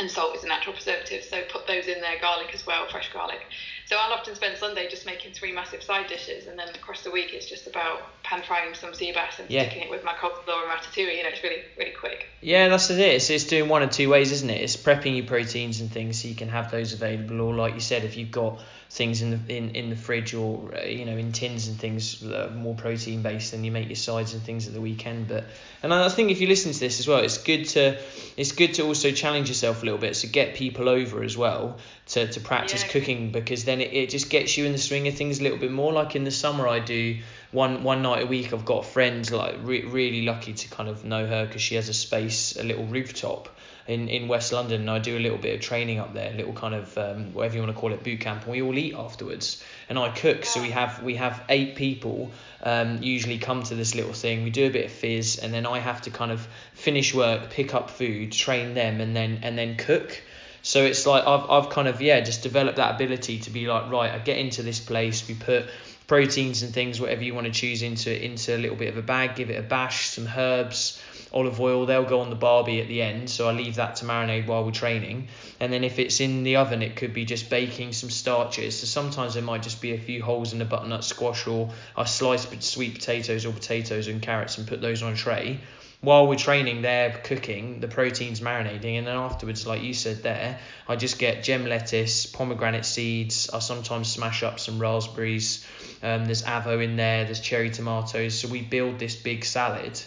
and 0.00 0.10
salt 0.10 0.36
is 0.36 0.44
a 0.44 0.48
natural 0.48 0.74
preservative. 0.74 1.24
So 1.24 1.42
put 1.50 1.66
those 1.66 1.86
in 1.86 2.00
there, 2.00 2.20
garlic 2.20 2.54
as 2.54 2.64
well, 2.66 2.86
fresh 2.88 3.12
garlic. 3.12 3.40
So 3.86 3.96
I'll 3.96 4.12
often 4.12 4.34
spend 4.34 4.56
Sunday 4.58 4.88
just 4.88 5.06
making 5.06 5.32
three 5.32 5.50
massive 5.50 5.82
side 5.82 6.08
dishes, 6.08 6.46
and 6.46 6.58
then 6.58 6.68
across 6.70 7.02
the 7.02 7.10
week 7.10 7.32
it's 7.32 7.46
just 7.46 7.66
about 7.66 8.02
pan 8.22 8.42
frying 8.42 8.74
some 8.74 8.92
sea 8.94 9.12
bass 9.12 9.38
and 9.38 9.48
Yeah. 9.50 9.62
sticking 9.62 9.84
it 9.84 9.90
with 9.90 10.04
my 10.04 10.12
coleslaw 10.12 10.62
and 10.62 10.70
ratatouille. 10.70 11.16
You 11.16 11.22
know, 11.22 11.30
it's 11.30 11.42
really 11.42 11.62
really 11.76 11.92
quick. 11.92 12.28
Yeah, 12.40 12.68
that's 12.68 12.90
it. 12.90 12.98
It's, 12.98 13.30
it's 13.30 13.44
doing 13.44 13.68
one 13.68 13.82
or 13.82 13.88
two 13.88 14.08
ways, 14.08 14.30
isn't 14.32 14.50
it? 14.50 14.60
It's 14.60 14.76
prepping 14.76 15.16
your 15.16 15.26
proteins 15.26 15.80
and 15.80 15.90
things 15.90 16.22
so 16.22 16.28
you 16.28 16.34
can 16.34 16.48
have 16.48 16.70
those 16.70 16.92
available. 16.92 17.40
Or 17.40 17.54
like 17.54 17.74
you 17.74 17.80
said, 17.80 18.04
if 18.04 18.16
you've 18.16 18.30
got 18.30 18.60
things 18.90 19.20
in 19.20 19.30
the 19.30 19.54
in, 19.54 19.70
in 19.70 19.90
the 19.90 19.96
fridge 19.96 20.32
or 20.32 20.74
uh, 20.74 20.82
you 20.84 21.04
know 21.04 21.16
in 21.16 21.30
tins 21.30 21.68
and 21.68 21.78
things 21.78 22.20
that 22.20 22.48
are 22.48 22.54
more 22.54 22.74
protein 22.74 23.20
based, 23.22 23.52
then 23.52 23.62
you 23.62 23.70
make 23.70 23.86
your 23.88 23.96
sides 23.96 24.32
and 24.32 24.42
things 24.42 24.66
at 24.66 24.72
the 24.72 24.80
weekend. 24.80 25.28
But 25.28 25.44
and 25.82 25.92
I 25.92 26.08
think 26.08 26.30
if 26.30 26.40
you 26.40 26.46
listen 26.46 26.72
to 26.72 26.80
this 26.80 26.98
as 26.98 27.06
well, 27.06 27.18
it's 27.18 27.38
good 27.38 27.66
to 27.68 27.98
it's 28.36 28.52
good 28.52 28.74
to 28.74 28.82
also 28.84 29.10
challenge 29.10 29.48
yourself 29.48 29.82
a 29.82 29.84
little 29.84 30.00
bit. 30.00 30.16
So 30.16 30.28
get 30.28 30.54
people 30.54 30.88
over 30.88 31.22
as 31.22 31.36
well 31.36 31.78
to, 32.06 32.26
to 32.32 32.40
practice 32.40 32.82
Yeah. 32.82 32.88
cooking 32.88 33.30
because 33.30 33.64
then 33.64 33.82
it, 33.82 33.92
it 33.92 34.08
just 34.10 34.30
gets 34.30 34.56
you 34.56 34.64
in 34.64 34.72
the 34.72 34.78
swing 34.78 35.06
of 35.06 35.14
things 35.14 35.40
a 35.40 35.42
little 35.42 35.58
bit 35.58 35.70
more. 35.70 35.92
Like 35.92 36.16
in 36.16 36.24
the 36.24 36.30
summer, 36.30 36.66
I 36.66 36.78
do 36.80 37.18
one 37.52 37.84
one 37.84 38.00
night 38.02 38.22
a 38.22 38.26
week. 38.26 38.54
I've 38.54 38.64
got 38.64 38.86
a 38.86 38.88
friend 38.88 39.30
like 39.30 39.56
re- 39.62 39.84
really 39.84 40.22
lucky 40.22 40.54
to 40.54 40.68
kind 40.70 40.88
of 40.88 41.04
know 41.04 41.26
her 41.26 41.44
because 41.46 41.60
she 41.60 41.74
has 41.74 41.90
a 41.90 41.94
space, 41.94 42.56
a 42.56 42.64
little 42.64 42.86
rooftop 42.86 43.50
in, 43.88 44.08
in 44.08 44.28
West 44.28 44.52
London. 44.52 44.82
And 44.82 44.90
I 44.90 44.98
do 44.98 45.16
a 45.16 45.18
little 45.18 45.38
bit 45.38 45.54
of 45.54 45.60
training 45.60 45.98
up 45.98 46.14
there, 46.14 46.30
a 46.30 46.34
little 46.34 46.52
kind 46.52 46.74
of 46.74 46.96
um, 46.96 47.32
whatever 47.32 47.56
you 47.56 47.62
want 47.62 47.74
to 47.74 47.80
call 47.80 47.92
it, 47.92 48.04
boot 48.04 48.20
camp, 48.20 48.42
and 48.42 48.52
we 48.52 48.62
all 48.62 48.76
eat 48.76 48.94
afterwards. 48.94 49.64
And 49.88 49.98
I 49.98 50.10
cook, 50.10 50.44
so 50.44 50.60
we 50.62 50.70
have 50.70 51.02
we 51.02 51.16
have 51.16 51.42
eight 51.48 51.74
people 51.74 52.30
um, 52.62 53.02
usually 53.02 53.38
come 53.38 53.62
to 53.64 53.74
this 53.74 53.94
little 53.94 54.12
thing. 54.12 54.44
We 54.44 54.50
do 54.50 54.66
a 54.66 54.70
bit 54.70 54.84
of 54.84 54.92
fizz, 54.92 55.38
and 55.38 55.52
then 55.52 55.66
I 55.66 55.78
have 55.78 56.02
to 56.02 56.10
kind 56.10 56.30
of 56.30 56.46
finish 56.74 57.14
work, 57.14 57.50
pick 57.50 57.74
up 57.74 57.90
food, 57.90 58.30
train 58.30 58.74
them, 58.74 59.00
and 59.00 59.16
then 59.16 59.40
and 59.42 59.58
then 59.58 59.76
cook. 59.76 60.22
So 60.62 60.84
it's 60.84 61.06
like 61.06 61.26
I've 61.26 61.48
I've 61.50 61.70
kind 61.70 61.88
of 61.88 62.02
yeah 62.02 62.20
just 62.20 62.42
developed 62.42 62.76
that 62.76 62.94
ability 62.94 63.38
to 63.40 63.50
be 63.50 63.66
like 63.66 63.90
right 63.90 64.12
I 64.12 64.18
get 64.18 64.36
into 64.36 64.62
this 64.62 64.80
place 64.80 65.26
we 65.26 65.34
put 65.34 65.66
proteins 66.06 66.62
and 66.62 66.72
things 66.72 67.00
whatever 67.00 67.22
you 67.22 67.34
want 67.34 67.46
to 67.46 67.52
choose 67.52 67.82
into 67.82 68.24
into 68.24 68.56
a 68.56 68.58
little 68.58 68.76
bit 68.76 68.88
of 68.88 68.96
a 68.96 69.02
bag 69.02 69.36
give 69.36 69.50
it 69.50 69.58
a 69.58 69.62
bash 69.62 70.08
some 70.08 70.26
herbs 70.36 71.00
olive 71.32 71.60
oil 71.60 71.86
they'll 71.86 72.04
go 72.04 72.20
on 72.20 72.30
the 72.30 72.36
barbie 72.36 72.80
at 72.80 72.88
the 72.88 73.02
end 73.02 73.28
so 73.28 73.48
I 73.48 73.52
leave 73.52 73.76
that 73.76 73.96
to 73.96 74.04
marinate 74.04 74.46
while 74.46 74.64
we're 74.64 74.70
training. 74.70 75.28
And 75.60 75.72
then 75.72 75.84
if 75.84 75.98
it's 75.98 76.20
in 76.20 76.42
the 76.42 76.56
oven 76.56 76.82
it 76.82 76.96
could 76.96 77.12
be 77.12 77.24
just 77.24 77.50
baking 77.50 77.92
some 77.92 78.10
starches. 78.10 78.80
So 78.80 78.86
sometimes 78.86 79.34
there 79.34 79.42
might 79.42 79.62
just 79.62 79.82
be 79.82 79.92
a 79.92 79.98
few 79.98 80.22
holes 80.22 80.52
in 80.52 80.58
the 80.58 80.64
butternut 80.64 81.04
squash 81.04 81.46
or 81.46 81.70
I 81.96 82.04
slice 82.04 82.46
sweet 82.60 82.94
potatoes 82.94 83.44
or 83.44 83.52
potatoes 83.52 84.08
and 84.08 84.22
carrots 84.22 84.58
and 84.58 84.66
put 84.66 84.80
those 84.80 85.02
on 85.02 85.12
a 85.12 85.16
tray. 85.16 85.60
While 86.00 86.28
we're 86.28 86.36
training 86.36 86.82
they're 86.82 87.10
cooking 87.24 87.80
the 87.80 87.88
proteins 87.88 88.40
marinating 88.40 88.98
and 88.98 89.06
then 89.06 89.16
afterwards 89.16 89.66
like 89.66 89.82
you 89.82 89.94
said 89.94 90.22
there 90.22 90.58
I 90.86 90.96
just 90.96 91.18
get 91.18 91.42
gem 91.42 91.66
lettuce 91.66 92.24
pomegranate 92.24 92.86
seeds 92.86 93.50
I 93.50 93.58
sometimes 93.58 94.08
smash 94.08 94.42
up 94.42 94.60
some 94.60 94.78
raspberries. 94.78 95.66
Um, 96.02 96.24
there's 96.24 96.44
avo 96.44 96.82
in 96.82 96.96
there 96.96 97.24
there's 97.24 97.40
cherry 97.40 97.70
tomatoes. 97.70 98.38
So 98.38 98.48
we 98.48 98.62
build 98.62 98.98
this 98.98 99.16
big 99.16 99.44
salad 99.44 100.00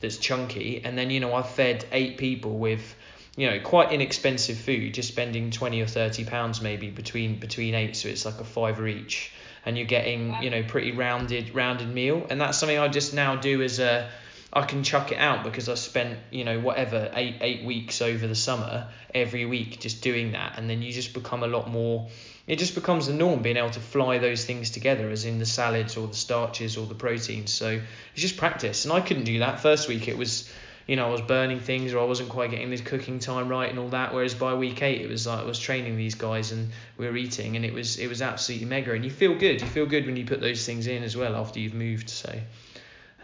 that's 0.00 0.18
chunky 0.18 0.82
and 0.84 0.96
then 0.96 1.10
you 1.10 1.20
know 1.20 1.34
I've 1.34 1.48
fed 1.50 1.84
eight 1.92 2.18
people 2.18 2.58
with 2.58 2.94
you 3.36 3.48
know 3.50 3.60
quite 3.60 3.92
inexpensive 3.92 4.58
food 4.58 4.94
just 4.94 5.08
spending 5.08 5.50
20 5.50 5.80
or 5.80 5.86
30 5.86 6.24
pounds 6.24 6.60
maybe 6.60 6.90
between 6.90 7.38
between 7.38 7.74
eight 7.74 7.96
so 7.96 8.08
it's 8.08 8.24
like 8.24 8.40
a 8.40 8.44
fiver 8.44 8.86
each 8.86 9.32
and 9.64 9.76
you're 9.76 9.86
getting 9.86 10.34
you 10.42 10.50
know 10.50 10.62
pretty 10.62 10.92
rounded 10.92 11.54
rounded 11.54 11.88
meal 11.88 12.26
and 12.30 12.40
that's 12.40 12.58
something 12.58 12.78
I 12.78 12.88
just 12.88 13.14
now 13.14 13.36
do 13.36 13.62
as 13.62 13.78
a 13.78 14.10
I 14.52 14.62
can 14.62 14.82
chuck 14.82 15.12
it 15.12 15.18
out 15.18 15.44
because 15.44 15.68
I 15.68 15.74
spent 15.74 16.18
you 16.30 16.44
know 16.44 16.60
whatever 16.60 17.10
eight 17.14 17.36
eight 17.40 17.64
weeks 17.64 18.00
over 18.00 18.26
the 18.26 18.34
summer 18.34 18.88
every 19.14 19.44
week 19.44 19.80
just 19.80 20.02
doing 20.02 20.32
that. 20.32 20.58
And 20.58 20.68
then 20.70 20.82
you 20.82 20.92
just 20.92 21.14
become 21.14 21.42
a 21.42 21.48
lot 21.48 21.70
more 21.70 22.08
it 22.46 22.60
just 22.60 22.74
becomes 22.76 23.08
the 23.08 23.12
norm 23.12 23.42
being 23.42 23.56
able 23.56 23.70
to 23.70 23.80
fly 23.80 24.18
those 24.18 24.44
things 24.44 24.70
together 24.70 25.10
as 25.10 25.24
in 25.24 25.38
the 25.38 25.46
salads 25.46 25.96
or 25.96 26.06
the 26.06 26.14
starches 26.14 26.76
or 26.76 26.86
the 26.86 26.94
proteins. 26.94 27.52
So 27.52 27.80
it's 28.12 28.22
just 28.22 28.36
practice. 28.36 28.84
And 28.84 28.92
I 28.92 29.00
couldn't 29.00 29.24
do 29.24 29.40
that. 29.40 29.60
First 29.60 29.88
week 29.88 30.06
it 30.06 30.16
was 30.16 30.48
you 30.86 30.94
know 30.94 31.08
I 31.08 31.10
was 31.10 31.20
burning 31.22 31.58
things 31.58 31.92
or 31.92 31.98
I 31.98 32.04
wasn't 32.04 32.28
quite 32.28 32.52
getting 32.52 32.70
this 32.70 32.80
cooking 32.80 33.18
time 33.18 33.48
right 33.48 33.68
and 33.68 33.78
all 33.80 33.88
that. 33.88 34.14
Whereas 34.14 34.34
by 34.34 34.54
week 34.54 34.80
8 34.80 35.00
it 35.00 35.08
was 35.08 35.26
like 35.26 35.40
I 35.40 35.44
was 35.44 35.58
training 35.58 35.96
these 35.96 36.14
guys 36.14 36.52
and 36.52 36.70
we 36.96 37.06
were 37.06 37.16
eating 37.16 37.56
and 37.56 37.64
it 37.64 37.74
was 37.74 37.98
it 37.98 38.06
was 38.06 38.22
absolutely 38.22 38.68
mega. 38.68 38.92
And 38.92 39.04
you 39.04 39.10
feel 39.10 39.36
good. 39.36 39.60
You 39.60 39.66
feel 39.66 39.86
good 39.86 40.06
when 40.06 40.16
you 40.16 40.24
put 40.24 40.40
those 40.40 40.64
things 40.64 40.86
in 40.86 41.02
as 41.02 41.16
well 41.16 41.34
after 41.34 41.58
you've 41.58 41.74
moved 41.74 42.08
so 42.08 42.30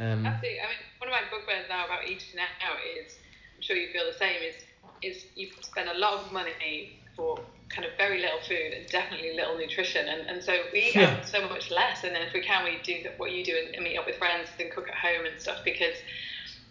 um 0.00 0.26
Absolutely. 0.26 0.60
I 0.60 0.64
mean, 0.64 0.78
my 1.12 1.22
bugbears 1.30 1.66
now 1.68 1.84
about 1.84 2.08
eating 2.08 2.40
out 2.40 2.78
is, 2.98 3.18
I'm 3.54 3.62
sure 3.62 3.76
you 3.76 3.88
feel 3.92 4.06
the 4.06 4.16
same, 4.16 4.40
is 4.42 4.56
is 5.02 5.26
you 5.36 5.48
spend 5.60 5.88
a 5.88 5.94
lot 5.94 6.14
of 6.14 6.32
money 6.32 6.88
for 7.14 7.36
kind 7.68 7.84
of 7.84 7.92
very 7.96 8.20
little 8.20 8.40
food 8.40 8.72
and 8.76 8.86
definitely 8.88 9.32
little 9.36 9.56
nutrition, 9.56 10.08
and, 10.08 10.26
and 10.28 10.42
so 10.42 10.52
we 10.72 10.80
eat 10.88 10.94
Yeah. 10.94 11.20
so 11.22 11.40
much 11.48 11.70
less, 11.70 12.02
and 12.04 12.14
then 12.14 12.22
if 12.22 12.32
we 12.32 12.40
can, 12.40 12.64
we 12.64 12.78
do 12.82 12.96
what 13.16 13.30
you 13.30 13.44
do 13.44 13.56
and, 13.56 13.74
and 13.74 13.84
meet 13.84 13.96
up 13.98 14.06
with 14.06 14.16
friends 14.16 14.48
and 14.58 14.70
cook 14.70 14.88
at 14.88 14.94
home 14.96 15.26
and 15.26 15.38
stuff 15.40 15.58
because. 15.64 16.02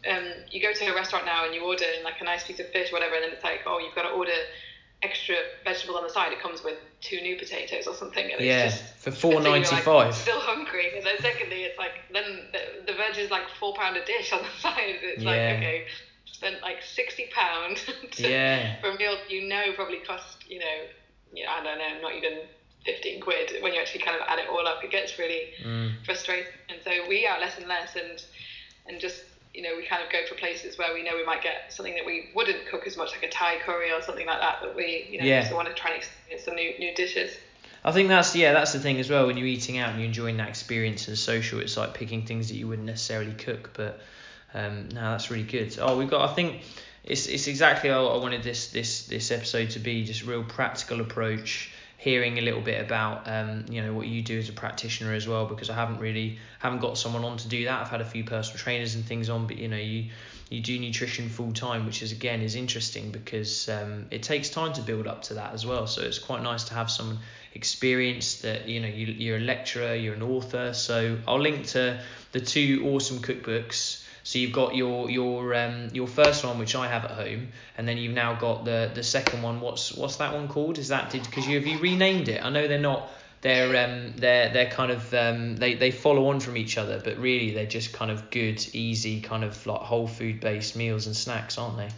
Um, 0.10 0.26
you 0.50 0.60
go 0.60 0.74
to 0.74 0.86
a 0.88 0.96
restaurant 0.96 1.26
now 1.26 1.46
and 1.46 1.54
you 1.54 1.62
order 1.64 1.86
like 2.04 2.20
a 2.22 2.24
nice 2.24 2.44
piece 2.44 2.60
of 2.60 2.68
fish, 2.70 2.90
or 2.92 2.94
whatever, 2.96 3.14
and 3.14 3.24
then 3.24 3.32
it's 3.34 3.44
like, 3.44 3.62
oh, 3.68 3.78
you've 3.78 3.94
got 3.94 4.02
to 4.02 4.08
order 4.10 4.34
extra 5.04 5.36
vegetable 5.64 5.96
on 5.98 6.04
the 6.04 6.10
side. 6.10 6.32
It 6.32 6.40
comes 6.40 6.64
with 6.64 6.78
two 7.02 7.20
new 7.22 7.36
potatoes 7.36 7.88
or 7.88 7.94
something. 7.94 8.32
And 8.32 8.42
Yeah, 8.42 8.66
it's 8.66 8.80
just, 8.80 8.98
for 9.00 9.12
four 9.12 9.42
ninety 9.42 9.76
five. 9.78 9.88
like, 10.08 10.14
still 10.14 10.40
hungry, 10.40 10.92
and 10.96 11.06
then 11.06 11.16
secondly, 11.20 11.64
it's 11.64 11.78
like 11.78 12.02
then 12.12 12.48
the, 12.52 12.92
the 12.92 12.94
veg 12.94 13.18
is 13.18 13.30
like 13.30 13.44
four 13.60 13.74
pound 13.74 13.98
a 13.98 14.04
dish 14.04 14.32
on 14.32 14.42
the 14.44 14.50
side. 14.60 14.96
It's 15.02 15.24
Yeah. 15.24 15.30
like 15.30 15.58
okay, 15.58 15.84
spent 16.26 16.62
like 16.62 16.82
sixty 16.82 17.28
pound 17.32 17.84
Yeah. 18.18 18.80
for 18.80 18.90
a 18.90 18.96
meal 18.98 19.18
you 19.28 19.42
know 19.48 19.72
probably 19.74 20.00
cost 20.00 20.38
you 20.48 20.60
know, 20.60 20.76
you 21.34 21.46
know 21.46 21.52
I 21.52 21.64
don't 21.64 21.78
know, 21.78 22.00
not 22.02 22.14
even 22.16 22.40
fifteen 22.86 23.22
quid. 23.22 23.54
When 23.62 23.74
you 23.74 23.80
actually 23.80 24.02
kind 24.02 24.16
of 24.20 24.28
add 24.28 24.40
it 24.40 24.48
all 24.50 24.68
up, 24.68 24.84
it 24.84 24.92
gets 24.92 25.18
really 25.18 25.52
Mm. 25.64 25.94
frustrating. 26.06 26.52
And 26.70 26.80
so 26.84 26.92
we 27.08 27.26
are 27.28 27.40
less 27.40 27.58
and 27.58 27.68
less, 27.68 27.96
and 27.96 28.24
and 28.88 29.00
just 29.00 29.24
you 29.54 29.62
know 29.62 29.70
we 29.76 29.86
kind 29.86 30.02
of 30.04 30.12
go 30.12 30.20
for 30.28 30.36
places 30.36 30.78
where 30.78 30.94
we 30.94 31.04
know 31.04 31.16
we 31.16 31.26
might 31.26 31.42
get 31.44 31.72
something 31.74 31.94
that 31.96 32.06
we 32.06 32.30
wouldn't 32.36 32.66
cook 32.70 32.88
as 32.88 32.96
much, 32.98 33.12
like 33.12 33.24
a 33.24 33.30
Thai 33.30 33.58
curry 33.66 33.92
or 33.92 34.02
something 34.02 34.26
like 34.28 34.40
that. 34.40 34.60
that 34.62 34.76
we 34.76 35.08
you 35.10 35.20
know 35.20 35.26
Yeah. 35.26 35.42
just 35.42 35.54
want 35.54 35.68
to 35.68 35.74
try 35.74 35.92
and 35.92 36.00
experience 36.00 36.46
some 36.46 36.56
new 36.56 36.74
new 36.80 36.94
dishes. 36.96 37.38
I 37.84 37.92
think 37.92 38.10
that's 38.10 38.36
yeah, 38.36 38.54
that's 38.54 38.74
the 38.74 38.80
thing 38.80 39.00
as 39.00 39.10
well. 39.10 39.26
When 39.28 39.38
you're 39.38 39.48
eating 39.48 39.78
out 39.80 39.90
and 39.90 40.00
you're 40.00 40.08
enjoying 40.08 40.38
that 40.38 40.50
experience 40.50 41.08
and 41.08 41.18
social, 41.18 41.60
it's 41.60 41.78
like 41.78 41.94
picking 41.94 42.26
things 42.26 42.48
that 42.50 42.56
you 42.56 42.68
wouldn't 42.68 42.86
necessarily 42.88 43.34
cook. 43.34 43.72
But 43.74 44.00
um, 44.54 44.90
no, 44.90 45.02
that's 45.12 45.32
really 45.32 45.44
good. 45.44 45.78
Oh, 45.82 45.98
we've 45.98 46.10
got. 46.10 46.30
I 46.30 46.34
think 46.34 46.62
it's 47.04 47.26
it's 47.28 47.48
exactly 47.48 47.90
how 47.90 48.06
I 48.08 48.18
wanted 48.18 48.44
this 48.44 48.68
this 48.68 49.08
this 49.08 49.32
episode 49.32 49.72
to 49.72 49.80
be. 49.80 50.06
Just 50.06 50.24
real 50.24 50.44
practical 50.44 51.02
approach. 51.02 51.72
Hearing 52.02 52.40
a 52.40 52.42
little 52.42 52.62
bit 52.62 52.84
about 52.84 53.28
um, 53.28 53.64
you 53.70 53.80
know 53.80 53.94
what 53.94 54.08
you 54.08 54.24
do 54.24 54.40
as 54.40 54.50
a 54.50 54.54
practitioner 54.54 55.14
as 55.14 55.28
well 55.28 55.46
because 55.46 55.70
I 55.70 55.76
haven't 55.76 56.00
really 56.00 56.40
haven't 56.58 56.80
got 56.80 56.98
someone 56.98 57.24
on 57.24 57.38
to 57.38 57.48
do 57.48 57.66
that. 57.66 57.80
I've 57.80 57.90
had 57.90 58.02
a 58.02 58.06
few 58.06 58.24
personal 58.24 58.58
trainers 58.58 58.96
and 58.96 59.06
things 59.06 59.30
on, 59.30 59.46
but 59.46 59.60
you 59.60 59.68
know 59.68 59.78
you 59.78 60.10
you 60.50 60.62
do 60.62 60.80
nutrition 60.80 61.30
full 61.30 61.54
time, 61.54 61.86
which 61.86 62.02
is 62.02 62.12
again 62.12 62.42
is 62.42 62.56
interesting 62.56 63.12
because 63.12 63.70
um, 63.70 64.08
it 64.10 64.24
takes 64.24 64.50
time 64.50 64.74
to 64.74 64.82
build 64.82 65.06
up 65.06 65.22
to 65.24 65.36
that 65.36 65.54
as 65.54 65.64
well. 65.64 65.86
So 65.86 66.02
it's 66.02 66.18
quite 66.18 66.42
nice 66.42 66.64
to 66.66 66.74
have 66.74 66.90
someone 66.90 67.20
experienced 67.54 68.42
that 68.42 68.68
you 68.68 68.80
know 68.80 68.88
you, 68.88 69.06
you're 69.06 69.38
a 69.38 69.42
lecturer, 69.42 69.94
you're 69.94 70.16
an 70.16 70.24
author. 70.24 70.74
So 70.74 71.20
I'll 71.28 71.40
link 71.40 71.68
to 71.68 72.02
the 72.32 72.42
two 72.42 72.82
awesome 72.88 73.20
cookbooks 73.20 74.01
so 74.24 74.40
you've 74.40 74.52
got 74.52 74.76
your 74.76 75.10
your 75.10 75.56
um 75.56 75.90
your 75.94 76.08
first 76.08 76.44
one 76.46 76.60
which 76.60 76.76
I 76.76 76.88
have 76.88 77.06
at 77.06 77.12
home, 77.12 77.50
and 77.78 77.88
then 77.88 77.98
you've 77.98 78.14
now 78.14 78.36
got 78.36 78.66
the 78.66 78.92
the 78.94 79.04
second 79.04 79.42
one. 79.42 79.62
What's 79.62 79.94
what's 79.94 80.18
that 80.18 80.34
one 80.34 80.48
called? 80.48 80.78
Is 80.78 80.90
that 80.90 81.10
did 81.10 81.24
because 81.24 81.48
you 81.48 81.56
have 81.56 81.68
you 81.68 81.80
renamed 81.80 82.28
it? 82.30 82.44
I 82.44 82.50
know 82.50 82.68
they're 82.68 82.80
not 82.80 83.10
they're 83.42 83.76
um 83.86 84.14
they're 84.18 84.50
they're 84.54 84.70
kind 84.70 84.92
of 84.92 85.14
um 85.14 85.58
they 85.58 85.74
they 85.74 85.92
follow 85.92 86.28
on 86.28 86.40
from 86.40 86.58
each 86.58 86.78
other, 86.78 87.02
but 87.04 87.18
really 87.18 87.52
they're 87.54 87.66
just 87.66 87.94
kind 87.94 88.12
of 88.12 88.30
good, 88.30 88.64
easy 88.74 89.22
kind 89.22 89.44
of 89.44 89.66
like 89.66 89.82
whole 89.82 90.08
food 90.08 90.40
based 90.40 90.76
meals 90.76 91.08
and 91.08 91.16
snacks, 91.16 91.58
aren't 91.58 91.78
they? 91.78 91.90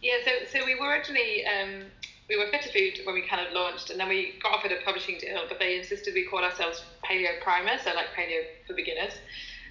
Yeah, 0.00 0.16
so 0.24 0.58
so 0.58 0.64
we 0.64 0.74
were 0.74 0.88
originally 0.88 1.44
um 1.46 1.84
we 2.28 2.38
were 2.38 2.46
Fitter 2.50 2.70
Food 2.70 3.04
when 3.04 3.14
we 3.14 3.22
kind 3.22 3.46
of 3.46 3.52
launched, 3.52 3.90
and 3.90 4.00
then 4.00 4.08
we 4.08 4.34
got 4.42 4.52
offered 4.52 4.72
a 4.72 4.82
publishing 4.82 5.18
deal, 5.18 5.44
but 5.46 5.58
they 5.58 5.76
insisted 5.78 6.14
we 6.14 6.24
call 6.24 6.42
ourselves 6.42 6.82
Paleo 7.04 7.38
Primer, 7.42 7.78
so 7.84 7.92
like 7.94 8.06
paleo 8.16 8.44
for 8.66 8.72
beginners. 8.72 9.12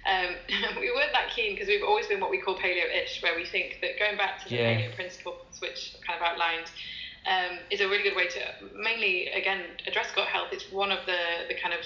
Um, 0.06 0.34
we 0.80 0.90
weren't 0.90 1.12
that 1.12 1.30
keen 1.34 1.54
because 1.54 1.68
we've 1.68 1.82
always 1.82 2.06
been 2.06 2.20
what 2.20 2.30
we 2.30 2.38
call 2.38 2.56
paleo-ish, 2.56 3.22
where 3.22 3.34
we 3.36 3.46
think 3.46 3.78
that 3.80 3.98
going 3.98 4.16
back 4.16 4.42
to 4.42 4.48
the 4.48 4.56
yeah. 4.56 4.74
paleo 4.74 4.94
principles, 4.94 5.60
which 5.60 5.96
kind 6.06 6.20
of 6.20 6.26
outlined, 6.26 6.70
um, 7.26 7.58
is 7.70 7.80
a 7.80 7.88
really 7.88 8.02
good 8.02 8.16
way 8.16 8.28
to 8.28 8.40
mainly 8.76 9.28
again 9.28 9.60
address 9.86 10.08
gut 10.14 10.28
health. 10.28 10.48
It's 10.52 10.70
one 10.70 10.90
of 10.90 11.06
the 11.06 11.48
the 11.48 11.54
kind 11.54 11.72
of 11.72 11.80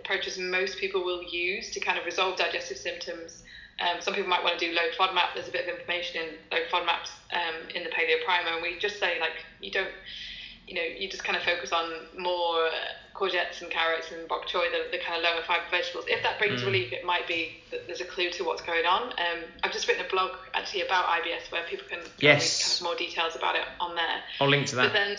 approaches 0.00 0.38
most 0.38 0.78
people 0.78 1.04
will 1.04 1.22
use 1.22 1.70
to 1.70 1.80
kind 1.80 1.98
of 1.98 2.04
resolve 2.04 2.36
digestive 2.36 2.78
symptoms. 2.78 3.42
Um, 3.80 4.00
some 4.00 4.14
people 4.14 4.28
might 4.28 4.42
want 4.44 4.58
to 4.58 4.68
do 4.68 4.74
low 4.74 4.90
FODMAP. 4.98 5.34
There's 5.34 5.48
a 5.48 5.52
bit 5.52 5.66
of 5.66 5.78
information 5.78 6.22
in 6.22 6.28
low 6.52 6.64
FODMAPs 6.70 7.10
um, 7.32 7.68
in 7.74 7.84
the 7.84 7.90
paleo 7.90 8.22
primer, 8.24 8.54
and 8.54 8.62
we 8.62 8.78
just 8.78 8.98
say 8.98 9.20
like 9.20 9.44
you 9.60 9.70
don't 9.70 9.94
you 10.70 10.76
know, 10.76 10.82
you 10.82 11.08
just 11.08 11.24
kind 11.24 11.36
of 11.36 11.42
focus 11.42 11.72
on 11.72 11.90
more 12.16 12.68
courgettes 13.12 13.60
and 13.60 13.70
carrots 13.72 14.12
and 14.12 14.28
bok 14.28 14.46
choy, 14.46 14.70
the, 14.70 14.96
the 14.96 15.02
kind 15.02 15.18
of 15.18 15.24
lower 15.24 15.42
fiber 15.42 15.64
vegetables. 15.68 16.04
If 16.06 16.22
that 16.22 16.38
brings 16.38 16.62
mm. 16.62 16.66
relief, 16.66 16.92
it 16.92 17.04
might 17.04 17.26
be 17.26 17.56
that 17.72 17.88
there's 17.88 18.00
a 18.00 18.04
clue 18.04 18.30
to 18.30 18.44
what's 18.44 18.62
going 18.62 18.86
on. 18.86 19.10
Um, 19.10 19.42
I've 19.64 19.72
just 19.72 19.88
written 19.88 20.06
a 20.06 20.08
blog 20.08 20.30
actually 20.54 20.82
about 20.82 21.06
IBS 21.06 21.50
where 21.50 21.64
people 21.64 21.86
can 21.90 21.98
yes. 22.20 22.62
kind 22.62 22.80
of 22.80 22.84
more 22.84 22.96
details 22.96 23.34
about 23.34 23.56
it 23.56 23.62
on 23.80 23.96
there. 23.96 24.22
I'll 24.40 24.48
link 24.48 24.68
to 24.68 24.76
that. 24.76 24.84
But 24.84 24.92
then, 24.92 25.16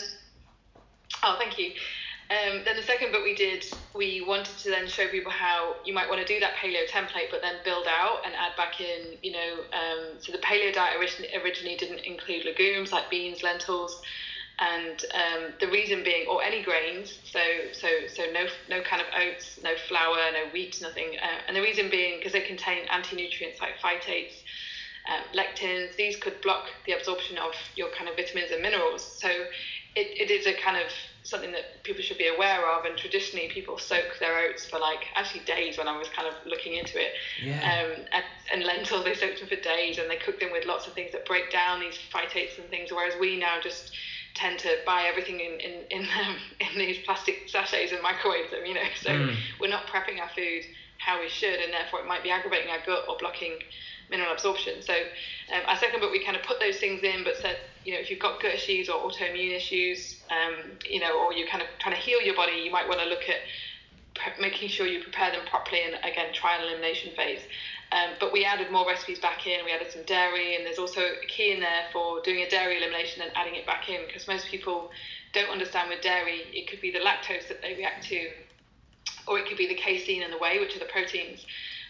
oh, 1.22 1.36
thank 1.38 1.58
you. 1.58 1.72
Um, 2.30 2.62
then 2.64 2.76
the 2.76 2.82
second 2.82 3.12
book 3.12 3.22
we 3.22 3.34
did, 3.34 3.62
we 3.94 4.24
wanted 4.26 4.56
to 4.60 4.70
then 4.70 4.88
show 4.88 5.06
people 5.08 5.30
how 5.30 5.76
you 5.84 5.92
might 5.92 6.08
want 6.08 6.26
to 6.26 6.26
do 6.26 6.40
that 6.40 6.54
paleo 6.54 6.88
template, 6.88 7.30
but 7.30 7.42
then 7.42 7.56
build 7.62 7.86
out 7.86 8.24
and 8.24 8.34
add 8.34 8.56
back 8.56 8.80
in, 8.80 9.18
you 9.22 9.32
know, 9.32 9.52
um, 9.74 10.16
so 10.18 10.32
the 10.32 10.38
paleo 10.38 10.72
diet 10.72 10.98
originally, 10.98 11.28
originally 11.44 11.76
didn't 11.76 12.00
include 12.06 12.46
legumes 12.46 12.90
like 12.90 13.10
beans, 13.10 13.42
lentils, 13.42 14.00
and 14.62 15.04
um, 15.22 15.42
the 15.60 15.68
reason 15.68 16.04
being, 16.04 16.24
or 16.30 16.38
any 16.42 16.62
grains, 16.62 17.18
so 17.24 17.40
so 17.72 17.88
so 18.06 18.22
no 18.32 18.46
no 18.68 18.80
kind 18.90 19.02
of 19.02 19.08
oats, 19.22 19.58
no 19.62 19.74
flour, 19.88 20.22
no 20.32 20.44
wheat, 20.52 20.78
nothing, 20.80 21.16
uh, 21.20 21.40
and 21.46 21.56
the 21.56 21.60
reason 21.60 21.90
being 21.90 22.18
because 22.18 22.32
they 22.32 22.46
contain 22.54 22.84
anti-nutrients 22.96 23.60
like 23.60 23.74
phytates, 23.84 24.36
um, 25.10 25.24
lectins. 25.34 25.96
These 25.96 26.16
could 26.16 26.40
block 26.42 26.64
the 26.86 26.92
absorption 26.92 27.38
of 27.38 27.54
your 27.74 27.88
kind 27.96 28.08
of 28.08 28.14
vitamins 28.14 28.52
and 28.52 28.62
minerals. 28.62 29.02
So 29.20 29.28
it, 30.00 30.08
it 30.22 30.30
is 30.30 30.46
a 30.46 30.54
kind 30.54 30.76
of 30.76 30.88
something 31.24 31.52
that 31.52 31.82
people 31.82 32.02
should 32.02 32.18
be 32.18 32.28
aware 32.28 32.62
of. 32.72 32.84
And 32.84 32.96
traditionally, 32.96 33.48
people 33.48 33.78
soak 33.78 34.18
their 34.20 34.34
oats 34.44 34.64
for 34.64 34.78
like 34.78 35.02
actually 35.16 35.44
days. 35.44 35.76
When 35.78 35.88
I 35.88 35.96
was 35.98 36.08
kind 36.08 36.28
of 36.28 36.34
looking 36.46 36.74
into 36.74 37.02
it, 37.02 37.12
yeah. 37.42 37.58
um, 37.72 37.90
and, 38.12 38.24
and 38.52 38.64
lentils 38.64 39.04
they 39.04 39.14
soak 39.14 39.38
them 39.38 39.48
for 39.48 39.56
days, 39.56 39.98
and 39.98 40.08
they 40.08 40.16
cook 40.16 40.38
them 40.38 40.52
with 40.52 40.66
lots 40.66 40.86
of 40.86 40.92
things 40.94 41.10
that 41.12 41.26
break 41.26 41.50
down 41.50 41.80
these 41.80 41.98
phytates 42.14 42.58
and 42.58 42.68
things. 42.70 42.92
Whereas 42.92 43.14
we 43.18 43.36
now 43.36 43.56
just 43.60 43.90
tend 44.34 44.58
to 44.60 44.76
buy 44.86 45.04
everything 45.04 45.40
in 45.40 45.60
in 45.60 45.74
in, 45.90 46.02
um, 46.02 46.36
in 46.60 46.78
these 46.78 46.98
plastic 47.04 47.48
sachets 47.48 47.92
and 47.92 48.02
microwave 48.02 48.50
them, 48.50 48.64
you 48.66 48.74
know. 48.74 48.88
So 49.00 49.10
mm. 49.10 49.36
we're 49.60 49.70
not 49.70 49.86
prepping 49.86 50.20
our 50.20 50.30
food 50.34 50.64
how 50.98 51.20
we 51.20 51.28
should, 51.28 51.58
and 51.58 51.72
therefore 51.72 52.00
it 52.00 52.06
might 52.06 52.22
be 52.22 52.30
aggravating 52.30 52.70
our 52.70 52.78
gut 52.86 53.04
or 53.08 53.16
blocking 53.18 53.58
mineral 54.08 54.32
absorption. 54.32 54.82
So 54.82 54.92
um, 54.92 55.62
our 55.66 55.76
second 55.76 56.00
book, 56.00 56.12
we 56.12 56.24
kind 56.24 56.36
of 56.36 56.44
put 56.44 56.60
those 56.60 56.78
things 56.78 57.02
in, 57.02 57.24
but 57.24 57.36
said, 57.36 57.56
you 57.84 57.94
know, 57.94 57.98
if 57.98 58.10
you've 58.10 58.20
got 58.20 58.40
gut 58.40 58.54
issues 58.54 58.88
or 58.88 59.00
autoimmune 59.00 59.56
issues, 59.56 60.20
um, 60.30 60.54
you 60.88 61.00
know, 61.00 61.18
or 61.18 61.32
you're 61.32 61.48
kind 61.48 61.62
of 61.62 61.68
trying 61.80 61.96
to 61.96 62.00
heal 62.00 62.20
your 62.22 62.36
body, 62.36 62.52
you 62.52 62.70
might 62.70 62.86
want 62.86 63.00
to 63.00 63.06
look 63.06 63.28
at 63.28 63.40
making 64.40 64.68
sure 64.68 64.86
you 64.86 65.02
prepare 65.02 65.32
them 65.32 65.40
properly 65.48 65.80
and 65.82 65.94
again 66.04 66.32
trial 66.32 66.66
elimination 66.66 67.12
phase. 67.16 67.40
Um, 67.92 68.12
but 68.18 68.32
we 68.32 68.44
added 68.44 68.72
more 68.72 68.86
recipes 68.86 69.18
back 69.18 69.46
in. 69.46 69.64
We 69.66 69.72
added 69.72 69.92
some 69.92 70.02
dairy, 70.04 70.56
and 70.56 70.64
there's 70.64 70.78
also 70.78 71.02
a 71.02 71.26
key 71.26 71.52
in 71.52 71.60
there 71.60 71.84
for 71.92 72.22
doing 72.22 72.40
a 72.40 72.48
dairy 72.48 72.78
elimination 72.78 73.20
and 73.20 73.30
adding 73.36 73.54
it 73.54 73.66
back 73.66 73.90
in 73.90 74.00
because 74.06 74.26
most 74.26 74.46
people 74.46 74.90
don't 75.34 75.50
understand 75.50 75.90
with 75.90 76.00
dairy. 76.00 76.40
It 76.52 76.68
could 76.68 76.80
be 76.80 76.90
the 76.90 77.00
lactose 77.00 77.48
that 77.48 77.60
they 77.60 77.74
react 77.74 78.04
to, 78.08 78.30
or 79.26 79.38
it 79.38 79.46
could 79.46 79.58
be 79.58 79.68
the 79.68 79.74
casein 79.74 80.22
and 80.22 80.32
the 80.32 80.38
whey, 80.38 80.58
which 80.58 80.74
are 80.74 80.78
the 80.78 80.86
proteins. 80.86 81.44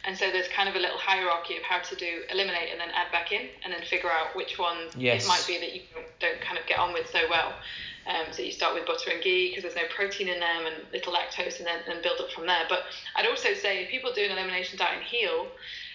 And 0.05 0.19
so 0.19 0.33
there's 0.33 0.49
kind 0.49 0.69
of 0.69 0.75
a 0.75 0.81
little 0.81 0.99
hierarchy 0.99 1.57
of 1.57 1.63
how 1.63 1.79
to 1.79 1.95
do 1.95 2.23
eliminate 2.29 2.71
and 2.73 2.81
then 2.81 2.91
add 2.91 3.13
back 3.13 3.31
in, 3.31 3.47
and 3.63 3.73
then 3.73 3.83
figure 3.83 4.11
out 4.11 4.35
which 4.35 4.59
ones 4.59 4.97
yes. 4.97 5.25
it 5.25 5.29
might 5.29 5.45
be 5.47 5.61
that 5.61 5.73
you 5.73 5.83
don't 6.19 6.41
kind 6.41 6.59
of 6.59 6.67
get 6.67 6.81
on 6.81 6.93
with 6.93 7.09
so 7.11 7.21
well. 7.31 7.55
Um, 8.09 8.33
so 8.33 8.43
you 8.43 8.51
start 8.51 8.75
with 8.75 8.85
butter 8.85 9.13
and 9.13 9.23
ghee 9.23 9.51
because 9.51 9.63
there's 9.63 9.77
no 9.77 9.87
protein 9.95 10.27
in 10.27 10.41
them 10.41 10.67
and 10.67 10.75
little 10.93 11.13
lactose, 11.13 11.59
and 11.59 11.67
then 11.67 11.79
and 11.89 12.03
build 12.03 12.19
up 12.21 12.33
from 12.33 12.47
there. 12.47 12.67
But 12.69 12.83
I'd 13.15 13.27
also 13.27 13.55
say 13.55 13.85
if 13.85 13.91
people 13.91 14.13
do 14.13 14.25
an 14.25 14.33
elimination 14.33 14.77
diet 14.77 14.99
and 14.99 15.05
heal, 15.05 15.47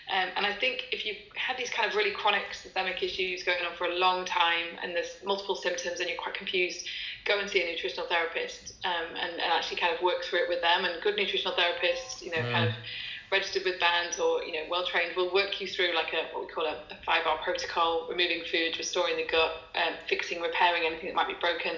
um, 0.09 0.29
and 0.37 0.45
I 0.45 0.55
think 0.55 0.85
if 0.91 1.05
you've 1.05 1.17
had 1.35 1.57
these 1.57 1.69
kind 1.69 1.89
of 1.89 1.95
really 1.95 2.11
chronic 2.11 2.53
systemic 2.53 3.03
issues 3.03 3.43
going 3.43 3.59
on 3.69 3.75
for 3.75 3.85
a 3.87 3.95
long 3.95 4.23
time 4.25 4.79
and 4.81 4.95
there's 4.95 5.17
multiple 5.25 5.55
symptoms 5.55 5.99
and 5.99 6.07
you're 6.07 6.17
quite 6.17 6.35
confused, 6.35 6.87
go 7.25 7.39
and 7.39 7.49
see 7.49 7.61
a 7.61 7.65
nutritional 7.65 8.07
therapist 8.07 8.75
um, 8.85 9.15
and, 9.19 9.33
and 9.33 9.51
actually 9.51 9.75
kind 9.75 9.93
of 9.93 10.01
work 10.01 10.23
through 10.23 10.43
it 10.43 10.49
with 10.49 10.61
them. 10.61 10.85
And 10.85 11.01
good 11.03 11.17
nutritional 11.17 11.53
therapists, 11.57 12.21
you 12.21 12.31
know, 12.31 12.37
mm. 12.37 12.51
kind 12.51 12.69
of 12.69 12.75
registered 13.29 13.63
with 13.65 13.77
bands 13.81 14.17
or 14.19 14.41
you 14.43 14.53
know 14.53 14.63
well 14.69 14.85
trained 14.85 15.11
will 15.17 15.33
work 15.33 15.59
you 15.59 15.67
through 15.67 15.93
like 15.93 16.13
a 16.13 16.33
what 16.33 16.47
we 16.47 16.53
call 16.53 16.63
a, 16.65 16.79
a 16.89 16.97
five 17.05 17.23
R 17.27 17.37
protocol, 17.43 18.07
removing 18.09 18.43
food, 18.49 18.77
restoring 18.77 19.17
the 19.17 19.27
gut, 19.29 19.51
um, 19.75 19.93
fixing, 20.07 20.39
repairing 20.39 20.83
anything 20.85 21.07
that 21.07 21.15
might 21.15 21.27
be 21.27 21.35
broken. 21.41 21.75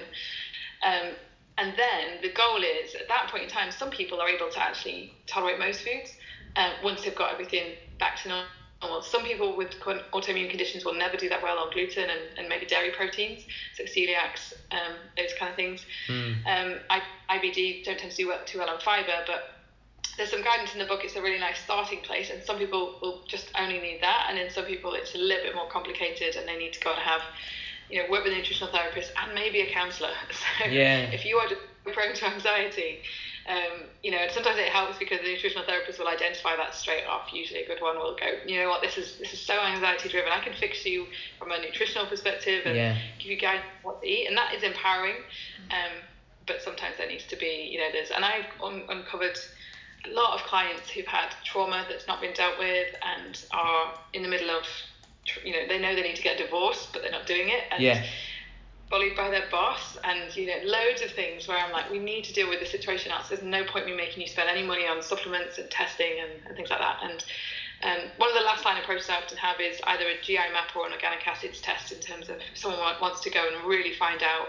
Um, 0.84 1.14
and 1.58 1.74
then 1.76 2.22
the 2.22 2.30
goal 2.32 2.62
is 2.62 2.94
at 2.94 3.08
that 3.08 3.28
point 3.28 3.42
in 3.42 3.50
time, 3.50 3.72
some 3.72 3.90
people 3.90 4.20
are 4.20 4.28
able 4.28 4.48
to 4.50 4.62
actually 4.62 5.12
tolerate 5.26 5.58
most 5.58 5.82
foods 5.82 6.14
um, 6.56 6.70
once 6.82 7.02
they've 7.02 7.14
got 7.14 7.32
everything 7.32 7.74
back 8.00 8.20
to 8.22 8.28
normal. 8.28 9.02
Some 9.02 9.22
people 9.22 9.56
with 9.56 9.78
autoimmune 9.78 10.48
conditions 10.48 10.84
will 10.84 10.94
never 10.94 11.16
do 11.16 11.28
that 11.28 11.42
well 11.42 11.58
on 11.58 11.70
gluten 11.70 12.08
and, 12.08 12.38
and 12.38 12.48
maybe 12.48 12.66
dairy 12.66 12.90
proteins, 12.90 13.44
so 13.76 13.84
celiacs, 13.84 14.54
um, 14.72 14.94
those 15.16 15.34
kind 15.38 15.50
of 15.50 15.56
things. 15.56 15.84
Mm. 16.08 16.34
Um, 16.46 16.78
I, 16.88 17.02
IBD 17.28 17.84
don't 17.84 17.98
tend 17.98 18.10
to 18.10 18.16
do 18.16 18.28
well, 18.28 18.40
too 18.46 18.58
well 18.58 18.70
on 18.70 18.80
fibre, 18.80 19.22
but 19.26 19.60
there's 20.16 20.30
some 20.30 20.42
guidance 20.42 20.72
in 20.72 20.78
the 20.78 20.86
book. 20.86 21.00
It's 21.04 21.16
a 21.16 21.22
really 21.22 21.38
nice 21.38 21.58
starting 21.58 22.00
place, 22.00 22.30
and 22.30 22.42
some 22.42 22.58
people 22.58 22.98
will 23.02 23.22
just 23.28 23.50
only 23.58 23.78
need 23.80 23.98
that, 24.00 24.26
and 24.28 24.38
then 24.38 24.50
some 24.50 24.64
people 24.64 24.94
it's 24.94 25.14
a 25.14 25.18
little 25.18 25.44
bit 25.44 25.54
more 25.54 25.68
complicated, 25.68 26.36
and 26.36 26.48
they 26.48 26.56
need 26.56 26.72
to 26.72 26.80
go 26.80 26.92
and 26.92 27.00
have, 27.00 27.22
you 27.90 28.02
know, 28.02 28.10
work 28.10 28.24
with 28.24 28.32
a 28.32 28.36
nutritional 28.36 28.72
therapist 28.72 29.12
and 29.22 29.34
maybe 29.34 29.60
a 29.60 29.70
counsellor. 29.70 30.10
So 30.58 30.66
yeah. 30.66 31.10
if 31.10 31.24
you 31.24 31.36
are 31.36 31.48
prone 31.92 32.14
to 32.14 32.26
anxiety, 32.26 33.00
um, 33.50 33.82
you 34.04 34.12
know, 34.12 34.18
and 34.18 34.30
sometimes 34.30 34.58
it 34.58 34.68
helps 34.68 34.96
because 34.98 35.18
the 35.20 35.26
nutritional 35.26 35.66
therapist 35.66 35.98
will 35.98 36.06
identify 36.06 36.54
that 36.54 36.72
straight 36.72 37.04
off. 37.04 37.32
Usually, 37.32 37.62
a 37.62 37.66
good 37.66 37.82
one 37.82 37.96
will 37.96 38.14
go, 38.14 38.26
you 38.46 38.62
know 38.62 38.68
what, 38.68 38.80
this 38.80 38.96
is 38.96 39.16
this 39.18 39.32
is 39.32 39.40
so 39.40 39.60
anxiety 39.60 40.08
driven. 40.08 40.30
I 40.30 40.38
can 40.38 40.54
fix 40.54 40.86
you 40.86 41.06
from 41.38 41.50
a 41.50 41.60
nutritional 41.60 42.06
perspective 42.06 42.62
and 42.64 42.76
yeah. 42.76 42.96
give 43.18 43.28
you 43.28 43.36
guys 43.36 43.60
what 43.82 44.00
to 44.02 44.06
eat, 44.08 44.28
and 44.28 44.36
that 44.36 44.54
is 44.54 44.62
empowering. 44.62 45.16
Um, 45.70 45.98
but 46.46 46.62
sometimes 46.62 46.96
there 46.96 47.08
needs 47.08 47.26
to 47.26 47.36
be, 47.36 47.68
you 47.72 47.78
know, 47.78 47.88
there's, 47.92 48.10
and 48.10 48.24
I've 48.24 48.46
un- 48.62 48.84
uncovered 48.88 49.38
a 50.06 50.14
lot 50.14 50.38
of 50.38 50.46
clients 50.46 50.88
who've 50.90 51.06
had 51.06 51.34
trauma 51.44 51.84
that's 51.88 52.06
not 52.06 52.20
been 52.20 52.32
dealt 52.32 52.58
with 52.58 52.88
and 53.02 53.44
are 53.52 53.94
in 54.12 54.22
the 54.22 54.28
middle 54.28 54.50
of, 54.50 54.64
you 55.44 55.52
know, 55.52 55.68
they 55.68 55.78
know 55.78 55.94
they 55.94 56.02
need 56.02 56.16
to 56.16 56.22
get 56.22 56.38
divorced, 56.38 56.92
but 56.92 57.02
they're 57.02 57.10
not 57.10 57.26
doing 57.26 57.48
it. 57.48 57.64
And 57.70 57.82
yeah 57.82 58.04
bullied 58.90 59.16
by 59.16 59.30
their 59.30 59.48
boss 59.50 59.96
and 60.02 60.36
you 60.36 60.46
know 60.46 60.58
loads 60.64 61.00
of 61.00 61.10
things 61.12 61.46
where 61.46 61.56
I'm 61.56 61.72
like 61.72 61.88
we 61.90 62.00
need 62.00 62.24
to 62.24 62.32
deal 62.32 62.48
with 62.48 62.58
the 62.58 62.66
situation 62.66 63.12
else. 63.12 63.28
There's 63.28 63.42
no 63.42 63.64
point 63.64 63.86
me 63.86 63.96
making 63.96 64.20
you 64.20 64.28
spend 64.28 64.50
any 64.50 64.64
money 64.66 64.86
on 64.86 65.00
supplements 65.00 65.58
and 65.58 65.70
testing 65.70 66.12
and, 66.20 66.46
and 66.46 66.56
things 66.56 66.70
like 66.70 66.80
that. 66.80 66.98
And 67.02 67.24
um, 67.82 68.10
one 68.18 68.28
of 68.28 68.34
the 68.34 68.42
last 68.42 68.64
line 68.64 68.82
approaches 68.82 69.08
I 69.08 69.16
often 69.16 69.38
have 69.38 69.60
is 69.60 69.80
either 69.86 70.04
a 70.04 70.20
GI 70.20 70.52
map 70.52 70.76
or 70.76 70.86
an 70.86 70.92
organic 70.92 71.26
acids 71.26 71.60
test 71.60 71.92
in 71.92 72.00
terms 72.00 72.28
of 72.28 72.36
if 72.36 72.58
someone 72.58 72.80
wants 73.00 73.20
to 73.22 73.30
go 73.30 73.42
and 73.46 73.64
really 73.64 73.94
find 73.94 74.22
out. 74.22 74.48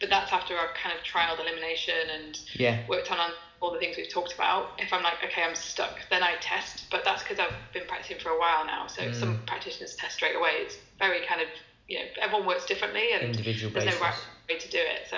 But 0.00 0.10
that's 0.10 0.32
after 0.32 0.54
I've 0.54 0.74
kind 0.74 0.96
of 0.96 1.04
trialed 1.04 1.40
elimination 1.40 1.94
and 2.12 2.40
yeah. 2.54 2.80
worked 2.88 3.12
on 3.12 3.18
all 3.60 3.72
the 3.72 3.78
things 3.78 3.96
we've 3.96 4.10
talked 4.10 4.32
about. 4.32 4.72
If 4.78 4.92
I'm 4.92 5.02
like 5.02 5.22
okay 5.24 5.42
I'm 5.42 5.54
stuck 5.54 6.00
then 6.08 6.22
I 6.22 6.36
test. 6.40 6.86
But 6.90 7.04
that's 7.04 7.22
because 7.22 7.38
I've 7.38 7.54
been 7.74 7.86
practicing 7.86 8.18
for 8.18 8.30
a 8.30 8.38
while 8.38 8.64
now. 8.64 8.86
So 8.86 9.02
mm. 9.02 9.14
some 9.14 9.42
practitioners 9.46 9.94
test 9.94 10.16
straight 10.16 10.36
away 10.36 10.52
it's 10.64 10.76
very 10.98 11.24
kind 11.26 11.42
of 11.42 11.48
you 11.88 11.98
know 11.98 12.04
everyone 12.20 12.46
works 12.46 12.66
differently 12.66 13.12
and 13.12 13.22
Individual 13.24 13.72
there's 13.72 13.84
basis. 13.86 14.00
no 14.00 14.06
right 14.06 14.14
way 14.48 14.58
to 14.58 14.70
do 14.70 14.78
it. 14.78 15.06
So 15.10 15.16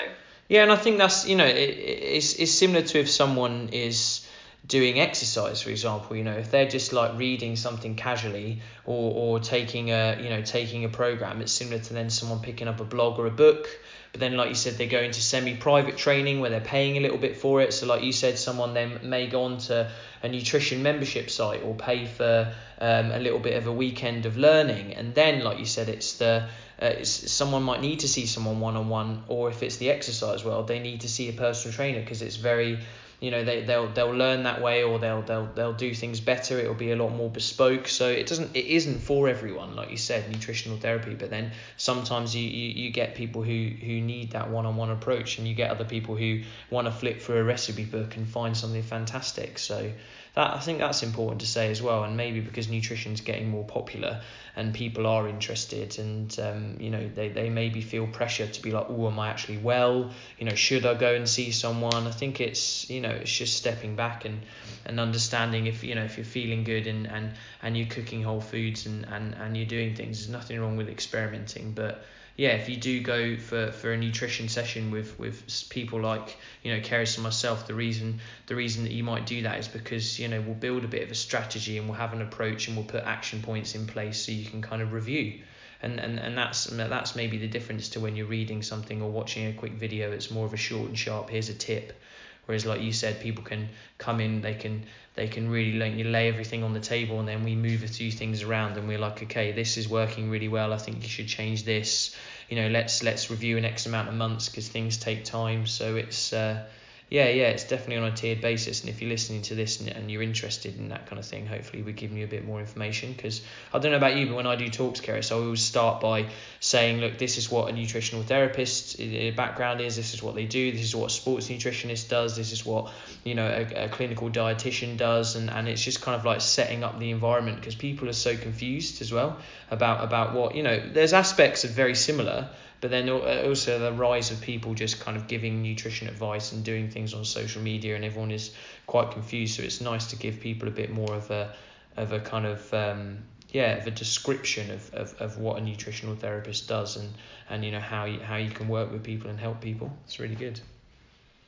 Yeah, 0.49 0.63
and 0.63 0.73
I 0.73 0.77
think 0.77 0.99
that's 0.99 1.27
you 1.27 1.37
know 1.37 1.47
it, 1.47 1.55
it's 1.57 2.35
it's 2.35 2.53
similar 2.53 2.83
to 2.83 2.99
if 2.99 3.11
someone 3.11 3.71
is 3.73 4.27
doing 4.67 4.99
exercise 4.99 5.63
for 5.63 5.71
example 5.71 6.17
you 6.17 6.25
know 6.25 6.33
if 6.33 6.51
they're 6.51 6.69
just 6.69 6.93
like 6.93 7.17
reading 7.17 7.55
something 7.55 7.95
casually 7.95 8.61
or, 8.85 9.13
or 9.15 9.39
taking 9.39 9.93
a 9.93 10.19
you 10.21 10.29
know 10.29 10.43
taking 10.43 10.85
a 10.85 10.89
program 10.89 11.41
it's 11.41 11.53
similar 11.53 11.79
to 11.79 11.95
then 11.95 12.11
someone 12.11 12.41
picking 12.41 12.67
up 12.67 12.81
a 12.81 12.85
blog 12.85 13.17
or 13.19 13.27
a 13.27 13.31
book 13.31 13.69
but 14.17 14.21
then 14.21 14.35
like 14.39 14.49
you 14.49 14.55
said 14.55 14.79
they 14.79 14.87
go 14.87 15.01
into 15.01 15.21
semi-private 15.21 15.99
training 15.99 16.41
where 16.41 16.49
they're 16.49 16.59
paying 16.59 16.97
a 16.97 17.01
little 17.01 17.19
bit 17.19 17.37
for 17.37 17.61
it. 17.61 17.75
So 17.75 17.85
like 17.85 18.03
you 18.03 18.13
said 18.13 18.39
someone 18.39 18.73
then 18.73 18.99
may 19.03 19.27
go 19.27 19.43
on 19.43 19.59
to 19.69 19.91
a 20.23 20.29
nutrition 20.31 20.83
membership 20.83 21.29
site 21.29 21.63
or 21.63 21.75
pay 21.75 22.07
for 22.07 22.51
um, 22.81 23.11
a 23.11 23.19
little 23.19 23.39
bit 23.39 23.59
of 23.59 23.67
a 23.67 23.73
weekend 23.73 24.25
of 24.25 24.39
learning. 24.39 24.95
And 24.95 25.15
then 25.15 25.45
like 25.45 25.59
you 25.59 25.67
said 25.67 25.91
it's 25.91 26.15
the 26.15 26.49
uh, 26.81 26.87
it's, 26.87 27.31
someone 27.31 27.63
might 27.63 27.83
need 27.83 28.01
to 28.01 28.09
see 28.09 28.25
someone 28.25 28.59
one-on-one 28.59 29.25
or 29.29 29.51
if 29.51 29.63
it's 29.63 29.77
the 29.77 29.91
exercise 29.91 30.43
world 30.43 30.67
they 30.67 30.79
need 30.79 31.03
to 31.03 31.11
see 31.11 31.29
a 31.29 31.35
personal 31.35 31.75
trainer 31.75 32.01
because 32.01 32.23
it's 32.23 32.37
very 32.37 32.79
you 33.21 33.31
know 33.31 33.45
they 33.45 33.63
they'll 33.63 33.89
they'll 33.89 34.15
learn 34.15 34.43
that 34.43 34.61
way 34.61 34.83
or 34.83 34.99
they'll 34.99 35.23
they'll 35.23 35.47
they'll 35.55 35.73
do 35.73 35.95
things 35.95 36.21
better. 36.21 36.59
It'll 36.59 36.75
be 36.75 36.91
a 36.91 36.97
lot 36.97 37.11
more 37.11 37.31
bespoke. 37.31 37.89
So 37.89 38.09
it 38.09 38.27
doesn't 38.27 38.55
it 38.55 38.67
isn't 38.67 39.01
for 39.01 39.29
everyone 39.29 39.75
like 39.75 39.91
you 39.91 39.97
said 39.97 40.31
nutritional 40.31 40.79
therapy. 40.79 41.15
But 41.15 41.31
then 41.31 41.53
sometimes 41.77 42.37
you 42.37 42.43
you, 42.43 42.85
you 42.85 42.91
get 42.91 43.15
people 43.15 43.43
who 43.43 43.71
who 43.81 44.01
need 44.01 44.33
that 44.33 44.51
one-on-one 44.51 44.91
approach 44.91 45.39
and 45.39 45.49
you 45.49 45.55
get 45.55 45.71
other 45.71 45.85
people 45.85 46.17
who 46.17 46.43
want 46.71 46.87
to 46.87 46.93
flip 46.93 47.21
through 47.23 47.39
a 47.39 47.45
recipe 47.45 47.85
book 47.85 48.17
and 48.17 48.29
find 48.29 48.57
something 48.57 48.83
fantastic. 48.83 49.59
So 49.59 49.93
that 50.37 50.55
I 50.55 50.59
think 50.61 50.79
that's 50.79 51.03
important 51.03 51.41
to 51.41 51.47
say 51.47 51.71
as 51.71 51.81
well. 51.81 52.05
And 52.05 52.17
maybe 52.17 52.41
because 52.41 52.69
nutrition's 52.69 53.23
getting 53.23 53.49
more 53.49 53.65
popular 53.65 54.21
and 54.55 54.73
people 54.73 55.07
are 55.07 55.29
interested 55.29 55.99
and 55.99 56.39
um, 56.41 56.77
you 56.81 56.91
know 56.91 57.09
they, 57.15 57.29
they 57.29 57.51
maybe 57.51 57.83
feel 57.83 58.07
pressure 58.07 58.47
to 58.47 58.63
be 58.63 58.71
like 58.71 58.87
oh 58.89 59.09
am 59.09 59.19
I 59.19 59.29
actually 59.29 59.59
well? 59.59 60.11
You 60.39 60.47
know 60.47 60.55
should 60.55 60.85
I 60.87 60.95
go 60.95 61.15
and 61.15 61.29
see 61.29 61.51
someone? 61.51 62.07
I 62.07 62.11
think 62.11 62.41
it's 62.41 62.89
you 62.91 63.01
know 63.01 63.06
it's 63.11 63.33
just 63.33 63.57
stepping 63.57 63.97
back 63.97 64.25
and 64.25 64.41
and 64.85 65.01
understanding 65.01 65.67
if 65.67 65.83
you 65.85 65.95
know 65.95 66.05
if 66.05 66.17
you're 66.17 66.25
feeling 66.25 66.65
good 66.65 66.87
and 66.87 67.07
and 67.07 67.33
and 67.63 67.77
you're 67.77 67.89
cooking 67.89 68.23
whole 68.23 68.41
foods 68.41 68.87
and 68.87 69.05
and, 69.07 69.35
and 69.35 69.57
you're 69.57 69.67
doing 69.67 69.95
things 69.95 70.19
there's 70.19 70.31
nothing 70.31 70.61
wrong 70.61 70.77
with 70.77 70.89
experimenting 70.89 71.73
but 71.73 72.05
yeah, 72.37 72.51
if 72.51 72.69
you 72.69 72.77
do 72.77 73.01
go 73.01 73.37
for, 73.39 73.73
for 73.73 73.93
a 73.93 73.97
nutrition 73.97 74.49
session 74.49 74.91
with, 74.91 75.19
with 75.19 75.43
people 75.71 76.01
like 76.03 76.37
you 76.63 76.75
know 76.75 76.81
Keris 76.81 77.15
and 77.15 77.25
myself, 77.25 77.67
the 77.67 77.75
reason 77.75 78.21
the 78.47 78.55
reason 78.55 78.85
that 78.85 78.93
you 78.93 79.03
might 79.03 79.25
do 79.25 79.43
that 79.43 79.59
is 79.59 79.69
because 79.69 80.19
you 80.19 80.29
know 80.29 80.43
we'll 80.43 80.55
build 80.55 80.85
a 80.85 80.89
bit 80.89 81.03
of 81.03 81.11
a 81.11 81.15
strategy 81.15 81.79
and 81.79 81.89
we'll 81.89 81.97
have 81.97 82.13
an 82.13 82.21
approach 82.21 82.69
and 82.69 82.77
we'll 82.77 82.87
put 82.87 83.05
action 83.05 83.41
points 83.41 83.75
in 83.75 83.87
place 83.87 84.25
so 84.25 84.33
you 84.33 84.45
can 84.45 84.61
kind 84.61 84.83
of 84.83 84.93
review. 84.93 85.41
And, 85.83 86.01
and, 86.01 86.19
and 86.19 86.37
that's 86.37 86.65
that's 86.65 87.17
maybe 87.17 87.39
the 87.39 87.49
difference 87.49 87.91
to 87.91 88.01
when 88.01 88.17
you're 88.17 88.27
reading 88.27 88.63
something 88.63 89.01
or 89.01 89.11
watching 89.11 89.47
a 89.47 89.53
quick 89.53 89.73
video. 89.73 90.11
It's 90.11 90.31
more 90.31 90.47
of 90.47 90.53
a 90.53 90.59
short 90.59 90.89
and 90.89 90.99
sharp. 90.99 91.31
Here's 91.31 91.49
a 91.49 91.55
tip. 91.55 91.99
Whereas, 92.47 92.65
like 92.65 92.81
you 92.81 92.93
said, 92.93 93.21
people 93.21 93.45
can 93.45 93.69
come 93.99 94.21
in, 94.21 94.41
they 94.41 94.55
can 94.55 94.85
they 95.15 95.29
can 95.29 95.51
really 95.51 95.79
lay, 95.79 95.93
you 95.93 96.05
lay 96.05 96.29
everything 96.29 96.63
on 96.63 96.75
the 96.75 96.81
table, 96.81 97.19
and 97.19 97.29
then 97.29 97.43
we 97.43 97.55
move 97.55 97.83
a 97.83 97.89
few 97.89 98.11
things 98.11 98.43
around, 98.43 98.77
and 98.77 98.87
we're 98.87 98.99
like, 98.99 99.23
okay, 99.25 99.53
this 99.53 99.77
is 99.77 99.89
working 99.89 100.31
really 100.31 100.49
well. 100.49 100.73
I 100.73 100.79
think 100.79 101.03
you 101.03 101.09
should 101.09 101.27
change 101.27 101.65
this. 101.65 102.17
You 102.49 102.57
know, 102.57 102.69
let's 102.69 103.03
let's 103.03 103.31
review 103.31 103.57
in 103.57 103.65
X 103.65 103.87
amount 103.87 104.09
of 104.09 104.15
months 104.15 104.49
because 104.49 104.69
things 104.69 104.97
take 104.97 105.25
time. 105.25 105.67
So 105.67 105.97
it's 105.97 106.33
uh, 106.33 106.65
yeah, 107.09 107.29
yeah, 107.29 107.51
it's 107.51 107.63
definitely 107.63 107.99
on 107.99 108.13
a 108.13 108.17
tiered 108.17 108.41
basis. 108.41 108.81
And 108.81 108.91
if 108.91 109.01
you're 109.01 109.11
listening 109.11 109.43
to 109.43 109.55
this 109.55 109.79
and, 109.79 109.89
and 109.91 110.11
you're 110.11 110.23
interested 110.23 110.77
in 110.77 110.89
that 110.89 111.07
kind 111.07 111.21
of 111.21 111.25
thing, 111.25 111.47
hopefully 111.47 111.81
we're 111.83 111.93
giving 111.93 112.19
you 112.19 112.25
a 112.25 112.29
bit 112.29 112.45
more 112.45 112.59
information. 112.59 113.13
Because 113.13 113.43
I 113.73 113.79
don't 113.79 113.93
know 113.93 113.97
about 113.97 114.17
you, 114.17 114.27
but 114.27 114.35
when 114.35 114.47
I 114.49 114.57
do 114.57 114.69
talks, 114.69 115.01
Keris, 115.01 115.31
I 115.31 115.37
always 115.37 115.63
start 115.63 116.01
by 116.01 116.27
saying, 116.59 116.99
look, 116.99 117.17
this 117.17 117.39
is 117.39 117.49
what 117.49 117.69
a 117.69 117.73
nutritional 117.73 118.25
therapist 118.25 118.99
eh, 118.99 119.05
eh, 119.05 119.31
background 119.31 119.81
is. 119.81 119.95
This 119.95 120.15
is 120.15 120.23
what 120.23 120.35
they 120.35 120.47
do. 120.47 120.73
This 120.73 120.83
is 120.83 120.97
what 120.97 121.13
a 121.13 121.15
sports 121.15 121.47
nutritionist 121.47 122.09
does. 122.09 122.35
This 122.35 122.51
is 122.51 122.67
what 122.67 122.91
you 123.23 123.37
know 123.37 123.47
a, 123.47 123.85
a 123.85 123.89
clinical 123.89 124.29
dietitian 124.29 124.97
does. 124.97 125.37
And, 125.37 125.49
and 125.49 125.69
it's 125.69 125.85
just 125.85 126.03
kind 126.03 126.19
of 126.19 126.25
like 126.25 126.41
setting 126.41 126.83
up 126.83 126.99
the 126.99 127.13
environment 127.13 127.61
because 127.61 127.77
people 127.77 128.09
are 128.09 128.15
so 128.15 128.37
confused 128.37 129.01
as 129.01 129.13
well 129.13 129.39
about 129.71 130.03
about 130.03 130.35
what 130.35 130.57
you 130.57 130.65
know. 130.65 130.83
There's 130.93 131.13
aspects 131.13 131.63
of 131.63 131.71
very 131.71 131.95
similar 131.95 132.49
but 132.87 132.93
then 132.93 133.09
uh, 133.09 133.43
also 133.49 133.81
the 133.81 133.93
rise 133.93 134.31
of 134.31 134.41
people 134.41 134.73
just 134.73 135.01
kind 135.01 135.17
of 135.17 135.27
giving 135.27 135.61
nutrition 135.61 136.07
advice 136.07 136.53
and 136.53 136.63
doing 136.63 136.89
things 136.89 137.15
on 137.15 137.25
social 137.25 137.61
media 137.61 137.97
and 137.97 138.05
everyone 138.05 138.31
is 138.31 138.53
quite 138.87 139.11
confused 139.11 139.57
so 139.57 139.63
it's 139.65 139.81
nice 139.81 140.07
to 140.07 140.17
give 140.17 140.39
people 140.39 140.69
a 140.69 140.71
bit 140.71 140.93
more 140.93 141.13
of 141.13 141.29
a 141.33 141.53
of 141.97 142.13
a 142.13 142.21
kind 142.21 142.47
of 142.47 142.73
um, 142.73 143.19
yeah 143.51 143.73
of 143.79 143.89
a 143.89 143.91
description 143.91 144.71
of, 144.71 144.95
of, 144.95 145.15
of 145.21 145.39
what 145.39 145.59
a 145.59 145.61
nutritional 145.61 146.15
therapist 146.15 146.69
does 146.69 146.97
and 146.97 147.13
and 147.51 147.65
you 147.65 147.73
know 147.73 147.81
how 147.81 148.05
you, 148.05 148.21
how 148.21 148.37
you 148.37 148.51
can 148.51 148.69
work 148.69 148.93
with 148.93 149.03
people 149.03 149.29
and 149.31 149.41
help 149.41 149.61
people 149.61 149.93
it's 150.05 150.21
really 150.21 150.37
good 150.37 150.61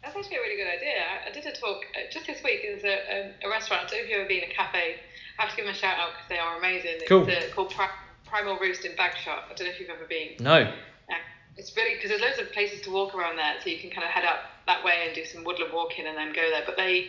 that's 0.03 0.17
actually 0.17 0.39
a 0.39 0.41
really 0.41 0.57
good 0.57 0.71
idea. 0.71 0.95
I, 1.27 1.31
did 1.33 1.45
a 1.45 1.53
talk 1.53 1.85
uh, 1.95 2.11
just 2.11 2.27
this 2.27 2.43
week. 2.43 2.61
in 2.65 2.79
a, 2.85 2.89
a, 2.89 3.47
a 3.47 3.51
restaurant. 3.51 3.83
I 3.83 3.91
don't 3.91 3.99
know 3.99 4.05
if 4.05 4.11
you've 4.11 4.21
ever 4.21 4.29
been 4.29 4.45
a 4.45 4.55
cafe. 4.55 4.95
I 5.39 5.43
have 5.43 5.51
to 5.51 5.57
give 5.57 5.67
them 5.67 5.75
a 5.75 5.77
shout 5.77 5.99
out 5.99 6.11
because 6.13 6.29
they 6.29 6.39
are 6.39 6.57
amazing. 6.57 7.01
Cool. 7.09 7.29
It's 7.29 7.53
uh, 7.53 7.55
called 7.55 7.75
Primal 8.25 8.59
Roost 8.59 8.85
in 8.85 8.93
Bagshot. 8.93 9.51
I 9.51 9.55
don't 9.55 9.67
know 9.67 9.73
if 9.73 9.81
you've 9.81 9.91
ever 9.91 10.07
been. 10.07 10.37
No 10.39 10.73
it's 11.59 11.77
really 11.77 11.95
because 11.95 12.11
there's 12.11 12.23
loads 12.23 12.39
of 12.39 12.53
places 12.53 12.81
to 12.83 12.91
walk 12.91 13.15
around 13.15 13.37
there, 13.37 13.55
so 13.63 13.69
you 13.69 13.79
can 13.79 13.91
kind 13.91 14.05
of 14.05 14.11
head 14.11 14.25
up 14.25 14.39
that 14.67 14.85
way 14.85 15.05
and 15.07 15.15
do 15.15 15.25
some 15.25 15.45
woodland 15.45 15.73
walking 15.73 16.07
and 16.07 16.17
then 16.17 16.33
go 16.33 16.49
there. 16.51 16.63
But 16.65 16.77
they 16.77 17.09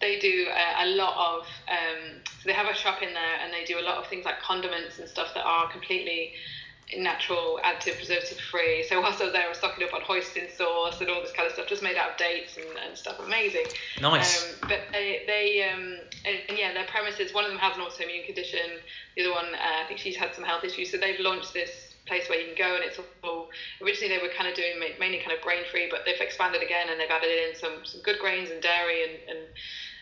they 0.00 0.20
do 0.20 0.46
a, 0.48 0.84
a 0.84 0.86
lot 0.94 1.16
of 1.18 1.42
um, 1.68 2.22
so 2.24 2.46
they 2.46 2.52
have 2.52 2.68
a 2.68 2.74
shop 2.74 3.02
in 3.02 3.12
there 3.12 3.36
and 3.42 3.52
they 3.52 3.64
do 3.64 3.80
a 3.80 3.84
lot 3.84 3.98
of 3.98 4.06
things 4.06 4.24
like 4.24 4.40
condiments 4.40 5.00
and 5.00 5.08
stuff 5.08 5.34
that 5.34 5.44
are 5.44 5.68
completely 5.68 6.32
natural, 6.96 7.60
additive, 7.64 7.96
preservative 7.96 8.38
free. 8.38 8.84
So 8.88 9.00
whilst 9.00 9.20
I 9.20 9.24
was 9.24 9.32
there, 9.34 9.44
I 9.44 9.48
was 9.48 9.58
stocking 9.58 9.84
up 9.84 9.92
on 9.92 10.00
hoisin 10.00 10.48
sauce 10.56 11.00
and 11.00 11.10
all 11.10 11.20
this 11.20 11.32
kind 11.32 11.46
of 11.46 11.52
stuff, 11.52 11.66
just 11.66 11.82
made 11.82 11.96
out 11.96 12.12
of 12.12 12.16
dates 12.16 12.56
and, 12.56 12.66
and 12.86 12.96
stuff. 12.96 13.20
Amazing. 13.20 13.66
Nice. 14.00 14.42
Um, 14.42 14.58
but 14.62 14.80
they, 14.92 15.22
they 15.26 15.68
um, 15.70 15.98
and, 16.24 16.38
and, 16.48 16.56
yeah, 16.56 16.72
their 16.72 16.86
premises. 16.86 17.34
one 17.34 17.44
of 17.44 17.50
them 17.50 17.58
has 17.58 17.76
an 17.76 17.82
autoimmune 17.82 18.24
condition, 18.24 18.80
the 19.16 19.22
other 19.24 19.32
one, 19.32 19.52
uh, 19.54 19.84
I 19.84 19.86
think 19.86 20.00
she's 20.00 20.16
had 20.16 20.34
some 20.34 20.44
health 20.44 20.64
issues. 20.64 20.90
So 20.90 20.96
they've 20.96 21.20
launched 21.20 21.52
this 21.52 21.87
place 22.08 22.28
where 22.28 22.40
you 22.40 22.46
can 22.46 22.58
go 22.58 22.74
and 22.74 22.82
it's 22.82 22.98
all 23.22 23.48
originally 23.82 24.16
they 24.16 24.22
were 24.22 24.32
kind 24.32 24.48
of 24.48 24.56
doing 24.56 24.80
mainly 24.98 25.18
kind 25.18 25.32
of 25.32 25.40
grain 25.40 25.62
free 25.70 25.86
but 25.90 26.00
they've 26.04 26.20
expanded 26.20 26.62
again 26.62 26.88
and 26.90 26.98
they've 26.98 27.10
added 27.10 27.28
in 27.28 27.54
some, 27.54 27.84
some 27.84 28.00
good 28.02 28.18
grains 28.18 28.50
and 28.50 28.62
dairy 28.62 29.04
and, 29.04 29.14
and 29.28 29.40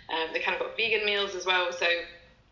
um, 0.08 0.32
they 0.32 0.40
kind 0.40 0.54
of 0.54 0.62
got 0.62 0.76
vegan 0.76 1.04
meals 1.04 1.34
as 1.34 1.44
well 1.44 1.72
so 1.72 1.86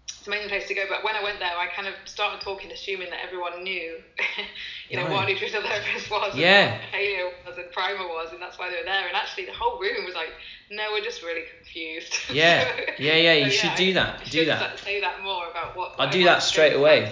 it's 0.07 0.27
an 0.27 0.33
amazing 0.33 0.49
place 0.49 0.69
to 0.69 0.75
go. 0.75 0.85
But 0.89 1.05
when 1.05 1.17
I 1.17 1.23
went 1.23 1.39
there 1.39 1.57
I 1.57 1.67
kind 1.75 1.89
of 1.89 1.95
started 2.05 2.41
talking 2.41 2.71
assuming 2.73 3.11
that 3.11 3.21
everyone 3.25 3.63
knew 3.63 4.01
you 4.89 4.97
know 4.97 5.05
right. 5.05 5.13
what 5.13 5.29
nutritional 5.29 5.63
therapist 5.63 6.11
was 6.11 6.37
yeah. 6.37 6.47
and 6.47 6.73
what 6.73 6.93
paleo 6.93 7.31
was 7.47 7.59
and 7.59 7.71
primer 7.73 8.07
was 8.09 8.33
and 8.33 8.41
that's 8.41 8.59
why 8.59 8.71
they 8.71 8.77
were 8.77 8.85
there. 8.85 9.07
And 9.07 9.17
actually 9.17 9.47
the 9.47 9.53
whole 9.53 9.79
room 9.79 10.05
was 10.05 10.15
like 10.15 10.33
no 10.71 10.89
we're 10.93 11.05
just 11.05 11.23
really 11.23 11.45
confused. 11.57 12.15
Yeah. 12.35 12.65
So, 12.65 12.83
yeah 12.99 13.17
yeah 13.17 13.33
you 13.35 13.51
so, 13.51 13.57
should 13.57 13.71
yeah, 13.71 13.77
do 13.77 13.93
that. 13.95 14.21
I 14.21 14.29
do 14.29 14.45
that. 14.47 14.79
say 14.81 15.01
that 15.01 15.23
more 15.23 15.51
about 15.51 15.77
what 15.77 15.95
I 15.99 16.11
do 16.11 16.25
that 16.25 16.43
straight 16.43 16.75
away. 16.75 17.05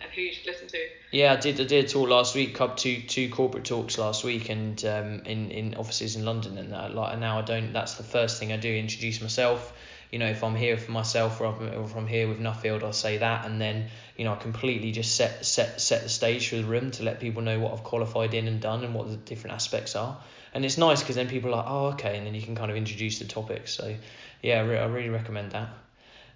and 0.00 0.10
who 0.12 0.20
you 0.20 0.32
should 0.32 0.46
listen 0.46 0.68
to. 0.68 0.78
Yeah, 1.10 1.32
I 1.32 1.36
did. 1.36 1.58
I 1.58 1.64
did 1.64 1.86
a 1.86 1.88
talk 1.88 2.08
last 2.10 2.34
week. 2.34 2.54
Couple 2.54 2.76
two 2.76 3.00
two 3.00 3.30
corporate 3.30 3.64
talks 3.64 3.96
last 3.96 4.24
week, 4.24 4.50
and 4.50 4.82
um, 4.84 5.20
in 5.24 5.50
in 5.50 5.74
offices 5.74 6.16
in 6.16 6.24
London, 6.26 6.58
and 6.58 6.72
that, 6.72 6.94
like 6.94 7.18
now 7.18 7.38
I 7.38 7.42
don't. 7.42 7.72
That's 7.72 7.94
the 7.94 8.02
first 8.02 8.38
thing 8.38 8.52
I 8.52 8.58
do. 8.58 8.70
Introduce 8.70 9.22
myself. 9.22 9.72
You 10.12 10.18
know, 10.18 10.26
if 10.26 10.44
I'm 10.44 10.54
here 10.54 10.76
for 10.76 10.90
myself 10.90 11.40
or 11.40 11.54
if 11.62 11.96
I'm 11.96 12.06
here 12.06 12.28
with 12.28 12.40
Nuffield, 12.40 12.82
I'll 12.82 12.92
say 12.92 13.18
that, 13.18 13.46
and 13.46 13.58
then 13.58 13.88
you 14.18 14.24
know 14.24 14.34
I 14.34 14.36
completely 14.36 14.92
just 14.92 15.16
set 15.16 15.46
set 15.46 15.80
set 15.80 16.02
the 16.02 16.10
stage 16.10 16.50
for 16.50 16.56
the 16.56 16.64
room 16.64 16.90
to 16.92 17.02
let 17.04 17.20
people 17.20 17.40
know 17.40 17.58
what 17.58 17.72
I've 17.72 17.84
qualified 17.84 18.34
in 18.34 18.46
and 18.46 18.60
done 18.60 18.84
and 18.84 18.94
what 18.94 19.08
the 19.08 19.16
different 19.16 19.54
aspects 19.54 19.96
are. 19.96 20.18
And 20.52 20.62
it's 20.62 20.76
nice 20.76 21.00
because 21.00 21.16
then 21.16 21.28
people 21.28 21.54
are 21.54 21.56
like, 21.56 21.66
oh 21.68 21.86
okay, 21.92 22.18
and 22.18 22.26
then 22.26 22.34
you 22.34 22.42
can 22.42 22.54
kind 22.54 22.70
of 22.70 22.76
introduce 22.76 23.18
the 23.18 23.24
topic. 23.24 23.66
So 23.68 23.96
yeah, 24.42 24.60
I, 24.60 24.64
re- 24.64 24.78
I 24.78 24.86
really 24.86 25.08
recommend 25.08 25.52
that. 25.52 25.70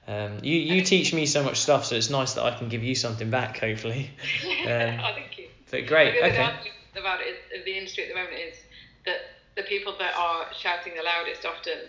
Um, 0.08 0.38
you 0.42 0.56
you 0.56 0.82
teach 0.82 1.14
me 1.14 1.26
so 1.26 1.44
much 1.44 1.60
stuff, 1.60 1.84
so 1.84 1.94
it's 1.94 2.10
nice 2.10 2.34
that 2.34 2.42
I 2.42 2.56
can 2.56 2.68
give 2.68 2.82
you 2.82 2.94
something 2.94 3.30
back, 3.30 3.58
hopefully. 3.58 4.10
Um, 4.62 5.00
oh, 5.00 5.12
thank 5.14 5.38
you. 5.38 5.48
But 5.70 5.86
great. 5.86 6.14
The 6.14 6.26
okay. 6.26 6.70
about 6.96 7.20
it, 7.20 7.64
the 7.64 7.76
industry 7.76 8.04
at 8.04 8.10
the 8.10 8.14
moment 8.14 8.38
is 8.38 8.54
that 9.06 9.20
the 9.56 9.62
people 9.62 9.94
that 9.98 10.14
are 10.16 10.46
shouting 10.52 10.94
the 10.96 11.02
loudest 11.02 11.44
often 11.44 11.88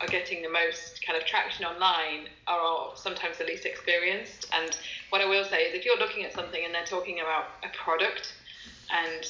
are 0.00 0.06
getting 0.06 0.42
the 0.42 0.48
most 0.48 1.04
kind 1.06 1.18
of 1.20 1.26
traction 1.26 1.64
online 1.64 2.28
are 2.46 2.90
sometimes 2.94 3.38
the 3.38 3.44
least 3.44 3.66
experienced. 3.66 4.46
And 4.52 4.76
what 5.10 5.20
I 5.20 5.26
will 5.26 5.44
say 5.44 5.62
is, 5.62 5.74
if 5.74 5.84
you're 5.84 5.98
looking 5.98 6.24
at 6.24 6.32
something 6.32 6.64
and 6.64 6.74
they're 6.74 6.84
talking 6.84 7.20
about 7.20 7.46
a 7.62 7.68
product 7.76 8.34
and 8.90 9.24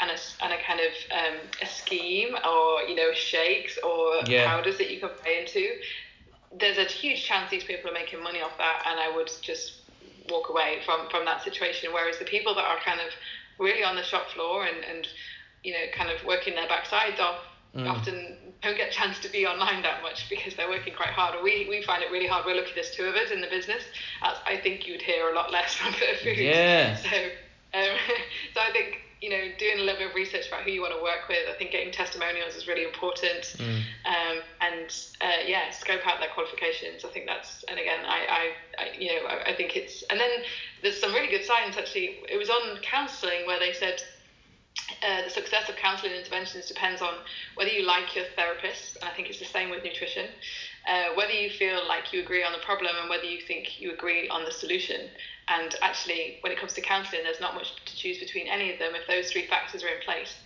and 0.00 0.10
a, 0.10 0.44
and 0.44 0.52
a 0.52 0.58
kind 0.66 0.80
of 0.80 0.92
um, 1.12 1.40
a 1.62 1.66
scheme 1.66 2.34
or 2.34 2.82
you 2.82 2.94
know 2.94 3.12
shakes 3.12 3.78
or 3.78 4.22
yeah. 4.26 4.46
powders 4.46 4.76
that 4.78 4.90
you 4.90 4.98
can 5.00 5.10
buy 5.24 5.30
into 5.40 5.68
there's 6.58 6.78
a 6.78 6.84
huge 6.84 7.24
chance 7.24 7.50
these 7.50 7.64
people 7.64 7.90
are 7.90 7.94
making 7.94 8.22
money 8.22 8.40
off 8.40 8.56
that, 8.58 8.82
and 8.86 9.00
I 9.00 9.14
would 9.14 9.30
just 9.42 9.74
walk 10.30 10.48
away 10.48 10.80
from 10.84 11.08
from 11.10 11.24
that 11.24 11.42
situation. 11.42 11.90
Whereas 11.92 12.18
the 12.18 12.24
people 12.24 12.54
that 12.54 12.64
are 12.64 12.78
kind 12.84 13.00
of 13.00 13.12
really 13.58 13.84
on 13.84 13.96
the 13.96 14.02
shop 14.02 14.28
floor 14.30 14.64
and 14.64 14.84
and 14.84 15.08
you 15.62 15.72
know 15.72 15.84
kind 15.94 16.10
of 16.10 16.24
working 16.26 16.54
their 16.54 16.68
backsides 16.68 17.20
off 17.20 17.40
mm. 17.74 17.88
often 17.88 18.36
don't 18.62 18.76
get 18.76 18.90
a 18.90 18.92
chance 18.92 19.18
to 19.20 19.30
be 19.30 19.46
online 19.46 19.82
that 19.82 20.02
much 20.02 20.28
because 20.30 20.54
they're 20.54 20.68
working 20.68 20.94
quite 20.94 21.10
hard. 21.10 21.34
We 21.42 21.66
we 21.68 21.82
find 21.82 22.02
it 22.02 22.10
really 22.10 22.26
hard. 22.26 22.46
We're 22.46 22.56
lucky 22.56 22.72
there's 22.74 22.90
two 22.90 23.04
of 23.04 23.14
us 23.14 23.30
in 23.30 23.40
the 23.40 23.48
business. 23.48 23.82
I 24.22 24.58
think 24.62 24.86
you'd 24.86 25.02
hear 25.02 25.30
a 25.30 25.34
lot 25.34 25.52
less 25.52 25.74
from 25.78 25.92
food. 25.92 26.38
Yeah. 26.38 26.96
So 26.96 27.08
um, 27.74 27.96
so 28.54 28.60
I 28.60 28.72
think 28.72 29.00
you 29.24 29.30
know, 29.30 29.40
doing 29.58 29.78
a 29.78 29.82
little 29.82 29.96
bit 29.96 30.10
of 30.10 30.14
research 30.14 30.48
about 30.48 30.64
who 30.64 30.70
you 30.70 30.82
want 30.82 30.92
to 30.92 31.02
work 31.02 31.28
with. 31.30 31.48
I 31.48 31.56
think 31.56 31.70
getting 31.70 31.90
testimonials 31.90 32.56
is 32.56 32.68
really 32.68 32.84
important. 32.84 33.56
Mm. 33.56 33.80
Um, 34.04 34.36
and 34.60 34.94
uh, 35.22 35.40
yeah, 35.46 35.70
scope 35.70 36.06
out 36.06 36.20
their 36.20 36.28
qualifications. 36.28 37.06
I 37.06 37.08
think 37.08 37.24
that's, 37.24 37.64
and 37.66 37.78
again, 37.80 38.04
I, 38.04 38.52
I, 38.78 38.82
I 38.84 38.98
you 38.98 39.08
know, 39.08 39.26
I, 39.26 39.52
I, 39.52 39.56
think 39.56 39.76
it's, 39.76 40.02
and 40.10 40.20
then 40.20 40.28
there's 40.82 41.00
some 41.00 41.14
really 41.14 41.30
good 41.30 41.46
science 41.46 41.78
actually. 41.78 42.20
It 42.28 42.36
was 42.36 42.50
on 42.50 42.76
counselling 42.82 43.46
where 43.46 43.58
they 43.58 43.72
said 43.72 44.02
uh, 45.02 45.22
the 45.22 45.30
success 45.30 45.68
of 45.68 45.76
counselling 45.76 46.14
interventions 46.14 46.66
depends 46.66 47.00
on 47.00 47.14
whether 47.54 47.70
you 47.70 47.82
like 47.82 48.14
your 48.14 48.24
therapist, 48.36 48.96
and 49.00 49.08
I 49.08 49.12
think 49.12 49.28
it's 49.30 49.38
the 49.38 49.44
same 49.44 49.70
with 49.70 49.82
nutrition, 49.82 50.26
uh, 50.86 51.14
whether 51.14 51.32
you 51.32 51.48
feel 51.50 51.86
like 51.86 52.12
you 52.12 52.20
agree 52.20 52.42
on 52.42 52.52
the 52.52 52.58
problem 52.58 52.96
and 53.00 53.08
whether 53.08 53.24
you 53.24 53.40
think 53.40 53.80
you 53.80 53.90
agree 53.90 54.28
on 54.28 54.44
the 54.44 54.50
solution. 54.50 55.08
And 55.48 55.74
actually, 55.82 56.38
when 56.40 56.52
it 56.52 56.58
comes 56.58 56.72
to 56.74 56.80
counselling, 56.80 57.24
there's 57.24 57.40
not 57.40 57.54
much 57.54 57.74
to 57.84 57.96
choose 57.96 58.18
between 58.18 58.46
any 58.46 58.70
of 58.70 58.78
them 58.78 58.94
if 58.94 59.06
those 59.06 59.30
three 59.30 59.46
factors 59.46 59.82
are 59.82 59.88
in 59.88 60.00
place. 60.04 60.36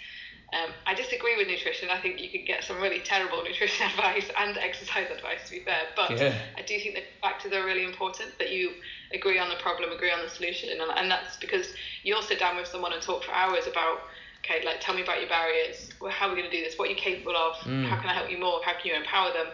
Um, 0.53 0.73
I 0.87 0.95
disagree 0.95 1.37
with 1.37 1.47
nutrition. 1.47 1.91
I 1.91 1.99
think 1.99 2.21
you 2.21 2.31
could 2.31 2.47
get 2.47 2.65
some 2.65 2.81
really 2.81 3.01
terrible 3.01 3.43
nutrition 3.45 3.87
advice 3.87 4.31
and 4.39 4.57
exercise 4.57 5.11
advice, 5.11 5.45
to 5.47 5.51
be 5.51 5.61
fair. 5.61 5.89
But 5.95 6.19
yeah. 6.19 6.35
I 6.57 6.63
do 6.63 6.79
think 6.79 6.95
the 6.95 7.03
factors 7.21 7.53
are 7.53 7.65
really 7.65 7.85
important 7.85 8.39
that 8.39 8.51
you 8.51 8.73
agree 9.13 9.39
on 9.39 9.51
the 9.51 9.57
problem, 9.57 9.93
agree 9.93 10.11
on 10.11 10.23
the 10.23 10.29
solution. 10.29 10.71
And, 10.71 10.81
and 10.97 11.11
that's 11.11 11.37
because 11.37 11.75
you'll 12.03 12.23
sit 12.23 12.39
down 12.39 12.57
with 12.57 12.67
someone 12.67 12.93
and 12.93 13.03
talk 13.03 13.25
for 13.25 13.33
hours 13.33 13.67
about 13.67 14.01
okay, 14.45 14.65
like 14.65 14.81
tell 14.81 14.95
me 14.95 15.03
about 15.03 15.21
your 15.21 15.29
barriers. 15.29 15.91
Well, 16.01 16.11
how 16.11 16.27
are 16.27 16.35
we 16.35 16.41
going 16.41 16.51
to 16.51 16.57
do 16.57 16.63
this? 16.63 16.79
What 16.79 16.89
are 16.89 16.93
you 16.93 16.99
capable 16.99 17.37
of? 17.37 17.55
Mm. 17.65 17.89
How 17.89 18.01
can 18.01 18.11
I 18.11 18.15
help 18.15 18.31
you 18.31 18.39
more? 18.39 18.61
How 18.65 18.73
can 18.73 18.83
you 18.85 18.95
empower 18.95 19.33
them? 19.33 19.47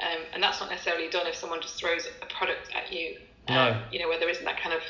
Um, 0.00 0.22
and 0.34 0.42
that's 0.42 0.60
not 0.60 0.70
necessarily 0.70 1.08
done 1.08 1.26
if 1.26 1.34
someone 1.34 1.60
just 1.60 1.78
throws 1.78 2.06
a 2.20 2.26
product 2.26 2.70
at 2.74 2.92
you. 2.92 3.16
Um, 3.48 3.54
no. 3.54 3.82
You 3.90 4.00
know, 4.00 4.08
where 4.08 4.18
there 4.18 4.28
isn't 4.28 4.44
that 4.44 4.60
kind 4.60 4.74
of 4.74 4.82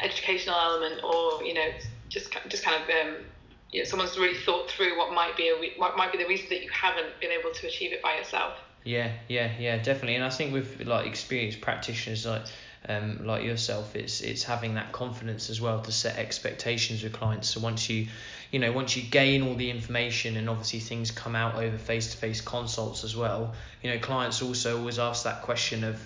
educational 0.00 0.56
element, 0.56 1.02
or 1.04 1.42
you 1.44 1.54
know, 1.54 1.68
just 2.08 2.30
just 2.48 2.64
kind 2.64 2.82
of 2.82 2.88
um, 2.88 3.24
you 3.72 3.80
know, 3.80 3.88
someone's 3.88 4.18
really 4.18 4.38
thought 4.38 4.70
through 4.70 4.98
what 4.98 5.12
might 5.14 5.36
be 5.36 5.48
a 5.48 5.78
what 5.78 5.96
might 5.96 6.12
be 6.12 6.18
the 6.18 6.26
reason 6.26 6.46
that 6.50 6.62
you 6.62 6.70
haven't 6.70 7.18
been 7.20 7.30
able 7.30 7.50
to 7.52 7.66
achieve 7.66 7.92
it 7.92 8.02
by 8.02 8.16
yourself. 8.16 8.54
Yeah, 8.84 9.12
yeah, 9.28 9.52
yeah, 9.58 9.76
definitely. 9.76 10.16
And 10.16 10.24
I 10.24 10.30
think 10.30 10.52
with 10.52 10.80
like 10.86 11.06
experienced 11.06 11.60
practitioners 11.60 12.24
like 12.24 12.42
um, 12.88 13.26
like 13.26 13.44
yourself, 13.44 13.94
it's 13.94 14.20
it's 14.22 14.42
having 14.42 14.74
that 14.74 14.92
confidence 14.92 15.50
as 15.50 15.60
well 15.60 15.80
to 15.82 15.92
set 15.92 16.16
expectations 16.16 17.02
with 17.02 17.12
clients. 17.12 17.50
So 17.50 17.60
once 17.60 17.88
you, 17.90 18.08
you 18.50 18.58
know, 18.58 18.72
once 18.72 18.96
you 18.96 19.02
gain 19.02 19.42
all 19.42 19.54
the 19.54 19.70
information 19.70 20.36
and 20.36 20.48
obviously 20.48 20.80
things 20.80 21.10
come 21.10 21.36
out 21.36 21.54
over 21.54 21.78
face 21.78 22.12
to 22.12 22.16
face 22.16 22.40
consults 22.40 23.04
as 23.04 23.16
well, 23.16 23.54
you 23.82 23.90
know, 23.90 23.98
clients 23.98 24.42
also 24.42 24.78
always 24.78 24.98
ask 24.98 25.24
that 25.24 25.42
question 25.42 25.84
of 25.84 26.04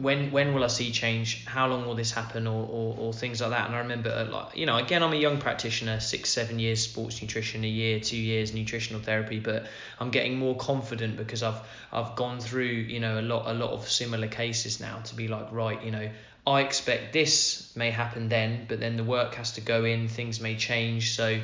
when 0.00 0.30
when 0.30 0.54
will 0.54 0.64
I 0.64 0.68
see 0.68 0.90
change? 0.90 1.44
How 1.44 1.66
long 1.66 1.86
will 1.86 1.94
this 1.94 2.12
happen, 2.12 2.46
or, 2.46 2.66
or, 2.66 2.96
or 2.98 3.12
things 3.12 3.40
like 3.40 3.50
that? 3.50 3.66
And 3.66 3.74
I 3.74 3.80
remember, 3.80 4.10
uh, 4.10 4.30
like 4.30 4.56
you 4.56 4.66
know, 4.66 4.76
again, 4.76 5.02
I'm 5.02 5.12
a 5.12 5.16
young 5.16 5.38
practitioner, 5.38 6.00
six 6.00 6.30
seven 6.30 6.58
years 6.58 6.82
sports 6.82 7.20
nutrition, 7.20 7.64
a 7.64 7.68
year, 7.68 8.00
two 8.00 8.16
years 8.16 8.54
nutritional 8.54 9.02
therapy, 9.02 9.40
but 9.40 9.66
I'm 9.98 10.10
getting 10.10 10.38
more 10.38 10.56
confident 10.56 11.16
because 11.16 11.42
I've 11.42 11.60
I've 11.92 12.16
gone 12.16 12.40
through 12.40 12.66
you 12.66 13.00
know 13.00 13.20
a 13.20 13.22
lot 13.22 13.46
a 13.46 13.54
lot 13.54 13.70
of 13.70 13.88
similar 13.88 14.28
cases 14.28 14.80
now 14.80 15.00
to 15.04 15.14
be 15.14 15.28
like 15.28 15.50
right, 15.52 15.82
you 15.82 15.90
know, 15.90 16.08
I 16.46 16.60
expect 16.62 17.12
this 17.12 17.72
may 17.76 17.90
happen 17.90 18.28
then, 18.28 18.66
but 18.68 18.80
then 18.80 18.96
the 18.96 19.04
work 19.04 19.34
has 19.34 19.52
to 19.52 19.60
go 19.60 19.84
in, 19.84 20.08
things 20.08 20.40
may 20.40 20.56
change, 20.56 21.14
so 21.14 21.40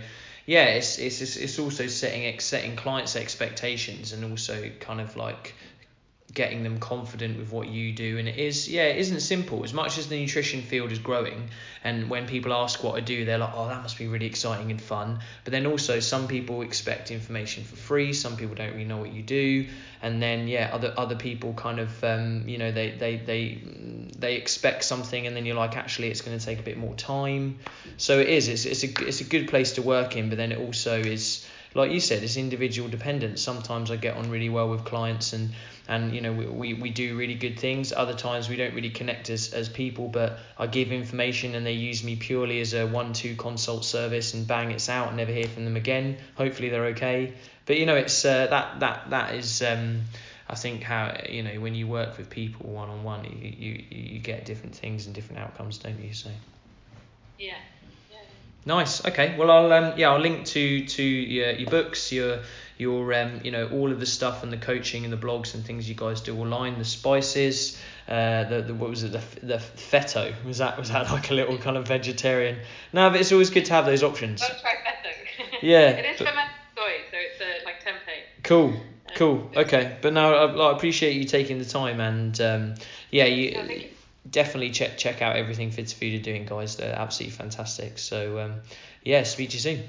yeah, 0.47 0.67
it's 0.69 0.99
it's 0.99 1.37
it's 1.37 1.59
also 1.59 1.87
setting 1.87 2.39
setting 2.39 2.77
clients' 2.77 3.17
expectations 3.17 4.13
and 4.13 4.25
also 4.25 4.71
kind 4.81 5.01
of 5.01 5.17
like 5.17 5.55
getting 6.35 6.65
them 6.65 6.79
confident 6.79 7.39
with 7.39 7.53
what 7.53 7.69
you 7.69 7.93
do. 7.93 8.19
And 8.19 8.29
it 8.29 8.37
is 8.37 8.69
yeah 8.69 8.85
it 8.85 8.99
isn't 8.99 9.21
simple. 9.21 9.65
As 9.65 9.73
much 9.73 9.99
as 9.99 10.09
the 10.09 10.21
nutrition 10.21 10.63
field 10.63 10.93
is 10.93 10.99
growing 10.99 11.49
and 11.83 12.11
when 12.11 12.27
people 12.27 12.53
ask 12.53 12.83
what 12.83 12.97
I 12.97 13.01
do 13.01 13.25
they're 13.25 13.39
like 13.39 13.53
oh 13.55 13.69
that 13.69 13.83
must 13.83 13.99
be 13.99 14.09
really 14.09 14.27
exciting 14.27 14.71
and 14.71 14.81
fun. 14.81 15.21
But 15.45 15.53
then 15.53 15.67
also 15.67 16.01
some 16.01 16.27
people 16.29 16.63
expect 16.63 17.11
information 17.11 17.65
for 17.65 17.77
free. 17.77 18.13
Some 18.13 18.37
people 18.37 18.55
don't 18.55 18.73
really 18.73 18.85
know 18.85 18.99
what 18.99 19.13
you 19.13 19.23
do. 19.23 19.67
And 20.03 20.21
then 20.21 20.49
yeah 20.49 20.71
other 20.73 20.93
other 20.97 21.17
people 21.17 21.55
kind 21.55 21.79
of 21.79 22.05
um, 22.05 22.49
you 22.49 22.59
know 22.59 22.73
they 22.73 22.91
they 22.91 23.17
they 23.17 23.63
they 24.19 24.35
expect 24.35 24.85
something 24.85 25.27
and 25.27 25.37
then 25.37 25.47
you're 25.47 25.57
like 25.57 25.77
actually 25.77 26.09
it's 26.09 26.21
going 26.21 26.39
to 26.39 26.45
take 26.45 26.59
a 26.59 26.63
bit 26.63 26.77
more 26.77 26.95
time. 26.95 27.59
So 27.97 28.19
it 28.19 28.29
is. 28.29 28.49
It's, 28.49 28.65
it's 28.65 28.83
a 28.83 29.07
it's 29.07 29.21
a 29.21 29.25
good 29.25 29.49
place 29.49 29.73
to 29.73 29.83
work 29.83 30.17
in 30.17 30.29
but 30.29 30.37
then 30.37 30.51
it 30.51 30.59
also 30.59 30.99
is 30.99 31.44
like 31.75 31.91
you 31.91 32.01
said, 32.01 32.23
it's 32.23 32.37
individual 32.37 32.89
dependent. 32.89 33.39
Sometimes 33.39 33.91
I 33.91 33.97
get 33.97 34.17
on 34.17 34.31
really 34.31 34.49
well 34.49 34.71
with 34.71 34.85
clients 34.85 35.33
and 35.33 35.51
and 35.87 36.15
you 36.15 36.21
know 36.21 36.33
we, 36.33 36.47
we, 36.47 36.75
we 36.75 36.91
do 36.91 37.17
really 37.17 37.35
good 37.35 37.59
things. 37.59 37.93
Other 37.93 38.15
times 38.15 38.49
we 38.49 38.57
don't 38.57 38.75
really 38.75 38.91
connect 38.91 39.29
as, 39.29 39.53
as 39.53 39.69
people, 39.69 40.09
but 40.09 40.39
I 40.57 40.67
give 40.67 40.93
information 40.93 41.55
and 41.55 41.67
they 41.67 41.73
use 41.73 42.03
me 42.03 42.17
purely 42.17 42.61
as 42.61 42.75
a 42.75 42.87
one 42.87 43.13
two 43.13 43.35
consult 43.35 43.85
service 43.85 44.35
and 44.35 44.47
bang 44.47 44.71
it's 44.71 44.89
out. 44.89 45.15
Never 45.15 45.33
hear 45.33 45.49
from 45.49 45.65
them 45.65 45.77
again. 45.77 46.17
Hopefully 46.37 46.69
they're 46.69 46.87
okay. 46.87 47.35
But 47.67 47.79
you 47.79 47.87
know 47.87 47.97
it's 47.97 48.25
uh, 48.25 48.47
that 48.47 48.81
that 48.81 49.11
that 49.11 49.35
is. 49.35 49.63
Um, 49.63 50.03
I 50.47 50.57
think 50.57 50.83
how 50.83 51.17
you 51.29 51.43
know 51.43 51.59
when 51.59 51.75
you 51.75 51.87
work 51.87 52.19
with 52.19 52.29
people 52.29 52.71
one 52.71 52.91
on 52.91 53.03
one, 53.03 53.25
you, 53.25 53.49
you 53.49 53.85
you 53.91 54.19
get 54.21 54.45
different 54.45 54.75
things 54.75 55.07
and 55.07 55.15
different 55.15 55.41
outcomes, 55.41 55.79
don't 55.79 55.99
you? 55.99 56.13
So. 56.13 56.31
Yeah. 57.39 57.57
Nice. 58.67 59.05
Okay. 59.05 59.37
Well, 59.37 59.51
I'll 59.51 59.73
um 59.73 59.95
yeah 59.99 60.11
I'll 60.11 60.21
link 60.21 60.47
to 60.47 60.87
to 60.87 61.03
your, 61.03 61.53
your 61.53 61.71
books, 61.71 62.11
your 62.13 62.41
your 62.79 63.13
um 63.13 63.41
you 63.45 63.51
know 63.51 63.69
all 63.69 63.93
of 63.93 64.01
the 64.01 64.07
stuff 64.07 64.43
and 64.43 64.53
the 64.53 64.57
coaching 64.57 65.05
and 65.05 65.13
the 65.13 65.19
blogs 65.19 65.55
and 65.55 65.65
things 65.65 65.89
you 65.89 65.95
guys 65.95 66.21
do 66.21 66.37
online, 66.39 66.79
the 66.79 66.85
spices, 66.85 67.79
uh 68.09 68.45
the, 68.45 68.63
the 68.63 68.75
what 68.75 68.89
was 68.89 69.05
it 69.05 69.13
the 69.13 69.23
the 69.47 69.59
fetto 69.59 70.33
was 70.47 70.59
that 70.59 70.79
was 70.79 70.89
that 70.89 71.11
like 71.11 71.31
a 71.31 71.35
little 71.35 71.59
kind 71.59 71.77
of 71.77 71.87
vegetarian? 71.87 72.59
No, 72.93 73.11
but 73.11 73.21
it's 73.21 73.33
always 73.33 73.51
good 73.51 73.67
to 73.67 73.75
have 73.75 73.85
those 73.85 74.03
options. 74.03 74.41
Don't 74.41 74.59
try 74.61 74.73
fetto. 74.83 75.57
yeah. 75.63 75.91
it 75.91 76.07
is 76.07 76.19
fermented 76.19 76.55
soy, 76.75 76.93
so 77.11 77.17
it's 77.19 77.41
uh, 77.41 77.65
like 77.65 77.85
tempeh. 77.85 78.23
Cool. 78.43 78.75
Cool. 79.15 79.51
Okay. 79.55 79.97
But 80.01 80.15
no, 80.15 80.35
I, 80.35 80.71
I 80.71 80.73
appreciate 80.73 81.15
you 81.15 81.25
taking 81.25 81.59
the 81.59 81.65
time 81.67 82.01
and 82.01 82.41
um 82.41 82.75
yeah 83.11 83.27
you. 83.27 83.53
No, 83.53 83.63
you 83.65 83.89
definitely 84.29 84.71
check 84.71 84.97
check 84.97 85.23
out 85.23 85.37
everything 85.37 85.71
Fitter 85.71 85.95
Food 85.97 86.21
are 86.21 86.23
doing, 86.23 86.47
guys. 86.47 86.77
They're 86.77 86.99
absolutely 86.99 87.37
fantastic. 87.37 87.99
So 87.99 88.39
um, 88.39 88.55
yeah, 89.03 89.23
speak 89.25 89.51
to 89.51 89.57
you 89.57 89.61
soon. 89.61 89.83